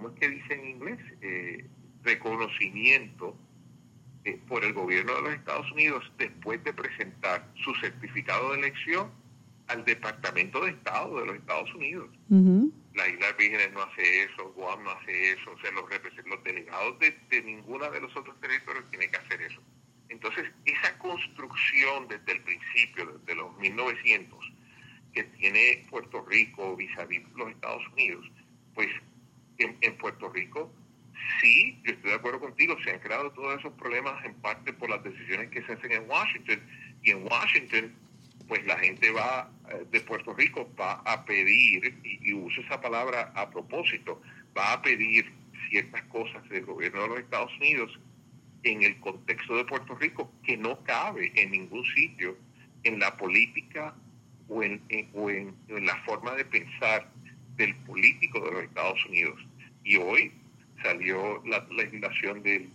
¿cómo 0.00 0.14
es 0.14 0.20
que 0.20 0.28
dice 0.30 0.54
en 0.54 0.66
inglés? 0.66 0.98
Eh, 1.20 1.66
reconocimiento 2.02 3.36
eh, 4.24 4.40
por 4.48 4.64
el 4.64 4.72
gobierno 4.72 5.14
de 5.16 5.22
los 5.22 5.32
Estados 5.34 5.70
Unidos 5.72 6.10
después 6.16 6.64
de 6.64 6.72
presentar 6.72 7.46
su 7.62 7.74
certificado 7.74 8.52
de 8.52 8.60
elección 8.60 9.10
al 9.66 9.84
Departamento 9.84 10.64
de 10.64 10.70
Estado 10.70 11.20
de 11.20 11.26
los 11.26 11.36
Estados 11.36 11.72
Unidos. 11.74 12.08
La 12.94 13.08
Isla 13.08 13.32
Vírgenes 13.38 13.72
no 13.72 13.82
hace 13.82 14.24
eso, 14.24 14.52
Guam 14.54 14.82
no 14.82 14.90
hace 14.90 15.32
eso, 15.32 15.52
o 15.52 15.60
sea, 15.60 15.70
los, 15.72 15.84
los 16.26 16.44
delegados 16.44 16.98
de, 16.98 17.16
de 17.28 17.42
ninguno 17.42 17.88
de 17.90 18.00
los 18.00 18.16
otros 18.16 18.40
territorios 18.40 18.84
tienen 18.90 19.10
que 19.10 19.18
hacer 19.18 19.42
eso. 19.42 19.60
Entonces, 20.08 20.50
esa 20.64 20.98
construcción 20.98 22.08
desde 22.08 22.32
el 22.32 22.40
principio, 22.40 23.18
desde 23.18 23.34
los 23.36 23.56
1900, 23.58 24.52
que 25.12 25.24
tiene 25.24 25.86
Puerto 25.88 26.24
Rico 26.26 26.74
vis 26.74 26.96
a 26.98 27.04
vis 27.04 27.22
los 27.36 27.50
Estados 27.50 27.86
Unidos, 27.92 28.26
pues 28.74 28.88
en, 29.60 29.96
Puerto 29.96 30.30
Rico, 30.30 30.72
sí, 31.40 31.78
yo 31.84 31.92
estoy 31.92 32.10
de 32.10 32.16
acuerdo 32.16 32.40
contigo, 32.40 32.76
se 32.82 32.92
han 32.92 33.00
creado 33.00 33.30
todos 33.32 33.58
esos 33.58 33.72
problemas 33.74 34.24
en 34.24 34.34
parte 34.34 34.72
por 34.72 34.90
las 34.90 35.02
decisiones 35.02 35.50
que 35.50 35.62
se 35.62 35.72
hacen 35.72 35.92
en 35.92 36.08
Washington. 36.08 36.60
Y 37.02 37.10
en 37.10 37.24
Washington, 37.24 37.94
pues 38.48 38.64
la 38.66 38.78
gente 38.78 39.10
va 39.10 39.50
eh, 39.70 39.84
de 39.90 40.00
Puerto 40.00 40.34
Rico, 40.34 40.68
va 40.78 40.94
a 41.04 41.24
pedir, 41.24 41.98
y, 42.02 42.32
uso 42.32 42.60
esa 42.60 42.80
palabra 42.80 43.32
a 43.34 43.50
propósito, 43.50 44.20
va 44.56 44.72
a 44.74 44.82
pedir 44.82 45.32
ciertas 45.68 46.02
cosas 46.04 46.46
del 46.48 46.64
gobierno 46.64 47.02
de 47.02 47.08
los 47.08 47.18
Estados 47.20 47.52
Unidos 47.58 47.98
en 48.62 48.82
el 48.82 48.98
contexto 49.00 49.56
de 49.56 49.64
Puerto 49.64 49.94
Rico 49.94 50.32
que 50.42 50.56
no 50.56 50.82
cabe 50.84 51.32
en 51.34 51.52
ningún 51.52 51.84
sitio 51.94 52.36
en 52.82 52.98
la 52.98 53.16
política 53.16 53.94
o 54.48 54.62
en, 54.62 54.82
o 55.14 55.30
en 55.30 55.54
la 55.68 55.96
forma 56.04 56.34
de 56.34 56.44
pensar 56.44 57.10
del 57.60 57.76
político 57.76 58.40
de 58.40 58.50
los 58.52 58.62
Estados 58.64 59.04
Unidos. 59.06 59.38
Y 59.84 59.96
hoy 59.96 60.32
salió 60.82 61.42
la 61.46 61.66
legislación 61.70 62.42
de, 62.42 62.68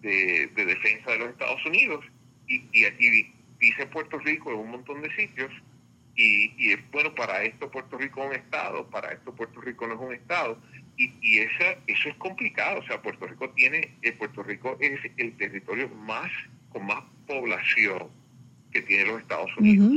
de, 0.00 0.50
defensa 0.54 1.12
de 1.12 1.18
los 1.18 1.28
Estados 1.30 1.64
Unidos. 1.66 2.04
Y, 2.46 2.64
y, 2.72 3.32
dice 3.58 3.86
Puerto 3.86 4.18
Rico 4.18 4.50
en 4.52 4.58
un 4.58 4.70
montón 4.70 5.02
de 5.02 5.10
sitios 5.16 5.50
y, 6.14 6.52
y, 6.58 6.72
es 6.72 6.90
bueno 6.90 7.14
para 7.14 7.42
esto 7.42 7.70
Puerto 7.70 7.96
Rico 7.98 8.22
es 8.22 8.28
un 8.28 8.34
estado, 8.34 8.86
para 8.88 9.12
esto 9.12 9.34
Puerto 9.34 9.60
Rico 9.60 9.86
no 9.86 9.94
es 9.94 10.00
un 10.00 10.14
estado. 10.14 10.58
Y, 10.96 11.12
y 11.20 11.38
esa, 11.38 11.78
eso 11.86 12.08
es 12.08 12.14
complicado, 12.16 12.80
o 12.80 12.86
sea 12.86 13.02
Puerto 13.02 13.26
Rico 13.26 13.50
tiene, 13.50 13.96
eh, 14.02 14.12
Puerto 14.12 14.42
Rico 14.42 14.76
es 14.80 14.98
el 15.16 15.36
territorio 15.36 15.88
más 15.88 16.30
con 16.70 16.86
más 16.86 17.02
población 17.26 18.08
que 18.72 18.82
tiene 18.82 19.06
los 19.06 19.20
Estados 19.20 19.54
Unidos. 19.56 19.90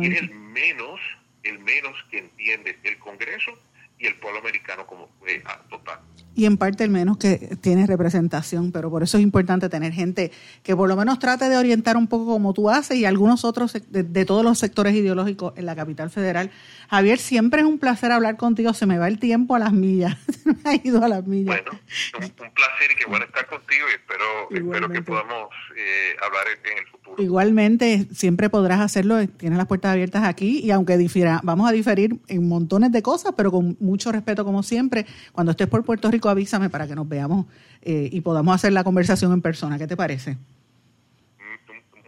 Y 0.00 0.06
es 0.06 0.22
el 0.22 0.34
menos 0.34 1.00
el 1.46 1.58
menos 1.60 1.94
que 2.10 2.18
entiende 2.18 2.76
el 2.82 2.98
Congreso 2.98 3.58
y 3.98 4.06
el 4.06 4.18
pueblo 4.18 4.40
americano 4.40 4.86
como 4.86 5.08
eh, 5.26 5.42
total. 5.68 6.00
Y 6.36 6.44
en 6.44 6.58
parte 6.58 6.84
el 6.84 6.90
menos 6.90 7.16
que 7.16 7.56
tiene 7.62 7.86
representación, 7.86 8.70
pero 8.70 8.90
por 8.90 9.02
eso 9.02 9.16
es 9.16 9.22
importante 9.22 9.70
tener 9.70 9.92
gente 9.92 10.30
que 10.62 10.76
por 10.76 10.86
lo 10.86 10.94
menos 10.94 11.18
trate 11.18 11.48
de 11.48 11.56
orientar 11.56 11.96
un 11.96 12.06
poco 12.06 12.26
como 12.26 12.52
tú 12.52 12.68
haces 12.68 12.98
y 12.98 13.06
algunos 13.06 13.42
otros 13.44 13.72
de, 13.88 14.24
todos 14.26 14.44
los 14.44 14.58
sectores 14.58 14.94
ideológicos 14.94 15.54
en 15.56 15.64
la 15.64 15.74
capital 15.74 16.10
federal. 16.10 16.50
Javier, 16.90 17.18
siempre 17.18 17.62
es 17.62 17.66
un 17.66 17.78
placer 17.78 18.12
hablar 18.12 18.36
contigo, 18.36 18.74
se 18.74 18.84
me 18.84 18.98
va 18.98 19.08
el 19.08 19.18
tiempo 19.18 19.54
a 19.54 19.58
las 19.58 19.72
millas, 19.72 20.18
me 20.44 20.70
ha 20.70 20.74
ido 20.74 21.02
a 21.02 21.08
las 21.08 21.26
millas. 21.26 21.56
Bueno, 21.64 21.80
un, 22.18 22.30
placer 22.30 22.90
y 22.92 22.96
qué 22.96 23.08
bueno 23.08 23.24
estar 23.24 23.46
contigo 23.46 23.86
y 23.90 23.94
espero, 23.94 24.50
espero 24.50 24.92
que 24.92 25.02
podamos 25.02 25.48
eh, 25.74 26.16
hablar 26.22 26.44
en 26.48 26.78
el 26.78 26.86
futuro. 26.86 27.22
Igualmente, 27.22 28.06
siempre 28.12 28.50
podrás 28.50 28.80
hacerlo, 28.80 29.26
tienes 29.26 29.56
las 29.56 29.66
puertas 29.66 29.92
abiertas 29.92 30.24
aquí 30.24 30.60
y 30.62 30.70
aunque 30.70 30.98
difiera, 30.98 31.40
vamos 31.42 31.68
a 31.68 31.72
diferir 31.72 32.18
en 32.28 32.46
montones 32.46 32.92
de 32.92 33.02
cosas, 33.02 33.32
pero 33.36 33.50
con 33.50 33.76
mucho 33.80 34.12
respeto 34.12 34.44
como 34.44 34.62
siempre. 34.62 35.06
Cuando 35.32 35.52
estés 35.52 35.66
por 35.68 35.84
Puerto 35.84 36.10
Rico, 36.10 36.25
avísame 36.28 36.70
para 36.70 36.86
que 36.86 36.94
nos 36.94 37.08
veamos 37.08 37.46
eh, 37.82 38.08
y 38.12 38.20
podamos 38.20 38.54
hacer 38.54 38.72
la 38.72 38.84
conversación 38.84 39.32
en 39.32 39.42
persona. 39.42 39.78
¿Qué 39.78 39.86
te 39.86 39.96
parece? 39.96 40.36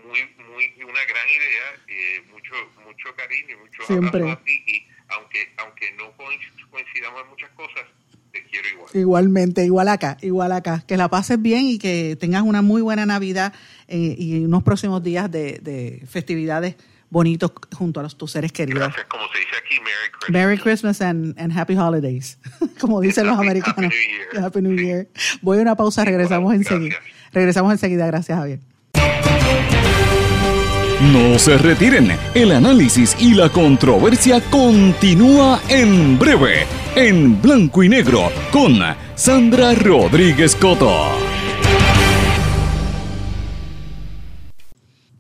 Muy, 0.05 0.21
muy, 0.53 0.85
una 0.85 1.05
gran 1.05 1.29
idea, 1.29 1.67
eh, 1.89 2.23
mucho, 2.33 2.55
mucho 2.85 3.09
cariño, 3.17 3.59
mucho 3.59 3.83
siempre. 3.87 4.31
a 4.31 4.37
ti 4.43 4.63
y 4.67 4.87
aunque, 5.09 5.39
aunque 5.59 5.93
no 5.93 6.13
coincidamos 6.71 7.23
en 7.23 7.31
muchas 7.31 7.51
cosas, 7.51 7.85
te 8.33 8.45
quiero 8.45 8.69
igual. 8.69 8.89
Igualmente, 8.95 9.65
igual 9.65 9.89
acá, 9.89 10.17
igual 10.21 10.53
acá. 10.53 10.85
Que 10.87 10.97
la 10.97 11.09
pases 11.09 11.41
bien 11.41 11.67
y 11.67 11.79
que 11.79 12.17
tengas 12.19 12.43
una 12.43 12.63
muy 12.63 12.83
buena 12.83 13.07
Navidad 13.07 13.55
eh, 13.87 14.15
y 14.19 14.45
unos 14.45 14.63
próximos 14.63 15.03
días 15.03 15.31
de, 15.31 15.59
de 15.63 16.03
festividades 16.07 16.77
bonitos 17.11 17.53
junto 17.75 18.01
a 18.01 18.03
los, 18.03 18.17
tus 18.17 18.33
seres 18.33 18.53
queridos. 18.53 18.81
Gracias, 18.81 19.07
como 19.07 19.25
se 19.33 19.39
dice 19.39 19.51
aquí, 19.59 19.75
Merry 19.81 20.11
Christmas. 20.11 20.31
Merry 20.31 20.59
Christmas 20.59 21.01
and, 21.01 21.39
and 21.39 21.57
Happy 21.57 21.77
Holidays, 21.77 22.39
como 22.81 23.01
dicen 23.01 23.27
los 23.27 23.39
americanos. 23.39 23.93
Happy 23.93 23.97
New 23.97 24.19
Year. 24.19 24.45
Happy 24.45 24.63
New 24.63 24.77
Year. 24.77 25.09
Voy 25.43 25.59
a 25.59 25.63
una 25.63 25.77
pausa, 25.77 26.05
regresamos 26.05 26.55
enseguida. 26.55 26.97
Regresamos 27.33 27.73
enseguida, 27.73 28.07
gracias 28.07 28.39
Javier. 28.39 28.61
No 31.13 31.39
se 31.39 31.57
retiren, 31.59 32.11
el 32.35 32.51
análisis 32.51 33.17
y 33.21 33.35
la 33.35 33.49
controversia 33.49 34.41
continúa 34.51 35.61
en 35.69 36.19
breve, 36.19 36.67
en 36.97 37.41
blanco 37.41 37.85
y 37.85 37.89
negro, 37.89 38.33
con 38.51 38.81
Sandra 39.15 39.75
Rodríguez 39.75 40.57
Coto. 40.57 41.38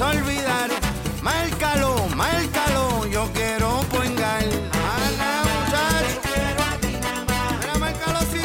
a 0.00 0.10
olvidar. 0.10 0.70
Márcalo, 1.22 1.96
márcalo, 2.14 3.06
yo 3.06 3.28
quiero 3.32 3.80
poingar. 3.90 4.42
Ana, 4.42 5.42
muchacho. 5.42 6.20
Mira, 7.60 7.78
márcalo 7.78 8.20
sin 8.30 8.42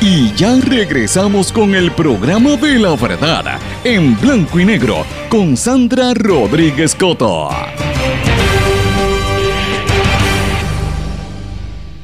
Y 0.00 0.32
ya 0.34 0.56
regresamos 0.60 1.52
con 1.52 1.74
el 1.74 1.90
programa 1.92 2.56
de 2.56 2.78
la 2.78 2.94
verdad 2.94 3.58
en 3.84 4.18
blanco 4.20 4.60
y 4.60 4.64
negro 4.64 5.04
con 5.28 5.56
Sandra 5.56 6.14
Rodríguez 6.14 6.94
Coto. 6.94 7.50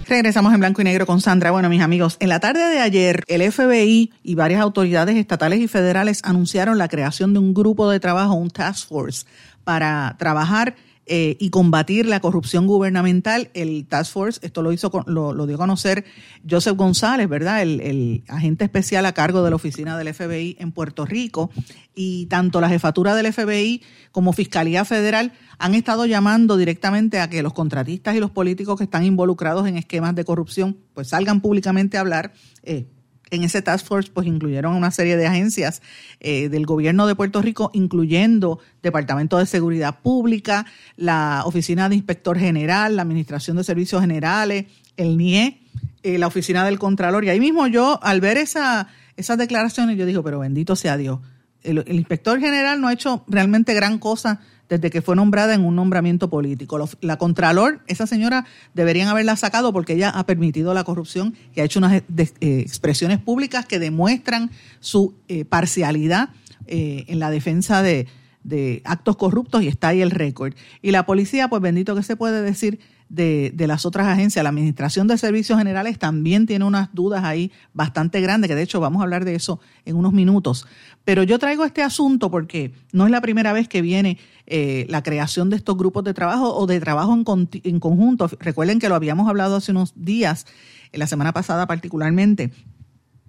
Regresamos 0.06 0.52
en 0.52 0.60
blanco 0.60 0.82
y 0.82 0.84
negro 0.84 1.06
con 1.06 1.20
Sandra. 1.20 1.50
Bueno, 1.50 1.68
mis 1.68 1.80
amigos, 1.80 2.16
en 2.20 2.28
la 2.28 2.40
tarde 2.40 2.68
de 2.68 2.80
ayer, 2.80 3.24
el 3.26 3.50
FBI 3.50 4.12
y 4.22 4.34
varias 4.34 4.60
autoridades 4.60 5.16
estatales 5.16 5.60
y 5.60 5.68
federales 5.68 6.20
anunciaron 6.24 6.78
la 6.78 6.88
creación 6.88 7.32
de 7.32 7.38
un 7.38 7.54
grupo 7.54 7.88
de 7.88 8.00
trabajo, 8.00 8.34
un 8.34 8.50
task 8.50 8.88
force, 8.88 9.24
para 9.64 10.14
trabajar 10.18 10.76
eh, 11.06 11.36
y 11.38 11.50
combatir 11.50 12.06
la 12.06 12.20
corrupción 12.20 12.66
gubernamental. 12.66 13.50
El 13.54 13.86
Task 13.86 14.12
Force, 14.12 14.40
esto 14.42 14.62
lo 14.62 14.72
hizo, 14.72 14.90
lo, 15.06 15.34
lo 15.34 15.46
dio 15.46 15.56
a 15.56 15.58
conocer 15.58 16.04
Joseph 16.48 16.76
González, 16.76 17.28
¿verdad? 17.28 17.62
El, 17.62 17.80
el 17.80 18.24
agente 18.28 18.64
especial 18.64 19.04
a 19.04 19.12
cargo 19.12 19.42
de 19.42 19.50
la 19.50 19.56
oficina 19.56 19.98
del 19.98 20.14
FBI 20.14 20.56
en 20.58 20.72
Puerto 20.72 21.04
Rico. 21.04 21.50
Y 21.94 22.26
tanto 22.26 22.60
la 22.60 22.68
jefatura 22.68 23.14
del 23.14 23.32
FBI 23.32 23.82
como 24.12 24.32
Fiscalía 24.32 24.84
Federal 24.84 25.32
han 25.58 25.74
estado 25.74 26.06
llamando 26.06 26.56
directamente 26.56 27.20
a 27.20 27.28
que 27.28 27.42
los 27.42 27.52
contratistas 27.52 28.16
y 28.16 28.20
los 28.20 28.30
políticos 28.30 28.78
que 28.78 28.84
están 28.84 29.04
involucrados 29.04 29.66
en 29.68 29.76
esquemas 29.76 30.14
de 30.14 30.24
corrupción 30.24 30.76
pues 30.94 31.08
salgan 31.08 31.40
públicamente 31.40 31.96
a 31.96 32.00
hablar. 32.00 32.32
Eh, 32.62 32.86
en 33.34 33.44
ese 33.44 33.62
task 33.62 33.86
force 33.86 34.10
pues 34.12 34.26
incluyeron 34.26 34.74
una 34.74 34.90
serie 34.90 35.16
de 35.16 35.26
agencias 35.26 35.82
eh, 36.20 36.48
del 36.48 36.66
gobierno 36.66 37.06
de 37.06 37.14
Puerto 37.14 37.42
Rico, 37.42 37.70
incluyendo 37.74 38.58
Departamento 38.82 39.38
de 39.38 39.46
Seguridad 39.46 40.00
Pública, 40.00 40.66
la 40.96 41.42
Oficina 41.44 41.88
de 41.88 41.96
Inspector 41.96 42.38
General, 42.38 42.96
la 42.96 43.02
Administración 43.02 43.56
de 43.56 43.64
Servicios 43.64 44.00
Generales, 44.00 44.66
el 44.96 45.16
NIE, 45.16 45.60
eh, 46.02 46.18
la 46.18 46.26
Oficina 46.26 46.64
del 46.64 46.78
Contralor. 46.78 47.24
Y 47.24 47.30
ahí 47.30 47.40
mismo 47.40 47.66
yo, 47.66 47.98
al 48.02 48.20
ver 48.20 48.36
esa, 48.36 48.88
esas 49.16 49.38
declaraciones, 49.38 49.96
yo 49.96 50.06
digo, 50.06 50.22
pero 50.22 50.38
bendito 50.38 50.76
sea 50.76 50.96
Dios. 50.96 51.20
El 51.62 51.82
inspector 51.88 52.38
general 52.40 52.78
no 52.78 52.88
ha 52.88 52.92
hecho 52.92 53.24
realmente 53.26 53.72
gran 53.72 53.98
cosa 53.98 54.40
desde 54.68 54.90
que 54.90 55.02
fue 55.02 55.16
nombrada 55.16 55.54
en 55.54 55.64
un 55.64 55.76
nombramiento 55.76 56.30
político. 56.30 56.88
La 57.00 57.18
Contralor, 57.18 57.80
esa 57.86 58.06
señora 58.06 58.46
deberían 58.74 59.08
haberla 59.08 59.36
sacado 59.36 59.72
porque 59.72 59.94
ella 59.94 60.10
ha 60.10 60.26
permitido 60.26 60.74
la 60.74 60.84
corrupción 60.84 61.34
y 61.54 61.60
ha 61.60 61.64
hecho 61.64 61.78
unas 61.78 61.92
eh, 61.92 62.04
eh, 62.16 62.60
expresiones 62.60 63.18
públicas 63.18 63.66
que 63.66 63.78
demuestran 63.78 64.50
su 64.80 65.14
eh, 65.28 65.44
parcialidad 65.44 66.30
eh, 66.66 67.04
en 67.08 67.18
la 67.18 67.30
defensa 67.30 67.82
de, 67.82 68.06
de 68.42 68.82
actos 68.84 69.16
corruptos 69.16 69.62
y 69.62 69.68
está 69.68 69.88
ahí 69.88 70.00
el 70.00 70.10
récord. 70.10 70.54
Y 70.82 70.92
la 70.92 71.06
policía, 71.06 71.48
pues 71.48 71.60
bendito 71.60 71.94
que 71.94 72.02
se 72.02 72.16
puede 72.16 72.42
decir 72.42 72.80
de, 73.08 73.52
de 73.54 73.66
las 73.66 73.86
otras 73.86 74.06
agencias. 74.06 74.42
La 74.42 74.48
Administración 74.48 75.06
de 75.06 75.16
Servicios 75.18 75.58
Generales 75.58 75.98
también 75.98 76.46
tiene 76.46 76.64
unas 76.64 76.92
dudas 76.94 77.24
ahí 77.24 77.52
bastante 77.72 78.20
grandes, 78.20 78.48
que 78.48 78.54
de 78.54 78.62
hecho 78.62 78.80
vamos 78.80 79.00
a 79.00 79.04
hablar 79.04 79.24
de 79.24 79.34
eso 79.34 79.60
en 79.84 79.96
unos 79.96 80.12
minutos. 80.12 80.66
Pero 81.04 81.22
yo 81.22 81.38
traigo 81.38 81.64
este 81.64 81.82
asunto 81.82 82.30
porque 82.30 82.72
no 82.92 83.04
es 83.04 83.10
la 83.10 83.20
primera 83.20 83.52
vez 83.52 83.68
que 83.68 83.82
viene 83.82 84.18
eh, 84.46 84.86
la 84.88 85.02
creación 85.02 85.50
de 85.50 85.56
estos 85.56 85.76
grupos 85.76 86.04
de 86.04 86.14
trabajo 86.14 86.54
o 86.56 86.66
de 86.66 86.80
trabajo 86.80 87.12
en, 87.14 87.24
conti- 87.24 87.60
en 87.64 87.78
conjunto. 87.80 88.28
Recuerden 88.40 88.78
que 88.78 88.88
lo 88.88 88.94
habíamos 88.94 89.28
hablado 89.28 89.56
hace 89.56 89.72
unos 89.72 89.92
días, 89.96 90.46
en 90.92 91.00
la 91.00 91.06
semana 91.06 91.32
pasada 91.32 91.66
particularmente, 91.66 92.50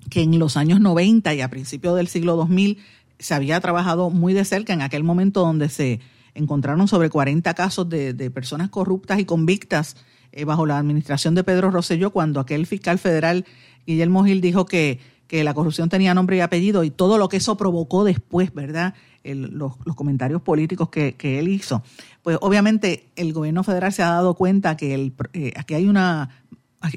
que 0.09 0.21
en 0.21 0.37
los 0.39 0.55
años 0.55 0.79
90 0.79 1.33
y 1.33 1.41
a 1.41 1.49
principios 1.49 1.95
del 1.95 2.07
siglo 2.07 2.35
2000 2.35 2.77
se 3.17 3.33
había 3.33 3.59
trabajado 3.59 4.09
muy 4.09 4.33
de 4.33 4.45
cerca 4.45 4.73
en 4.73 4.81
aquel 4.81 5.03
momento 5.03 5.39
donde 5.41 5.69
se 5.69 5.99
encontraron 6.35 6.87
sobre 6.87 7.09
40 7.09 7.53
casos 7.55 7.89
de, 7.89 8.13
de 8.13 8.29
personas 8.29 8.69
corruptas 8.69 9.19
y 9.19 9.25
convictas 9.25 9.95
eh, 10.31 10.45
bajo 10.45 10.65
la 10.65 10.77
administración 10.77 11.33
de 11.33 11.43
Pedro 11.43 11.71
Rosselló 11.71 12.11
cuando 12.11 12.39
aquel 12.39 12.65
fiscal 12.67 12.99
federal 12.99 13.45
Guillermo 13.87 14.25
Gil 14.25 14.41
dijo 14.41 14.65
que, 14.65 14.99
que 15.27 15.43
la 15.43 15.53
corrupción 15.53 15.89
tenía 15.89 16.13
nombre 16.13 16.37
y 16.37 16.41
apellido 16.41 16.83
y 16.83 16.91
todo 16.91 17.17
lo 17.17 17.29
que 17.29 17.37
eso 17.37 17.55
provocó 17.57 18.03
después, 18.03 18.53
¿verdad? 18.53 18.93
Los, 19.23 19.73
los 19.85 19.95
comentarios 19.95 20.41
políticos 20.41 20.89
que, 20.89 21.15
que 21.15 21.39
él 21.39 21.47
hizo. 21.47 21.81
Pues 22.21 22.37
obviamente 22.41 23.07
el 23.15 23.33
gobierno 23.33 23.63
federal 23.63 23.91
se 23.91 24.03
ha 24.03 24.09
dado 24.09 24.35
cuenta 24.35 24.77
que 24.77 24.93
el, 24.93 25.13
eh, 25.33 25.53
aquí 25.55 25.73
hay 25.73 25.87
una 25.87 26.44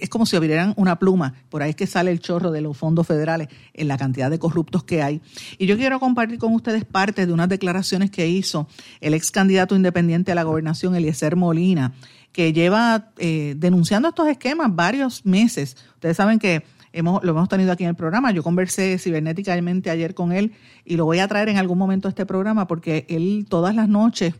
es 0.00 0.08
como 0.08 0.26
si 0.26 0.36
abrieran 0.36 0.74
una 0.76 0.98
pluma, 0.98 1.34
por 1.48 1.62
ahí 1.62 1.70
es 1.70 1.76
que 1.76 1.86
sale 1.86 2.10
el 2.10 2.20
chorro 2.20 2.50
de 2.50 2.60
los 2.60 2.76
fondos 2.76 3.06
federales 3.06 3.48
en 3.74 3.88
la 3.88 3.96
cantidad 3.96 4.30
de 4.30 4.38
corruptos 4.38 4.84
que 4.84 5.02
hay. 5.02 5.20
Y 5.58 5.66
yo 5.66 5.76
quiero 5.76 6.00
compartir 6.00 6.38
con 6.38 6.54
ustedes 6.54 6.84
parte 6.84 7.26
de 7.26 7.32
unas 7.32 7.48
declaraciones 7.48 8.10
que 8.10 8.28
hizo 8.28 8.68
el 9.00 9.14
ex 9.14 9.30
candidato 9.30 9.74
independiente 9.74 10.32
a 10.32 10.34
la 10.34 10.42
gobernación, 10.42 10.94
Eliezer 10.94 11.36
Molina, 11.36 11.94
que 12.32 12.52
lleva 12.52 13.10
eh, 13.18 13.54
denunciando 13.56 14.08
estos 14.08 14.28
esquemas 14.28 14.74
varios 14.74 15.24
meses. 15.24 15.76
Ustedes 15.94 16.16
saben 16.16 16.38
que 16.38 16.64
hemos, 16.92 17.22
lo 17.24 17.30
hemos 17.30 17.48
tenido 17.48 17.72
aquí 17.72 17.84
en 17.84 17.90
el 17.90 17.96
programa. 17.96 18.30
Yo 18.32 18.42
conversé 18.42 18.98
cibernéticamente 18.98 19.90
ayer 19.90 20.14
con 20.14 20.32
él 20.32 20.52
y 20.84 20.96
lo 20.96 21.04
voy 21.04 21.20
a 21.20 21.28
traer 21.28 21.48
en 21.48 21.56
algún 21.56 21.78
momento 21.78 22.08
a 22.08 22.10
este 22.10 22.26
programa 22.26 22.66
porque 22.66 23.06
él 23.08 23.46
todas 23.48 23.74
las 23.74 23.88
noches 23.88 24.34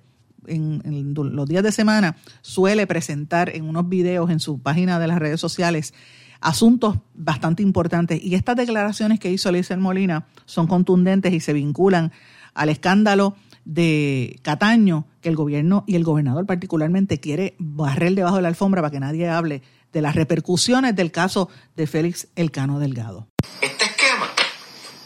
en, 0.47 1.14
los 1.14 1.49
días 1.49 1.62
de 1.62 1.72
semana 1.72 2.16
suele 2.41 2.86
presentar 2.86 3.55
en 3.55 3.64
unos 3.64 3.89
videos 3.89 4.30
en 4.30 4.41
su 4.41 4.61
página 4.61 4.99
de 4.99 5.07
las 5.07 5.18
redes 5.18 5.41
sociales 5.41 5.95
asuntos 6.41 6.97
bastante 7.14 7.62
importantes. 7.62 8.22
Y 8.22 8.34
estas 8.34 8.57
declaraciones 8.57 9.18
que 9.18 9.30
hizo 9.30 9.49
Eliezer 9.49 9.78
Molina 9.78 10.26
son 10.45 10.66
contundentes 10.66 11.32
y 11.32 11.41
se 11.41 11.53
vinculan 11.53 12.12
al 12.55 12.68
escándalo 12.68 13.36
de 13.64 14.41
Cataño, 14.43 15.07
que 15.20 15.28
el 15.28 15.36
gobierno 15.36 15.84
y 15.86 15.97
el 15.97 16.05
gobernador 16.05 16.47
particularmente 16.47 17.20
quiere 17.20 17.55
barrer 17.59 18.14
debajo 18.14 18.36
de 18.36 18.43
la 18.43 18.49
alfombra 18.49 18.80
para 18.80 18.91
que 18.91 19.01
nadie 19.01 19.28
hable 19.28 19.62
de 19.93 20.03
las 20.03 20.14
repercusiones 20.14 20.97
del 20.97 21.12
caso 21.12 21.49
de 21.76 21.86
Félix 21.86 22.28
Elcano 22.36 22.78
Delgado. 22.78 23.28
Este 23.61 23.84
esquema, 23.84 24.26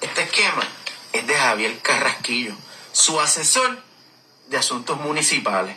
este 0.00 0.22
esquema 0.22 0.62
es 1.12 1.26
de 1.26 1.34
Javier 1.34 1.78
Carrasquillo, 1.82 2.54
su 2.92 3.18
asesor 3.20 3.78
de 4.52 4.58
asuntos 4.58 5.00
municipales. 5.00 5.76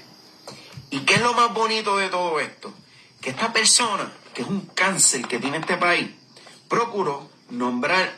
¿Y 0.92 1.00
qué 1.00 1.16
es 1.16 1.22
lo 1.22 1.34
más 1.34 1.54
bonito 1.54 1.98
de 1.98 2.10
todo 2.10 2.40
esto? 2.42 2.74
Que 3.22 3.30
esta 3.30 3.52
persona, 3.54 4.12
que 4.34 4.42
es 4.42 4.48
un 4.48 4.68
cáncer 4.68 5.26
que 5.28 5.40
tiene 5.40 5.58
este 5.58 5.78
país, 5.78 6.10
procuró 6.68 7.30
nombrar 7.50 8.14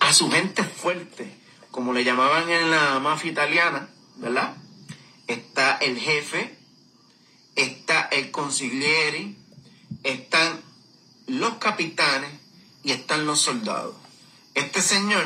a 0.00 0.12
su 0.12 0.30
gente 0.30 0.64
fuerte, 0.64 1.32
como 1.70 1.92
le 1.92 2.02
llamaban 2.02 2.50
en 2.50 2.70
la 2.72 2.98
mafia 2.98 3.30
italiana, 3.30 3.88
¿verdad? 4.16 4.56
Está 5.28 5.76
el 5.76 5.98
jefe, 5.98 6.58
está 7.54 8.02
el 8.10 8.32
consigliere, 8.32 9.36
están 10.02 10.60
los 11.28 11.54
capitanes 11.54 12.32
y 12.82 12.90
están 12.90 13.26
los 13.26 13.40
soldados. 13.40 13.94
Este 14.54 14.82
señor, 14.82 15.24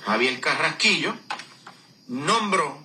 Javier 0.00 0.40
Carrasquillo, 0.40 1.14
nombró 2.12 2.76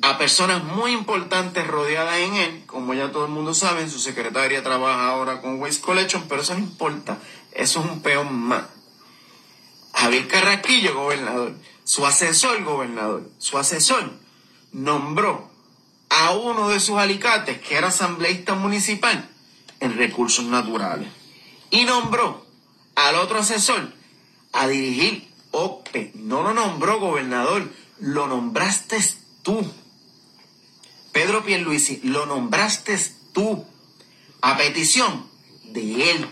a 0.00 0.16
personas 0.16 0.62
muy 0.62 0.92
importantes 0.92 1.66
rodeadas 1.66 2.18
en 2.18 2.34
él, 2.36 2.62
como 2.66 2.94
ya 2.94 3.10
todo 3.10 3.24
el 3.24 3.32
mundo 3.32 3.52
sabe, 3.52 3.90
su 3.90 3.98
secretaria 3.98 4.62
trabaja 4.62 5.08
ahora 5.08 5.40
con 5.40 5.60
Waste 5.60 5.82
Collection, 5.82 6.26
pero 6.28 6.42
eso 6.42 6.54
no 6.54 6.60
importa, 6.60 7.18
eso 7.50 7.80
es 7.80 7.90
un 7.90 8.00
peón 8.00 8.32
más. 8.32 8.62
Javier 9.92 10.28
Carrasquillo, 10.28 10.94
gobernador, 10.94 11.56
su 11.82 12.06
asesor, 12.06 12.62
gobernador, 12.62 13.28
su 13.38 13.58
asesor 13.58 14.12
nombró 14.70 15.50
a 16.08 16.30
uno 16.30 16.68
de 16.68 16.78
sus 16.78 16.98
alicates, 16.98 17.60
que 17.60 17.74
era 17.74 17.88
asambleísta 17.88 18.54
municipal, 18.54 19.28
en 19.80 19.98
recursos 19.98 20.44
naturales. 20.44 21.08
Y 21.70 21.84
nombró 21.86 22.46
al 22.94 23.16
otro 23.16 23.40
asesor 23.40 23.92
a 24.52 24.68
dirigir 24.68 25.28
OPE. 25.50 26.12
No 26.14 26.42
lo 26.42 26.54
nombró 26.54 27.00
gobernador, 27.00 27.68
lo 28.02 28.26
nombraste 28.26 28.98
tú. 29.42 29.64
Pedro 31.12 31.44
Pierluisi, 31.44 32.00
lo 32.02 32.26
nombraste 32.26 32.98
tú 33.32 33.64
a 34.40 34.56
petición 34.56 35.24
de 35.66 36.10
él. 36.10 36.28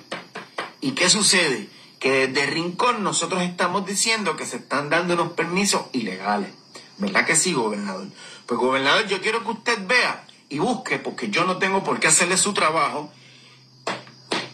¿Y 0.80 0.92
qué 0.92 1.08
sucede? 1.08 1.68
Que 2.00 2.26
desde 2.26 2.50
Rincón 2.50 3.04
nosotros 3.04 3.42
estamos 3.42 3.86
diciendo 3.86 4.36
que 4.36 4.46
se 4.46 4.56
están 4.56 4.90
dando 4.90 5.14
unos 5.14 5.32
permisos 5.34 5.86
ilegales. 5.92 6.50
¿Verdad 6.98 7.24
que 7.24 7.36
sí, 7.36 7.52
gobernador? 7.52 8.08
Pues 8.46 8.58
gobernador, 8.58 9.06
yo 9.06 9.20
quiero 9.20 9.44
que 9.44 9.50
usted 9.50 9.86
vea 9.86 10.26
y 10.48 10.58
busque, 10.58 10.98
porque 10.98 11.30
yo 11.30 11.44
no 11.44 11.58
tengo 11.58 11.84
por 11.84 12.00
qué 12.00 12.08
hacerle 12.08 12.36
su 12.36 12.52
trabajo, 12.52 13.12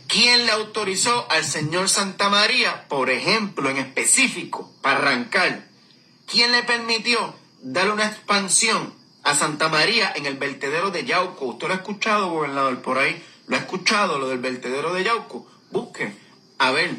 quién 0.06 0.44
le 0.44 0.52
autorizó 0.52 1.26
al 1.30 1.44
señor 1.44 1.88
Santa 1.88 2.28
María, 2.28 2.86
por 2.88 3.08
ejemplo, 3.08 3.70
en 3.70 3.78
específico, 3.78 4.70
para 4.82 4.98
arrancar. 4.98 5.65
¿Quién 6.26 6.50
le 6.52 6.64
permitió 6.64 7.34
darle 7.62 7.92
una 7.92 8.06
expansión 8.06 8.92
a 9.22 9.34
Santa 9.34 9.68
María 9.68 10.12
en 10.14 10.26
el 10.26 10.36
vertedero 10.36 10.90
de 10.90 11.04
Yauco? 11.04 11.46
¿Usted 11.46 11.68
lo 11.68 11.74
ha 11.74 11.76
escuchado, 11.76 12.30
gobernador, 12.30 12.82
por 12.82 12.98
ahí? 12.98 13.22
¿Lo 13.46 13.56
ha 13.56 13.60
escuchado, 13.60 14.18
lo 14.18 14.28
del 14.28 14.40
vertedero 14.40 14.92
de 14.92 15.04
Yauco? 15.04 15.46
Busque, 15.70 16.12
a 16.58 16.72
ver, 16.72 16.96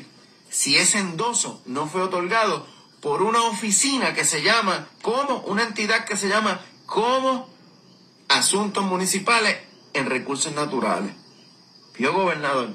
si 0.50 0.78
ese 0.78 1.00
endoso 1.00 1.62
no 1.66 1.88
fue 1.88 2.02
otorgado 2.02 2.66
por 3.02 3.22
una 3.22 3.44
oficina 3.44 4.14
que 4.14 4.24
se 4.24 4.42
llama, 4.42 4.88
como 5.02 5.40
una 5.42 5.64
entidad 5.64 6.06
que 6.06 6.16
se 6.16 6.30
llama 6.30 6.62
como 6.86 7.50
Asuntos 8.30 8.86
Municipales 8.86 9.58
en 9.94 10.10
Recursos 10.10 10.54
Naturales. 10.54 11.14
¿Vio, 11.98 12.14
gobernador? 12.14 12.70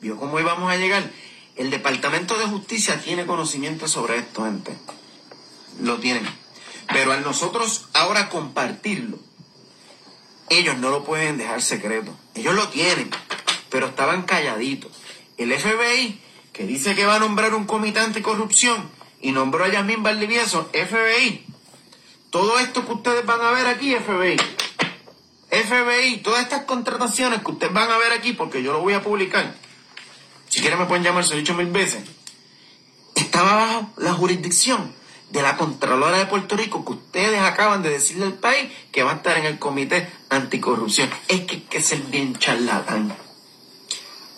¿Vio 0.00 0.16
cómo 0.16 0.40
íbamos 0.40 0.70
a 0.70 0.76
llegar? 0.76 1.10
El 1.56 1.70
Departamento 1.70 2.36
de 2.36 2.46
Justicia 2.46 3.00
tiene 3.00 3.26
conocimiento 3.26 3.86
sobre 3.86 4.18
esto, 4.18 4.44
gente. 4.44 4.76
Lo 5.80 5.98
tienen. 5.98 6.26
Pero 6.92 7.12
al 7.12 7.22
nosotros 7.22 7.88
ahora 7.92 8.28
compartirlo, 8.28 9.18
ellos 10.50 10.76
no 10.78 10.90
lo 10.90 11.04
pueden 11.04 11.38
dejar 11.38 11.62
secreto. 11.62 12.14
Ellos 12.34 12.54
lo 12.54 12.68
tienen, 12.68 13.10
pero 13.70 13.86
estaban 13.86 14.22
calladitos. 14.22 14.92
El 15.36 15.52
FBI, 15.52 16.20
que 16.52 16.64
dice 16.66 16.94
que 16.94 17.06
va 17.06 17.16
a 17.16 17.18
nombrar 17.18 17.54
un 17.54 17.64
comité 17.64 18.00
anticorrupción 18.00 18.88
y 19.20 19.32
nombró 19.32 19.64
a 19.64 19.68
Yasmín 19.68 20.02
Valdivieso, 20.02 20.70
FBI. 20.72 21.46
Todo 22.30 22.58
esto 22.58 22.84
que 22.86 22.92
ustedes 22.92 23.24
van 23.24 23.40
a 23.40 23.50
ver 23.50 23.66
aquí, 23.66 23.94
FBI. 23.94 24.36
FBI, 25.50 26.18
todas 26.18 26.42
estas 26.42 26.64
contrataciones 26.64 27.40
que 27.40 27.50
ustedes 27.50 27.72
van 27.72 27.90
a 27.90 27.96
ver 27.96 28.12
aquí, 28.12 28.32
porque 28.32 28.62
yo 28.62 28.72
lo 28.72 28.80
voy 28.80 28.94
a 28.94 29.02
publicar. 29.02 29.54
Si 30.48 30.60
quieren 30.60 30.78
me 30.78 30.86
pueden 30.86 31.04
llamar, 31.04 31.24
se 31.24 31.30
lo 31.30 31.36
he 31.36 31.40
dicho 31.40 31.54
mil 31.54 31.66
veces. 31.66 32.04
Estaba 33.14 33.54
bajo 33.54 33.90
la 33.96 34.12
jurisdicción 34.12 34.94
de 35.34 35.42
la 35.42 35.56
Contralora 35.56 36.16
de 36.16 36.26
Puerto 36.26 36.56
Rico 36.56 36.84
que 36.84 36.92
ustedes 36.92 37.40
acaban 37.40 37.82
de 37.82 37.90
decirle 37.90 38.24
al 38.24 38.34
país 38.34 38.70
que 38.92 39.02
va 39.02 39.10
a 39.10 39.14
estar 39.16 39.36
en 39.36 39.46
el 39.46 39.58
Comité 39.58 40.08
Anticorrupción. 40.30 41.10
Es 41.26 41.40
que 41.40 41.56
hay 41.56 41.60
que 41.62 41.82
ser 41.82 41.98
bien 42.02 42.36
charlatán 42.36 43.12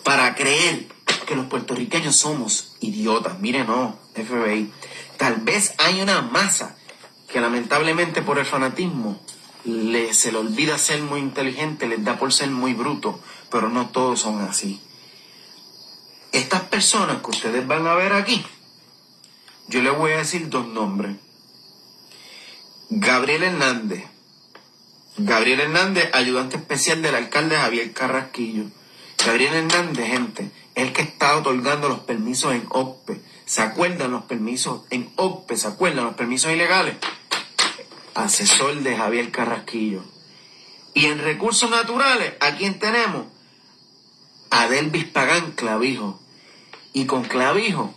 para 0.03 0.33
creer 0.33 0.87
que 1.27 1.35
los 1.35 1.45
puertorriqueños 1.45 2.15
somos 2.15 2.75
idiotas. 2.79 3.39
Mire, 3.39 3.63
no, 3.63 3.95
FBI. 4.15 4.73
Tal 5.17 5.35
vez 5.35 5.75
hay 5.77 6.01
una 6.01 6.23
masa 6.23 6.75
que 7.31 7.41
lamentablemente 7.41 8.23
por 8.23 8.39
el 8.39 8.47
fanatismo 8.47 9.21
le, 9.65 10.15
se 10.15 10.31
le 10.31 10.39
olvida 10.39 10.79
ser 10.79 11.03
muy 11.03 11.19
inteligente, 11.19 11.87
les 11.87 12.03
da 12.03 12.17
por 12.17 12.33
ser 12.33 12.49
muy 12.49 12.73
bruto, 12.73 13.19
pero 13.51 13.69
no 13.69 13.89
todos 13.89 14.21
son 14.21 14.41
así. 14.41 14.81
Estas 16.31 16.61
personas 16.61 17.21
que 17.21 17.29
ustedes 17.29 17.67
van 17.67 17.85
a 17.85 17.93
ver 17.93 18.13
aquí, 18.13 18.43
yo 19.67 19.81
les 19.81 19.97
voy 19.97 20.13
a 20.13 20.17
decir 20.17 20.49
dos 20.49 20.65
nombres. 20.65 21.17
Gabriel 22.89 23.43
Hernández. 23.43 24.05
Gabriel 25.17 25.59
Hernández, 25.59 26.09
ayudante 26.13 26.55
especial 26.55 27.01
del 27.01 27.15
alcalde 27.15 27.57
Javier 27.57 27.91
Carrasquillo. 27.91 28.63
Gabriel 29.25 29.55
Hernández, 29.55 30.07
gente, 30.07 30.51
el 30.75 30.93
que 30.93 31.01
está 31.01 31.35
otorgando 31.35 31.89
los 31.89 31.99
permisos 31.99 32.53
en 32.53 32.65
OCPE. 32.69 33.19
¿Se 33.45 33.61
acuerdan 33.61 34.11
los 34.11 34.23
permisos 34.23 34.83
en 34.89 35.09
OCPE? 35.17 35.57
¿Se 35.57 35.67
acuerdan 35.67 36.05
los 36.05 36.15
permisos 36.15 36.51
ilegales? 36.51 36.95
Asesor 38.13 38.75
de 38.81 38.95
Javier 38.95 39.31
Carrasquillo. 39.31 40.01
Y 40.93 41.07
en 41.07 41.19
recursos 41.19 41.69
naturales, 41.69 42.35
¿a 42.39 42.55
quién 42.55 42.79
tenemos? 42.79 43.25
A 44.49 44.69
Delvis 44.69 45.05
Pagán 45.05 45.51
Clavijo. 45.51 46.21
Y 46.93 47.05
con 47.05 47.23
Clavijo 47.25 47.93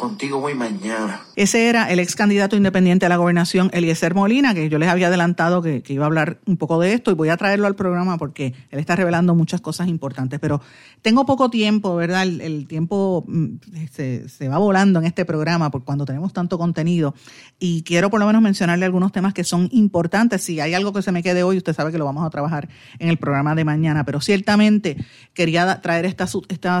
contigo 0.00 0.40
voy 0.40 0.54
mañana. 0.54 1.20
Ese 1.36 1.68
era 1.68 1.90
el 1.90 1.98
ex 1.98 2.16
candidato 2.16 2.56
independiente 2.56 3.04
a 3.04 3.10
la 3.10 3.18
gobernación, 3.18 3.68
Eliezer 3.74 4.14
Molina, 4.14 4.54
que 4.54 4.70
yo 4.70 4.78
les 4.78 4.88
había 4.88 5.08
adelantado 5.08 5.60
que, 5.60 5.82
iba 5.88 6.04
a 6.04 6.06
hablar 6.06 6.38
un 6.46 6.56
poco 6.56 6.80
de 6.80 6.94
esto 6.94 7.10
y 7.10 7.14
voy 7.14 7.28
a 7.28 7.36
traerlo 7.36 7.66
al 7.66 7.74
programa 7.76 8.16
porque 8.16 8.54
él 8.70 8.78
está 8.78 8.96
revelando 8.96 9.34
muchas 9.34 9.60
cosas 9.60 9.88
importantes. 9.88 10.40
Pero 10.40 10.62
tengo 11.02 11.26
poco 11.26 11.50
tiempo, 11.50 11.94
¿verdad? 11.96 12.22
El, 12.22 12.66
tiempo 12.66 13.26
mm, 13.28 13.56
se, 13.90 14.48
va 14.48 14.56
volando 14.56 15.00
en 15.00 15.04
este 15.04 15.26
programa 15.26 15.70
por 15.70 15.84
cuando 15.84 16.06
tenemos 16.06 16.32
tanto 16.32 16.56
contenido 16.56 17.14
y 17.58 17.82
quiero 17.82 18.08
por 18.08 18.20
lo 18.20 18.26
menos 18.26 18.40
mencionarle 18.40 18.86
algunos 18.86 19.12
temas 19.12 19.34
que 19.34 19.44
son 19.44 19.68
importantes. 19.70 20.42
Si 20.42 20.60
hay 20.60 20.72
algo 20.72 20.94
que 20.94 21.02
se 21.02 21.12
me 21.12 21.22
quede 21.22 21.42
hoy, 21.42 21.58
usted 21.58 21.74
sabe 21.74 21.92
que 21.92 21.98
lo 21.98 22.06
vamos 22.06 22.26
a 22.26 22.30
trabajar 22.30 22.70
en 22.98 23.10
el 23.10 23.18
programa 23.18 23.54
de 23.54 23.64
mañana, 23.64 24.04
pero 24.04 24.22
ciertamente 24.22 24.96
quería 25.34 25.82
traer 25.82 26.06
esta 26.06 26.26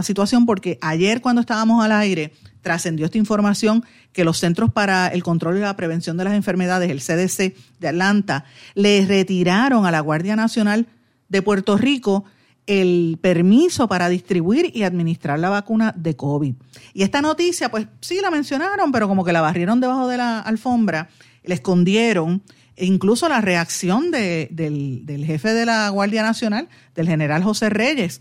situación 0.02 0.46
porque 0.46 0.78
ayer 0.80 1.20
cuando 1.20 1.42
estábamos 1.42 1.84
al 1.84 1.92
aire, 1.92 2.32
trascendió 2.62 3.06
esta 3.06 3.18
información 3.18 3.84
que 4.12 4.24
los 4.24 4.38
Centros 4.38 4.72
para 4.72 5.08
el 5.08 5.22
Control 5.22 5.58
y 5.58 5.60
la 5.60 5.76
Prevención 5.76 6.16
de 6.16 6.24
las 6.24 6.34
Enfermedades, 6.34 6.90
el 6.90 7.00
CDC 7.00 7.54
de 7.78 7.88
Atlanta, 7.88 8.44
le 8.74 9.04
retiraron 9.06 9.86
a 9.86 9.90
la 9.90 10.00
Guardia 10.00 10.36
Nacional 10.36 10.86
de 11.28 11.42
Puerto 11.42 11.76
Rico 11.76 12.24
el 12.66 13.18
permiso 13.20 13.88
para 13.88 14.08
distribuir 14.08 14.70
y 14.74 14.84
administrar 14.84 15.38
la 15.38 15.50
vacuna 15.50 15.92
de 15.96 16.14
COVID. 16.14 16.54
Y 16.92 17.02
esta 17.02 17.20
noticia, 17.20 17.70
pues 17.70 17.86
sí 18.00 18.20
la 18.20 18.30
mencionaron, 18.30 18.92
pero 18.92 19.08
como 19.08 19.24
que 19.24 19.32
la 19.32 19.40
barrieron 19.40 19.80
debajo 19.80 20.06
de 20.06 20.18
la 20.18 20.40
alfombra, 20.40 21.08
la 21.44 21.54
escondieron. 21.54 22.42
E 22.76 22.86
incluso 22.86 23.28
la 23.28 23.40
reacción 23.40 24.10
del, 24.10 25.04
del 25.04 25.24
jefe 25.26 25.52
de 25.52 25.66
la 25.66 25.88
Guardia 25.88 26.22
Nacional, 26.22 26.68
del 26.94 27.08
general 27.08 27.42
José 27.42 27.70
Reyes, 27.70 28.20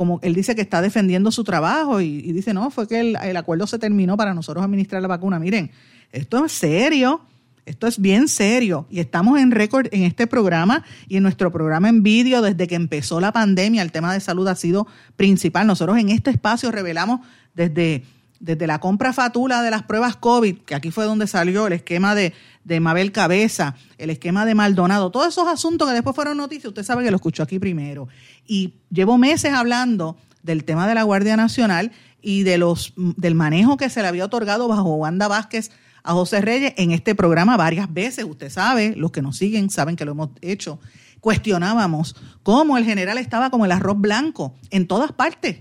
como 0.00 0.18
él 0.22 0.32
dice 0.32 0.54
que 0.54 0.62
está 0.62 0.80
defendiendo 0.80 1.30
su 1.30 1.44
trabajo 1.44 2.00
y, 2.00 2.32
dice, 2.32 2.54
no, 2.54 2.70
fue 2.70 2.88
que 2.88 3.00
el, 3.00 3.36
acuerdo 3.36 3.66
se 3.66 3.78
terminó 3.78 4.16
para 4.16 4.32
nosotros 4.32 4.64
administrar 4.64 5.02
la 5.02 5.08
vacuna. 5.08 5.38
Miren, 5.38 5.72
esto 6.10 6.42
es 6.42 6.52
serio, 6.52 7.20
esto 7.66 7.86
es 7.86 8.00
bien 8.00 8.26
serio 8.26 8.86
y 8.88 9.00
estamos 9.00 9.38
en 9.38 9.50
récord 9.50 9.88
en 9.92 10.04
este 10.04 10.26
programa 10.26 10.84
y 11.06 11.18
en 11.18 11.22
nuestro 11.22 11.52
programa 11.52 11.90
en 11.90 12.02
vídeo 12.02 12.40
desde 12.40 12.66
que 12.66 12.76
empezó 12.76 13.20
la 13.20 13.30
pandemia, 13.30 13.82
el 13.82 13.92
tema 13.92 14.14
de 14.14 14.20
salud 14.20 14.48
ha 14.48 14.54
sido 14.54 14.86
principal. 15.16 15.66
Nosotros 15.66 15.98
en 15.98 16.08
este 16.08 16.30
espacio 16.30 16.70
revelamos 16.70 17.20
desde 17.54 18.02
desde 18.40 18.66
la 18.66 18.80
compra 18.80 19.12
fatula 19.12 19.62
de 19.62 19.70
las 19.70 19.82
pruebas 19.82 20.16
COVID, 20.16 20.60
que 20.60 20.74
aquí 20.74 20.90
fue 20.90 21.04
donde 21.04 21.26
salió 21.26 21.66
el 21.66 21.74
esquema 21.74 22.14
de, 22.14 22.32
de 22.64 22.80
Mabel 22.80 23.12
Cabeza, 23.12 23.76
el 23.98 24.08
esquema 24.08 24.46
de 24.46 24.54
Maldonado, 24.54 25.10
todos 25.10 25.28
esos 25.28 25.46
asuntos 25.46 25.86
que 25.86 25.94
después 25.94 26.16
fueron 26.16 26.38
noticias, 26.38 26.66
usted 26.66 26.82
sabe 26.82 27.04
que 27.04 27.10
lo 27.10 27.16
escuchó 27.16 27.42
aquí 27.42 27.58
primero. 27.58 28.08
Y 28.46 28.74
llevo 28.90 29.18
meses 29.18 29.52
hablando 29.52 30.16
del 30.42 30.64
tema 30.64 30.88
de 30.88 30.94
la 30.94 31.02
Guardia 31.02 31.36
Nacional 31.36 31.92
y 32.22 32.42
de 32.42 32.58
los, 32.58 32.92
del 32.96 33.34
manejo 33.34 33.76
que 33.76 33.90
se 33.90 34.02
le 34.02 34.08
había 34.08 34.24
otorgado 34.24 34.68
bajo 34.68 34.94
Wanda 34.96 35.28
Vázquez 35.28 35.70
a 36.02 36.12
José 36.12 36.40
Reyes 36.40 36.74
en 36.76 36.92
este 36.92 37.14
programa 37.14 37.56
varias 37.56 37.92
veces. 37.92 38.24
Usted 38.24 38.50
sabe, 38.50 38.94
los 38.96 39.10
que 39.10 39.22
nos 39.22 39.36
siguen 39.36 39.70
saben 39.70 39.96
que 39.96 40.04
lo 40.04 40.12
hemos 40.12 40.30
hecho. 40.40 40.80
Cuestionábamos 41.20 42.16
cómo 42.42 42.78
el 42.78 42.84
general 42.84 43.18
estaba 43.18 43.50
como 43.50 43.64
el 43.64 43.72
arroz 43.72 43.98
blanco 43.98 44.54
en 44.70 44.86
todas 44.86 45.12
partes. 45.12 45.58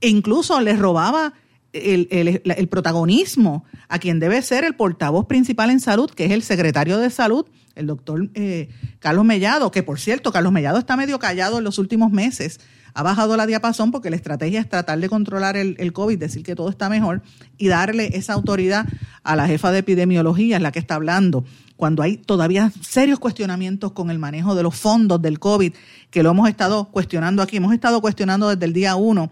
E 0.00 0.08
incluso 0.08 0.60
le 0.60 0.74
robaba 0.76 1.34
el, 1.72 2.68
protagonismo 2.68 3.64
a 3.88 3.98
quien 3.98 4.20
debe 4.20 4.42
ser 4.42 4.64
el 4.64 4.74
portavoz 4.74 5.26
principal 5.26 5.70
en 5.70 5.80
salud, 5.80 6.10
que 6.10 6.26
es 6.26 6.30
el 6.32 6.42
secretario 6.42 6.98
de 6.98 7.10
salud, 7.10 7.46
el 7.74 7.86
doctor 7.86 8.28
eh, 8.34 8.68
Carlos 8.98 9.24
Mellado, 9.24 9.70
que 9.70 9.82
por 9.82 9.98
cierto, 9.98 10.32
Carlos 10.32 10.52
Mellado 10.52 10.78
está 10.78 10.96
medio 10.96 11.18
callado 11.18 11.58
en 11.58 11.64
los 11.64 11.78
últimos 11.78 12.12
meses, 12.12 12.60
ha 12.94 13.02
bajado 13.02 13.38
la 13.38 13.46
diapasón 13.46 13.90
porque 13.90 14.10
la 14.10 14.16
estrategia 14.16 14.60
es 14.60 14.68
tratar 14.68 14.98
de 14.98 15.08
controlar 15.08 15.56
el, 15.56 15.76
el 15.78 15.94
COVID, 15.94 16.18
decir 16.18 16.42
que 16.42 16.54
todo 16.54 16.68
está 16.68 16.90
mejor 16.90 17.22
y 17.56 17.68
darle 17.68 18.16
esa 18.18 18.34
autoridad 18.34 18.86
a 19.22 19.34
la 19.34 19.46
jefa 19.46 19.72
de 19.72 19.78
epidemiología, 19.78 20.56
es 20.56 20.62
la 20.62 20.72
que 20.72 20.78
está 20.78 20.96
hablando, 20.96 21.44
cuando 21.76 22.02
hay 22.02 22.18
todavía 22.18 22.70
serios 22.82 23.18
cuestionamientos 23.18 23.92
con 23.92 24.10
el 24.10 24.18
manejo 24.18 24.54
de 24.54 24.62
los 24.62 24.76
fondos 24.76 25.22
del 25.22 25.38
COVID, 25.38 25.72
que 26.10 26.22
lo 26.22 26.30
hemos 26.30 26.48
estado 26.48 26.90
cuestionando 26.90 27.42
aquí, 27.42 27.56
hemos 27.56 27.72
estado 27.72 28.00
cuestionando 28.02 28.50
desde 28.50 28.66
el 28.66 28.74
día 28.74 28.94
uno 28.94 29.30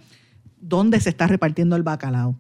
dónde 0.61 1.01
se 1.01 1.11
está 1.11 1.27
repartiendo 1.27 1.77
el 1.77 1.83
bacalao. 1.83 2.37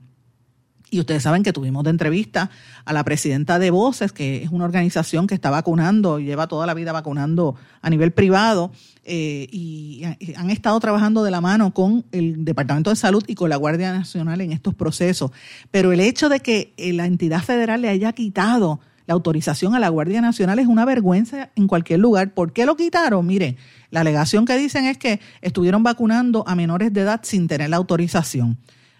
Y 0.90 0.98
ustedes 0.98 1.22
saben 1.22 1.44
que 1.44 1.52
tuvimos 1.52 1.84
de 1.84 1.90
entrevista 1.90 2.50
a 2.84 2.92
la 2.92 3.04
presidenta 3.04 3.60
de 3.60 3.70
Voces, 3.70 4.12
que 4.12 4.42
es 4.42 4.50
una 4.50 4.64
organización 4.64 5.28
que 5.28 5.36
está 5.36 5.48
vacunando 5.48 6.18
lleva 6.18 6.48
toda 6.48 6.66
la 6.66 6.74
vida 6.74 6.90
vacunando 6.90 7.54
a 7.80 7.90
nivel 7.90 8.10
privado, 8.10 8.72
eh, 9.04 9.46
y 9.52 10.02
han 10.36 10.50
estado 10.50 10.78
trabajando 10.80 11.22
de 11.22 11.30
la 11.30 11.40
mano 11.40 11.72
con 11.72 12.04
el 12.10 12.44
Departamento 12.44 12.90
de 12.90 12.96
Salud 12.96 13.22
y 13.28 13.36
con 13.36 13.50
la 13.50 13.56
Guardia 13.56 13.92
Nacional 13.92 14.40
en 14.40 14.50
estos 14.50 14.74
procesos. 14.74 15.30
Pero 15.70 15.92
el 15.92 16.00
hecho 16.00 16.28
de 16.28 16.40
que 16.40 16.74
la 16.76 17.06
entidad 17.06 17.42
federal 17.42 17.82
le 17.82 17.88
haya 17.88 18.12
quitado 18.12 18.80
la 19.10 19.14
autorización 19.14 19.74
a 19.74 19.80
la 19.80 19.88
Guardia 19.88 20.20
Nacional 20.20 20.60
es 20.60 20.68
una 20.68 20.84
vergüenza 20.84 21.50
en 21.56 21.66
cualquier 21.66 21.98
lugar. 21.98 22.32
¿Por 22.32 22.52
qué 22.52 22.64
lo 22.64 22.76
quitaron? 22.76 23.26
Mire, 23.26 23.56
la 23.90 24.02
alegación 24.02 24.44
que 24.44 24.56
dicen 24.56 24.84
es 24.84 24.98
que 24.98 25.18
estuvieron 25.42 25.82
vacunando 25.82 26.44
a 26.46 26.54
menores 26.54 26.92
de 26.92 27.00
edad 27.00 27.18
sin 27.24 27.48
tener 27.48 27.70
la 27.70 27.78
autorización. 27.78 28.56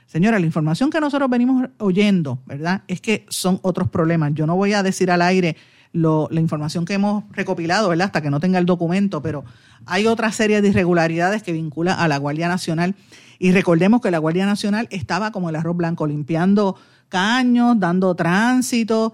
Señora, 0.06 0.40
la 0.40 0.46
información 0.46 0.90
que 0.90 1.00
nosotros 1.00 1.30
venimos 1.30 1.68
oyendo, 1.78 2.40
¿verdad? 2.44 2.82
Es 2.88 3.00
que 3.00 3.24
son 3.28 3.60
otros 3.62 3.88
problemas. 3.88 4.32
Yo 4.34 4.48
no 4.48 4.56
voy 4.56 4.72
a 4.72 4.82
decir 4.82 5.12
al 5.12 5.22
aire 5.22 5.56
lo, 5.92 6.26
la 6.32 6.40
información 6.40 6.84
que 6.84 6.94
hemos 6.94 7.22
recopilado, 7.30 7.90
¿verdad? 7.90 8.06
Hasta 8.06 8.20
que 8.20 8.30
no 8.30 8.40
tenga 8.40 8.58
el 8.58 8.66
documento, 8.66 9.22
pero 9.22 9.44
hay 9.86 10.08
otra 10.08 10.32
serie 10.32 10.60
de 10.60 10.70
irregularidades 10.70 11.44
que 11.44 11.52
vincula 11.52 11.94
a 11.94 12.08
la 12.08 12.16
Guardia 12.16 12.48
Nacional. 12.48 12.96
Y 13.38 13.52
recordemos 13.52 14.00
que 14.00 14.10
la 14.10 14.18
Guardia 14.18 14.44
Nacional 14.44 14.88
estaba 14.90 15.30
como 15.30 15.50
el 15.50 15.54
arroz 15.54 15.76
blanco, 15.76 16.08
limpiando 16.08 16.74
caños, 17.10 17.78
dando 17.78 18.14
tránsito, 18.14 19.12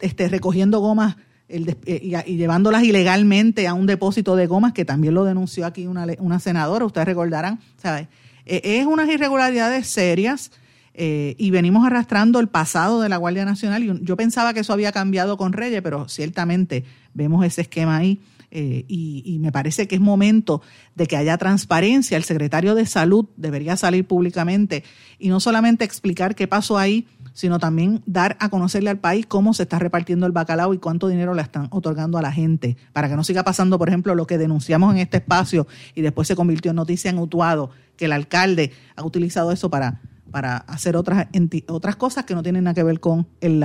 este, 0.00 0.28
recogiendo 0.28 0.80
gomas 0.80 1.16
el, 1.48 1.76
y, 1.86 2.14
y, 2.14 2.36
llevándolas 2.36 2.84
ilegalmente 2.84 3.68
a 3.68 3.74
un 3.74 3.86
depósito 3.86 4.34
de 4.36 4.46
gomas, 4.46 4.72
que 4.72 4.84
también 4.84 5.14
lo 5.14 5.24
denunció 5.24 5.66
aquí 5.66 5.86
una, 5.86 6.06
una 6.18 6.40
senadora, 6.40 6.84
ustedes 6.84 7.06
recordarán, 7.06 7.60
¿sabes? 7.76 8.08
Eh, 8.46 8.60
es 8.80 8.86
unas 8.86 9.08
irregularidades 9.08 9.86
serias 9.86 10.50
eh, 10.94 11.34
y 11.38 11.50
venimos 11.50 11.84
arrastrando 11.86 12.40
el 12.40 12.48
pasado 12.48 13.00
de 13.00 13.08
la 13.08 13.16
Guardia 13.16 13.44
Nacional. 13.44 13.82
Y 13.82 14.04
yo 14.04 14.16
pensaba 14.16 14.54
que 14.54 14.60
eso 14.60 14.72
había 14.72 14.92
cambiado 14.92 15.36
con 15.36 15.52
Reyes, 15.52 15.82
pero 15.82 16.08
ciertamente 16.08 16.84
vemos 17.14 17.44
ese 17.44 17.62
esquema 17.62 17.96
ahí. 17.96 18.20
Eh, 18.56 18.84
y, 18.86 19.24
y, 19.26 19.40
me 19.40 19.50
parece 19.50 19.88
que 19.88 19.96
es 19.96 20.00
momento 20.00 20.62
de 20.94 21.08
que 21.08 21.16
haya 21.16 21.36
transparencia. 21.38 22.16
El 22.16 22.22
secretario 22.22 22.76
de 22.76 22.86
Salud 22.86 23.26
debería 23.36 23.76
salir 23.76 24.06
públicamente 24.06 24.84
y 25.18 25.28
no 25.28 25.40
solamente 25.40 25.84
explicar 25.84 26.36
qué 26.36 26.46
pasó 26.46 26.78
ahí, 26.78 27.08
sino 27.34 27.58
también 27.58 28.02
dar 28.06 28.38
a 28.40 28.48
conocerle 28.48 28.88
al 28.88 28.98
país 28.98 29.26
cómo 29.26 29.52
se 29.52 29.64
está 29.64 29.78
repartiendo 29.78 30.24
el 30.24 30.32
bacalao 30.32 30.72
y 30.72 30.78
cuánto 30.78 31.08
dinero 31.08 31.34
le 31.34 31.42
están 31.42 31.68
otorgando 31.70 32.16
a 32.16 32.22
la 32.22 32.32
gente, 32.32 32.78
para 32.94 33.08
que 33.08 33.16
no 33.16 33.24
siga 33.24 33.42
pasando, 33.42 33.78
por 33.78 33.88
ejemplo, 33.88 34.14
lo 34.14 34.26
que 34.26 34.38
denunciamos 34.38 34.94
en 34.94 35.00
este 35.00 35.18
espacio 35.18 35.66
y 35.94 36.00
después 36.00 36.26
se 36.26 36.36
convirtió 36.36 36.70
en 36.70 36.76
noticia 36.76 37.10
en 37.10 37.18
Utuado, 37.18 37.70
que 37.96 38.06
el 38.06 38.12
alcalde 38.12 38.72
ha 38.96 39.04
utilizado 39.04 39.52
eso 39.52 39.68
para 39.68 40.00
para 40.34 40.56
hacer 40.56 40.96
otras, 40.96 41.28
otras 41.68 41.94
cosas 41.94 42.24
que 42.24 42.34
no 42.34 42.42
tienen 42.42 42.64
nada 42.64 42.74
que 42.74 42.82
ver 42.82 42.98
con 42.98 43.28
el, 43.40 43.62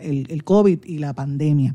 el, 0.00 0.28
el 0.30 0.44
COVID 0.44 0.84
y 0.84 0.98
la 0.98 1.14
pandemia. 1.14 1.74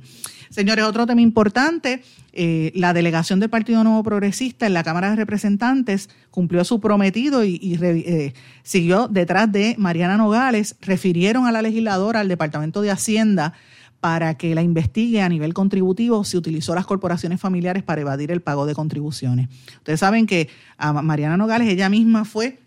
Señores, 0.49 0.85
otro 0.85 1.05
tema 1.05 1.19
importante, 1.19 2.01
eh, 2.31 2.71
la 2.73 2.93
delegación 2.93 3.41
del 3.41 3.49
Partido 3.49 3.83
Nuevo 3.83 4.01
Progresista 4.03 4.65
en 4.65 4.73
la 4.73 4.85
Cámara 4.85 5.09
de 5.09 5.17
Representantes 5.17 6.09
cumplió 6.31 6.63
su 6.63 6.79
prometido 6.79 7.43
y, 7.43 7.59
y 7.61 7.77
eh, 7.83 8.33
siguió 8.63 9.09
detrás 9.09 9.51
de 9.51 9.75
Mariana 9.77 10.15
Nogales, 10.15 10.77
refirieron 10.79 11.45
a 11.45 11.51
la 11.51 11.61
legisladora, 11.61 12.21
al 12.21 12.29
Departamento 12.29 12.81
de 12.81 12.91
Hacienda, 12.91 13.51
para 13.99 14.37
que 14.37 14.55
la 14.55 14.61
investigue 14.61 15.21
a 15.21 15.27
nivel 15.27 15.53
contributivo 15.53 16.23
si 16.23 16.37
utilizó 16.37 16.73
las 16.73 16.85
corporaciones 16.85 17.41
familiares 17.41 17.83
para 17.83 17.99
evadir 17.99 18.31
el 18.31 18.41
pago 18.41 18.65
de 18.65 18.75
contribuciones. 18.75 19.49
Ustedes 19.79 19.99
saben 19.99 20.25
que 20.25 20.47
a 20.77 20.93
Mariana 20.93 21.35
Nogales 21.35 21.67
ella 21.67 21.89
misma 21.89 22.23
fue 22.23 22.59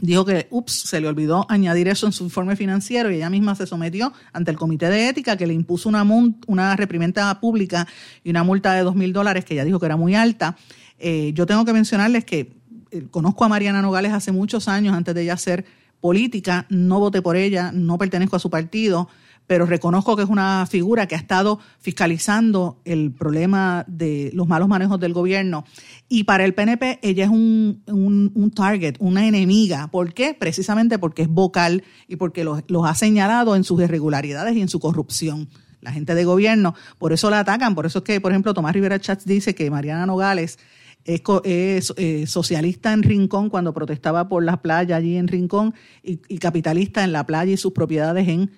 dijo 0.00 0.24
que, 0.24 0.48
ups, 0.50 0.72
se 0.72 1.00
le 1.00 1.08
olvidó 1.08 1.46
añadir 1.48 1.88
eso 1.88 2.06
en 2.06 2.12
su 2.12 2.24
informe 2.24 2.56
financiero 2.56 3.10
y 3.10 3.16
ella 3.16 3.30
misma 3.30 3.54
se 3.54 3.66
sometió 3.66 4.12
ante 4.32 4.50
el 4.50 4.56
Comité 4.56 4.88
de 4.88 5.08
Ética 5.08 5.36
que 5.36 5.46
le 5.46 5.54
impuso 5.54 5.88
una, 5.88 6.06
una 6.46 6.76
reprimenda 6.76 7.38
pública 7.40 7.86
y 8.24 8.30
una 8.30 8.42
multa 8.42 8.74
de 8.74 8.82
dos 8.82 8.94
mil 8.94 9.12
dólares 9.12 9.44
que 9.44 9.54
ella 9.54 9.64
dijo 9.64 9.78
que 9.78 9.86
era 9.86 9.96
muy 9.96 10.14
alta. 10.14 10.56
Eh, 10.98 11.32
yo 11.34 11.46
tengo 11.46 11.64
que 11.64 11.72
mencionarles 11.72 12.24
que 12.24 12.52
eh, 12.90 13.06
conozco 13.10 13.44
a 13.44 13.48
Mariana 13.48 13.82
Nogales 13.82 14.12
hace 14.12 14.32
muchos 14.32 14.68
años 14.68 14.94
antes 14.94 15.14
de 15.14 15.22
ella 15.22 15.36
ser 15.36 15.64
política, 16.00 16.66
no 16.70 16.98
voté 16.98 17.22
por 17.22 17.36
ella, 17.36 17.72
no 17.72 17.98
pertenezco 17.98 18.36
a 18.36 18.38
su 18.38 18.50
partido, 18.50 19.08
pero 19.50 19.66
reconozco 19.66 20.14
que 20.14 20.22
es 20.22 20.28
una 20.28 20.64
figura 20.70 21.08
que 21.08 21.16
ha 21.16 21.18
estado 21.18 21.58
fiscalizando 21.80 22.80
el 22.84 23.10
problema 23.10 23.84
de 23.88 24.30
los 24.32 24.46
malos 24.46 24.68
manejos 24.68 25.00
del 25.00 25.12
gobierno. 25.12 25.64
Y 26.08 26.22
para 26.22 26.44
el 26.44 26.54
PNP 26.54 27.00
ella 27.02 27.24
es 27.24 27.30
un, 27.30 27.82
un, 27.88 28.50
target, 28.52 28.94
una 29.00 29.26
enemiga. 29.26 29.88
¿Por 29.88 30.14
qué? 30.14 30.36
Precisamente 30.38 31.00
porque 31.00 31.22
es 31.22 31.28
vocal 31.28 31.82
y 32.06 32.14
porque 32.14 32.44
los, 32.44 32.62
ha 32.84 32.94
señalado 32.94 33.56
en 33.56 33.64
sus 33.64 33.82
irregularidades 33.82 34.54
y 34.54 34.60
en 34.60 34.68
su 34.68 34.78
corrupción 34.78 35.48
la 35.80 35.90
gente 35.90 36.14
de 36.14 36.24
gobierno, 36.24 36.76
por 36.98 37.12
eso 37.12 37.28
la 37.28 37.40
atacan, 37.40 37.74
por 37.74 37.86
eso 37.86 37.98
es 37.98 38.04
que, 38.04 38.20
por 38.20 38.30
ejemplo, 38.30 38.54
Tomás 38.54 38.72
Rivera 38.72 39.00
Chats 39.00 39.24
dice 39.24 39.56
que 39.56 39.68
Mariana 39.68 40.06
Nogales 40.06 40.60
es, 41.04 41.22
es 41.42 41.92
eh, 41.96 42.26
socialista 42.28 42.92
en 42.92 43.02
Rincón 43.02 43.50
cuando 43.50 43.74
protestaba 43.74 44.28
por 44.28 44.44
las 44.44 44.58
playas 44.58 44.98
allí 44.98 45.16
en 45.16 45.26
Rincón 45.26 45.74
y, 46.04 46.20
y, 46.28 46.38
capitalista 46.38 47.02
en 47.02 47.10
la 47.10 47.26
playa 47.26 47.52
y 47.52 47.56
sus 47.56 47.72
propiedades 47.72 48.28
en 48.28 48.50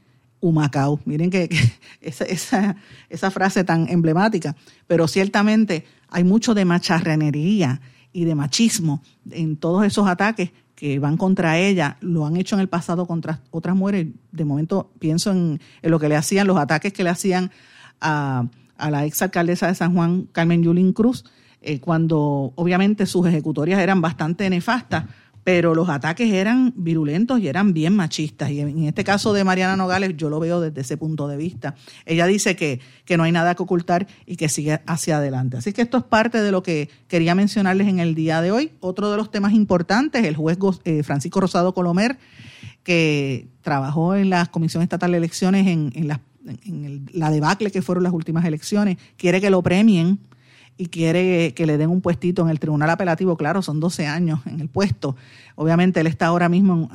Humacao. 0.43 1.01
Miren 1.07 1.31
que, 1.31 1.49
esa, 2.01 3.31
frase 3.31 3.65
tan 3.65 3.89
emblemática, 3.89 4.55
pero 4.87 5.09
ciertamente 5.09 5.87
hay 6.11 6.25
mucho 6.25 6.53
de 6.53 6.67
macharranería 6.67 7.81
y 8.13 8.27
de 8.27 8.35
machismo 8.35 9.03
en 9.31 9.57
todos 9.57 9.87
esos 9.87 10.07
ataques 10.07 10.51
que 10.75 10.99
van 10.99 11.17
contra 11.17 11.59
ella, 11.59 11.97
lo 12.01 12.27
han 12.27 12.37
hecho 12.37 12.57
en 12.57 12.61
el 12.61 12.69
pasado 12.69 13.07
contra 13.07 13.41
otras 13.51 13.77
mujeres. 13.77 14.09
De 14.33 14.45
momento 14.45 14.91
pienso 14.99 15.31
en, 15.31 15.61
lo 15.83 15.99
que 15.99 16.09
le 16.09 16.17
hacían, 16.17 16.47
los 16.47 16.59
ataques 16.59 16.93
que 16.93 17.05
le 17.05 17.11
hacían 17.11 17.53
a, 18.01 18.47
a 18.77 18.91
la 18.91 19.07
ex 19.07 19.23
alcaldesa 19.23 19.69
de 19.69 19.77
San 19.77 19.95
Juan, 19.95 20.29
Carmen 20.33 20.63
Yulín 20.63 20.93
Cruz, 20.93 21.25
eh, 21.61 21.79
cuando 21.79 22.53
obviamente 22.57 23.07
sus 23.07 23.25
ejecutorias 23.29 23.81
eran 23.81 24.01
bastante 24.01 24.51
nefastas, 24.51 25.05
pero 25.45 25.75
los 25.75 25.89
ataques 25.89 26.33
eran 26.33 26.73
virulentos 26.77 27.41
y 27.41 27.49
eran 27.49 27.73
bien 27.73 27.97
machistas. 27.97 28.51
Y 28.51 28.61
en 28.61 28.85
este 28.85 29.05
caso 29.05 29.33
de 29.33 29.45
Mariana 29.45 29.77
Nogales, 29.77 30.17
yo 30.17 30.31
lo 30.31 30.39
veo 30.39 30.61
desde 30.61 30.83
ese 30.83 30.97
punto 30.97 31.27
de 31.27 31.37
vista. 31.37 31.75
Ella 32.07 32.27
dice 32.27 32.55
que, 32.55 32.81
que 33.05 33.17
no 33.17 33.25
hay 33.25 33.33
nada 33.33 33.55
que 33.55 33.63
ocultar 33.63 34.07
y 34.25 34.37
que 34.37 34.49
sigue 34.49 34.81
hacia 34.87 35.17
adelante. 35.17 35.57
Así 35.57 35.73
que 35.73 35.83
esto 35.83 35.99
es 35.99 36.05
parte 36.05 36.43
de 36.43 36.53
lo 36.53 36.63
que 36.63 36.89
quería 37.09 37.35
mencionarles 37.35 37.89
en 37.89 37.99
el 37.99 38.15
día 38.15 38.41
de 38.41 38.53
hoy. 38.53 38.73
Otro 38.81 39.11
de 39.11 39.17
los 39.17 39.31
temas 39.31 39.53
importantes, 39.53 40.25
el 40.25 40.37
juez 40.37 40.59
eh, 40.85 41.03
Francisco 41.03 41.41
Rosado 41.41 41.75
Colomer, 41.75 42.19
que 42.85 43.49
trabajó 43.63 44.15
en 44.15 44.31
la 44.31 44.47
Comisión 44.47 44.83
Estatal 44.83 45.11
de 45.11 45.19
Elecciones 45.19 45.67
en, 45.67 45.93
en, 45.95 46.09
la, 46.09 46.21
la 47.13 47.31
debacle 47.31 47.71
que 47.71 47.83
fueron 47.83 48.05
las 48.05 48.13
últimas 48.13 48.45
elecciones, 48.45 48.97
quiere 49.17 49.41
que 49.41 49.51
lo 49.51 49.63
premien 49.63 50.21
y 50.77 50.87
quiere 50.87 51.55
que 51.55 51.67
le 51.67 51.79
den 51.79 51.91
un 51.91 52.01
puestito 52.01 52.43
en 52.43 52.49
el 52.49 52.59
tribunal 52.59 52.91
apelativo, 52.91 53.37
claro, 53.37 53.63
son 53.63 53.81
12 53.81 54.07
años 54.07 54.41
en 54.47 54.61
el 54.61 54.69
puesto. 54.69 55.17
Obviamente 55.55 56.01
él 56.01 56.07
está 56.07 56.27
ahora 56.27 56.49
mismo 56.49 56.89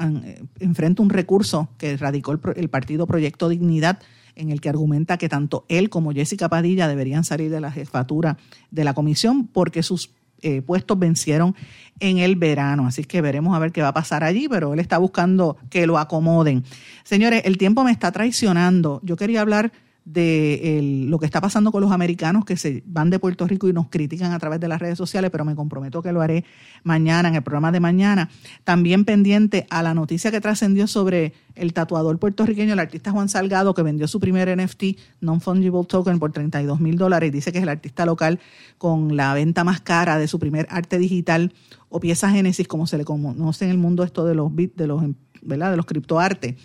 enfrente 0.60 1.02
un 1.02 1.10
recurso 1.10 1.70
que 1.78 1.96
radicó 1.98 2.32
el, 2.32 2.40
el, 2.56 2.70
partido 2.70 3.08
Proyecto 3.08 3.50
Dignidad 3.50 4.00
en 4.36 4.52
el 4.52 4.62
que 4.62 4.70
argumenta 4.70 5.18
que 5.18 5.30
tanto 5.30 5.66
él 5.68 5.90
como 5.90 6.12
Jessica 6.12 6.50
Padilla 6.50 6.88
deberían 6.88 7.24
salir 7.24 7.50
de 7.52 7.62
la 7.62 7.72
jefatura 7.72 8.38
de 8.72 8.84
la 8.84 8.94
comisión 8.94 9.48
porque 9.48 9.84
sus 9.84 10.12
eh, 10.44 10.62
puestos 10.62 11.00
vencieron 11.00 11.56
en 12.00 12.20
el 12.20 12.36
verano. 12.36 12.86
Así 12.86 13.04
que 13.04 13.22
veremos 13.22 13.56
a 13.56 13.60
ver 13.60 13.72
qué 13.72 13.82
va 13.82 13.88
a 13.90 13.94
pasar 13.94 14.24
allí, 14.24 14.48
pero 14.48 14.74
él 14.74 14.80
está 14.80 15.00
buscando 15.00 15.58
que 15.72 15.88
lo 15.88 15.98
acomoden. 15.98 16.64
Señores, 17.04 17.42
el 17.46 17.58
tiempo 17.58 17.84
me 17.84 17.92
está 17.92 18.12
traicionando. 18.12 19.02
Yo 19.04 19.16
quería 19.16 19.42
hablar 19.42 19.72
de 20.08 21.04
lo 21.06 21.20
que 21.20 21.26
está 21.26 21.42
pasando 21.42 21.70
con 21.74 21.82
los 21.82 21.92
americanos 21.92 22.46
que 22.46 22.56
se 22.56 22.82
van 22.86 23.10
de 23.10 23.20
Puerto 23.20 23.46
Rico 23.46 23.68
y 23.68 23.74
nos 23.74 23.90
critican 23.90 24.32
a 24.32 24.40
través 24.40 24.62
de 24.62 24.70
las 24.70 24.80
redes 24.80 24.98
sociales, 24.98 25.30
pero 25.32 25.44
me 25.44 25.54
comprometo 25.54 26.02
que 26.02 26.14
lo 26.14 26.22
haré 26.22 26.46
mañana, 26.84 27.28
en 27.28 27.36
el 27.36 27.42
programa 27.42 27.74
de 27.74 27.82
mañana. 27.82 28.30
También 28.64 29.04
pendiente 29.04 29.68
a 29.70 29.84
la 29.84 29.94
noticia 29.94 30.32
que 30.32 30.40
trascendió 30.40 30.88
sobre 30.88 31.34
el 31.56 31.74
tatuador 31.74 32.20
puertorriqueño, 32.20 32.72
el 32.72 32.80
artista 32.80 33.12
Juan 33.12 33.28
Salgado, 33.28 33.74
que 33.74 33.82
vendió 33.82 34.08
su 34.08 34.22
primer 34.22 34.48
NFT, 34.58 34.84
Non-Fungible 35.20 35.84
Token, 35.86 36.20
por 36.20 36.32
32 36.32 36.80
mil 36.80 36.98
dólares. 36.98 37.34
Dice 37.34 37.52
que 37.52 37.58
es 37.58 37.64
el 37.64 37.70
artista 37.70 38.06
local 38.06 38.40
con 38.78 39.18
la 39.18 39.34
venta 39.34 39.66
más 39.66 39.82
cara 39.82 40.18
de 40.18 40.30
su 40.30 40.40
primer 40.40 40.68
arte 40.70 41.00
digital 41.00 41.52
o 41.90 42.00
pieza 42.00 42.30
Génesis, 42.30 42.66
como 42.70 42.88
se 42.88 42.98
le 42.98 43.04
conoce 43.04 43.66
en 43.66 43.72
el 43.72 43.78
mundo 43.78 44.04
esto 44.04 44.26
de 44.26 44.36
los 44.36 44.56
bits, 44.56 44.78
de 44.78 44.88
los, 44.88 45.04
¿verdad? 45.42 45.72
de 45.72 45.76
los 45.76 45.86
criptoartes. 45.86 46.56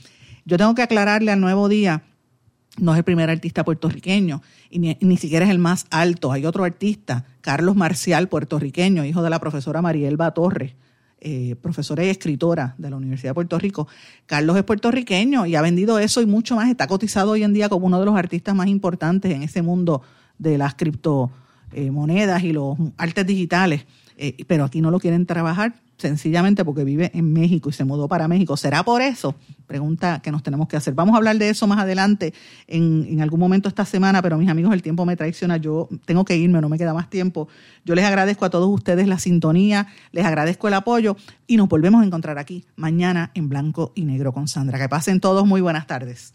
Yo 0.44 0.58
tengo 0.58 0.76
que 0.76 0.82
aclararle 0.82 1.32
al 1.32 1.40
nuevo 1.40 1.68
día 1.68 2.04
no 2.78 2.92
es 2.92 2.98
el 2.98 3.04
primer 3.04 3.28
artista 3.30 3.64
puertorriqueño 3.64 4.42
y 4.70 4.78
ni, 4.78 4.96
ni, 5.00 5.16
siquiera 5.16 5.44
es 5.44 5.50
el 5.50 5.58
más 5.58 5.86
alto. 5.90 6.32
Hay 6.32 6.46
otro 6.46 6.64
artista, 6.64 7.24
Carlos 7.40 7.76
Marcial, 7.76 8.28
puertorriqueño, 8.28 9.04
hijo 9.04 9.22
de 9.22 9.30
la 9.30 9.38
profesora 9.38 9.82
Marielba 9.82 10.32
Torres, 10.32 10.74
eh, 11.24 11.54
profesora 11.62 12.04
y 12.04 12.08
escritora 12.08 12.74
de 12.78 12.90
la 12.90 12.96
Universidad 12.96 13.30
de 13.30 13.34
Puerto 13.34 13.56
Rico. 13.56 13.86
Carlos 14.26 14.56
es 14.56 14.64
puertorriqueño 14.64 15.46
y 15.46 15.54
ha 15.54 15.62
vendido 15.62 16.00
eso 16.00 16.20
y 16.20 16.26
mucho 16.26 16.56
más. 16.56 16.68
Está 16.68 16.88
cotizado 16.88 17.30
hoy 17.30 17.44
en 17.44 17.52
día 17.52 17.68
como 17.68 17.86
uno 17.86 18.00
de 18.00 18.06
los 18.06 18.16
artistas 18.16 18.54
más 18.56 18.66
importantes 18.66 19.32
en 19.32 19.44
ese 19.44 19.62
mundo 19.62 20.02
de 20.38 20.58
las 20.58 20.74
criptomonedas 20.74 22.42
y 22.42 22.52
los 22.52 22.76
artes 22.96 23.24
digitales. 23.24 23.86
Eh, 24.16 24.44
pero 24.48 24.64
aquí 24.64 24.80
no 24.80 24.90
lo 24.90 24.98
quieren 24.98 25.24
trabajar 25.26 25.74
sencillamente 26.02 26.64
porque 26.64 26.84
vive 26.84 27.10
en 27.14 27.32
México 27.32 27.70
y 27.70 27.72
se 27.72 27.84
mudó 27.84 28.08
para 28.08 28.28
México. 28.28 28.56
¿Será 28.56 28.82
por 28.82 29.00
eso? 29.00 29.34
Pregunta 29.66 30.20
que 30.20 30.30
nos 30.30 30.42
tenemos 30.42 30.68
que 30.68 30.76
hacer. 30.76 30.92
Vamos 30.94 31.14
a 31.14 31.16
hablar 31.16 31.38
de 31.38 31.48
eso 31.48 31.66
más 31.66 31.78
adelante 31.78 32.34
en, 32.66 33.06
en, 33.08 33.22
algún 33.22 33.40
momento 33.40 33.68
esta 33.68 33.86
semana, 33.86 34.20
pero 34.20 34.36
mis 34.36 34.50
amigos, 34.50 34.74
el 34.74 34.82
tiempo 34.82 35.06
me 35.06 35.16
traiciona. 35.16 35.56
Yo 35.56 35.88
tengo 36.04 36.24
que 36.24 36.36
irme, 36.36 36.60
no 36.60 36.68
me 36.68 36.76
queda 36.76 36.92
más 36.92 37.08
tiempo. 37.08 37.48
Yo 37.84 37.94
les 37.94 38.04
agradezco 38.04 38.44
a 38.44 38.50
todos 38.50 38.68
ustedes 38.68 39.06
la 39.06 39.18
sintonía, 39.18 39.86
les 40.10 40.26
agradezco 40.26 40.68
el 40.68 40.74
apoyo 40.74 41.16
y 41.46 41.56
nos 41.56 41.68
volvemos 41.68 42.02
a 42.02 42.04
encontrar 42.04 42.38
aquí 42.38 42.66
mañana 42.76 43.30
en 43.34 43.48
Blanco 43.48 43.92
y 43.94 44.04
Negro 44.04 44.32
con 44.32 44.48
Sandra. 44.48 44.78
Que 44.78 44.88
pasen 44.88 45.20
todos 45.20 45.46
muy 45.46 45.60
buenas 45.60 45.86
tardes. 45.86 46.34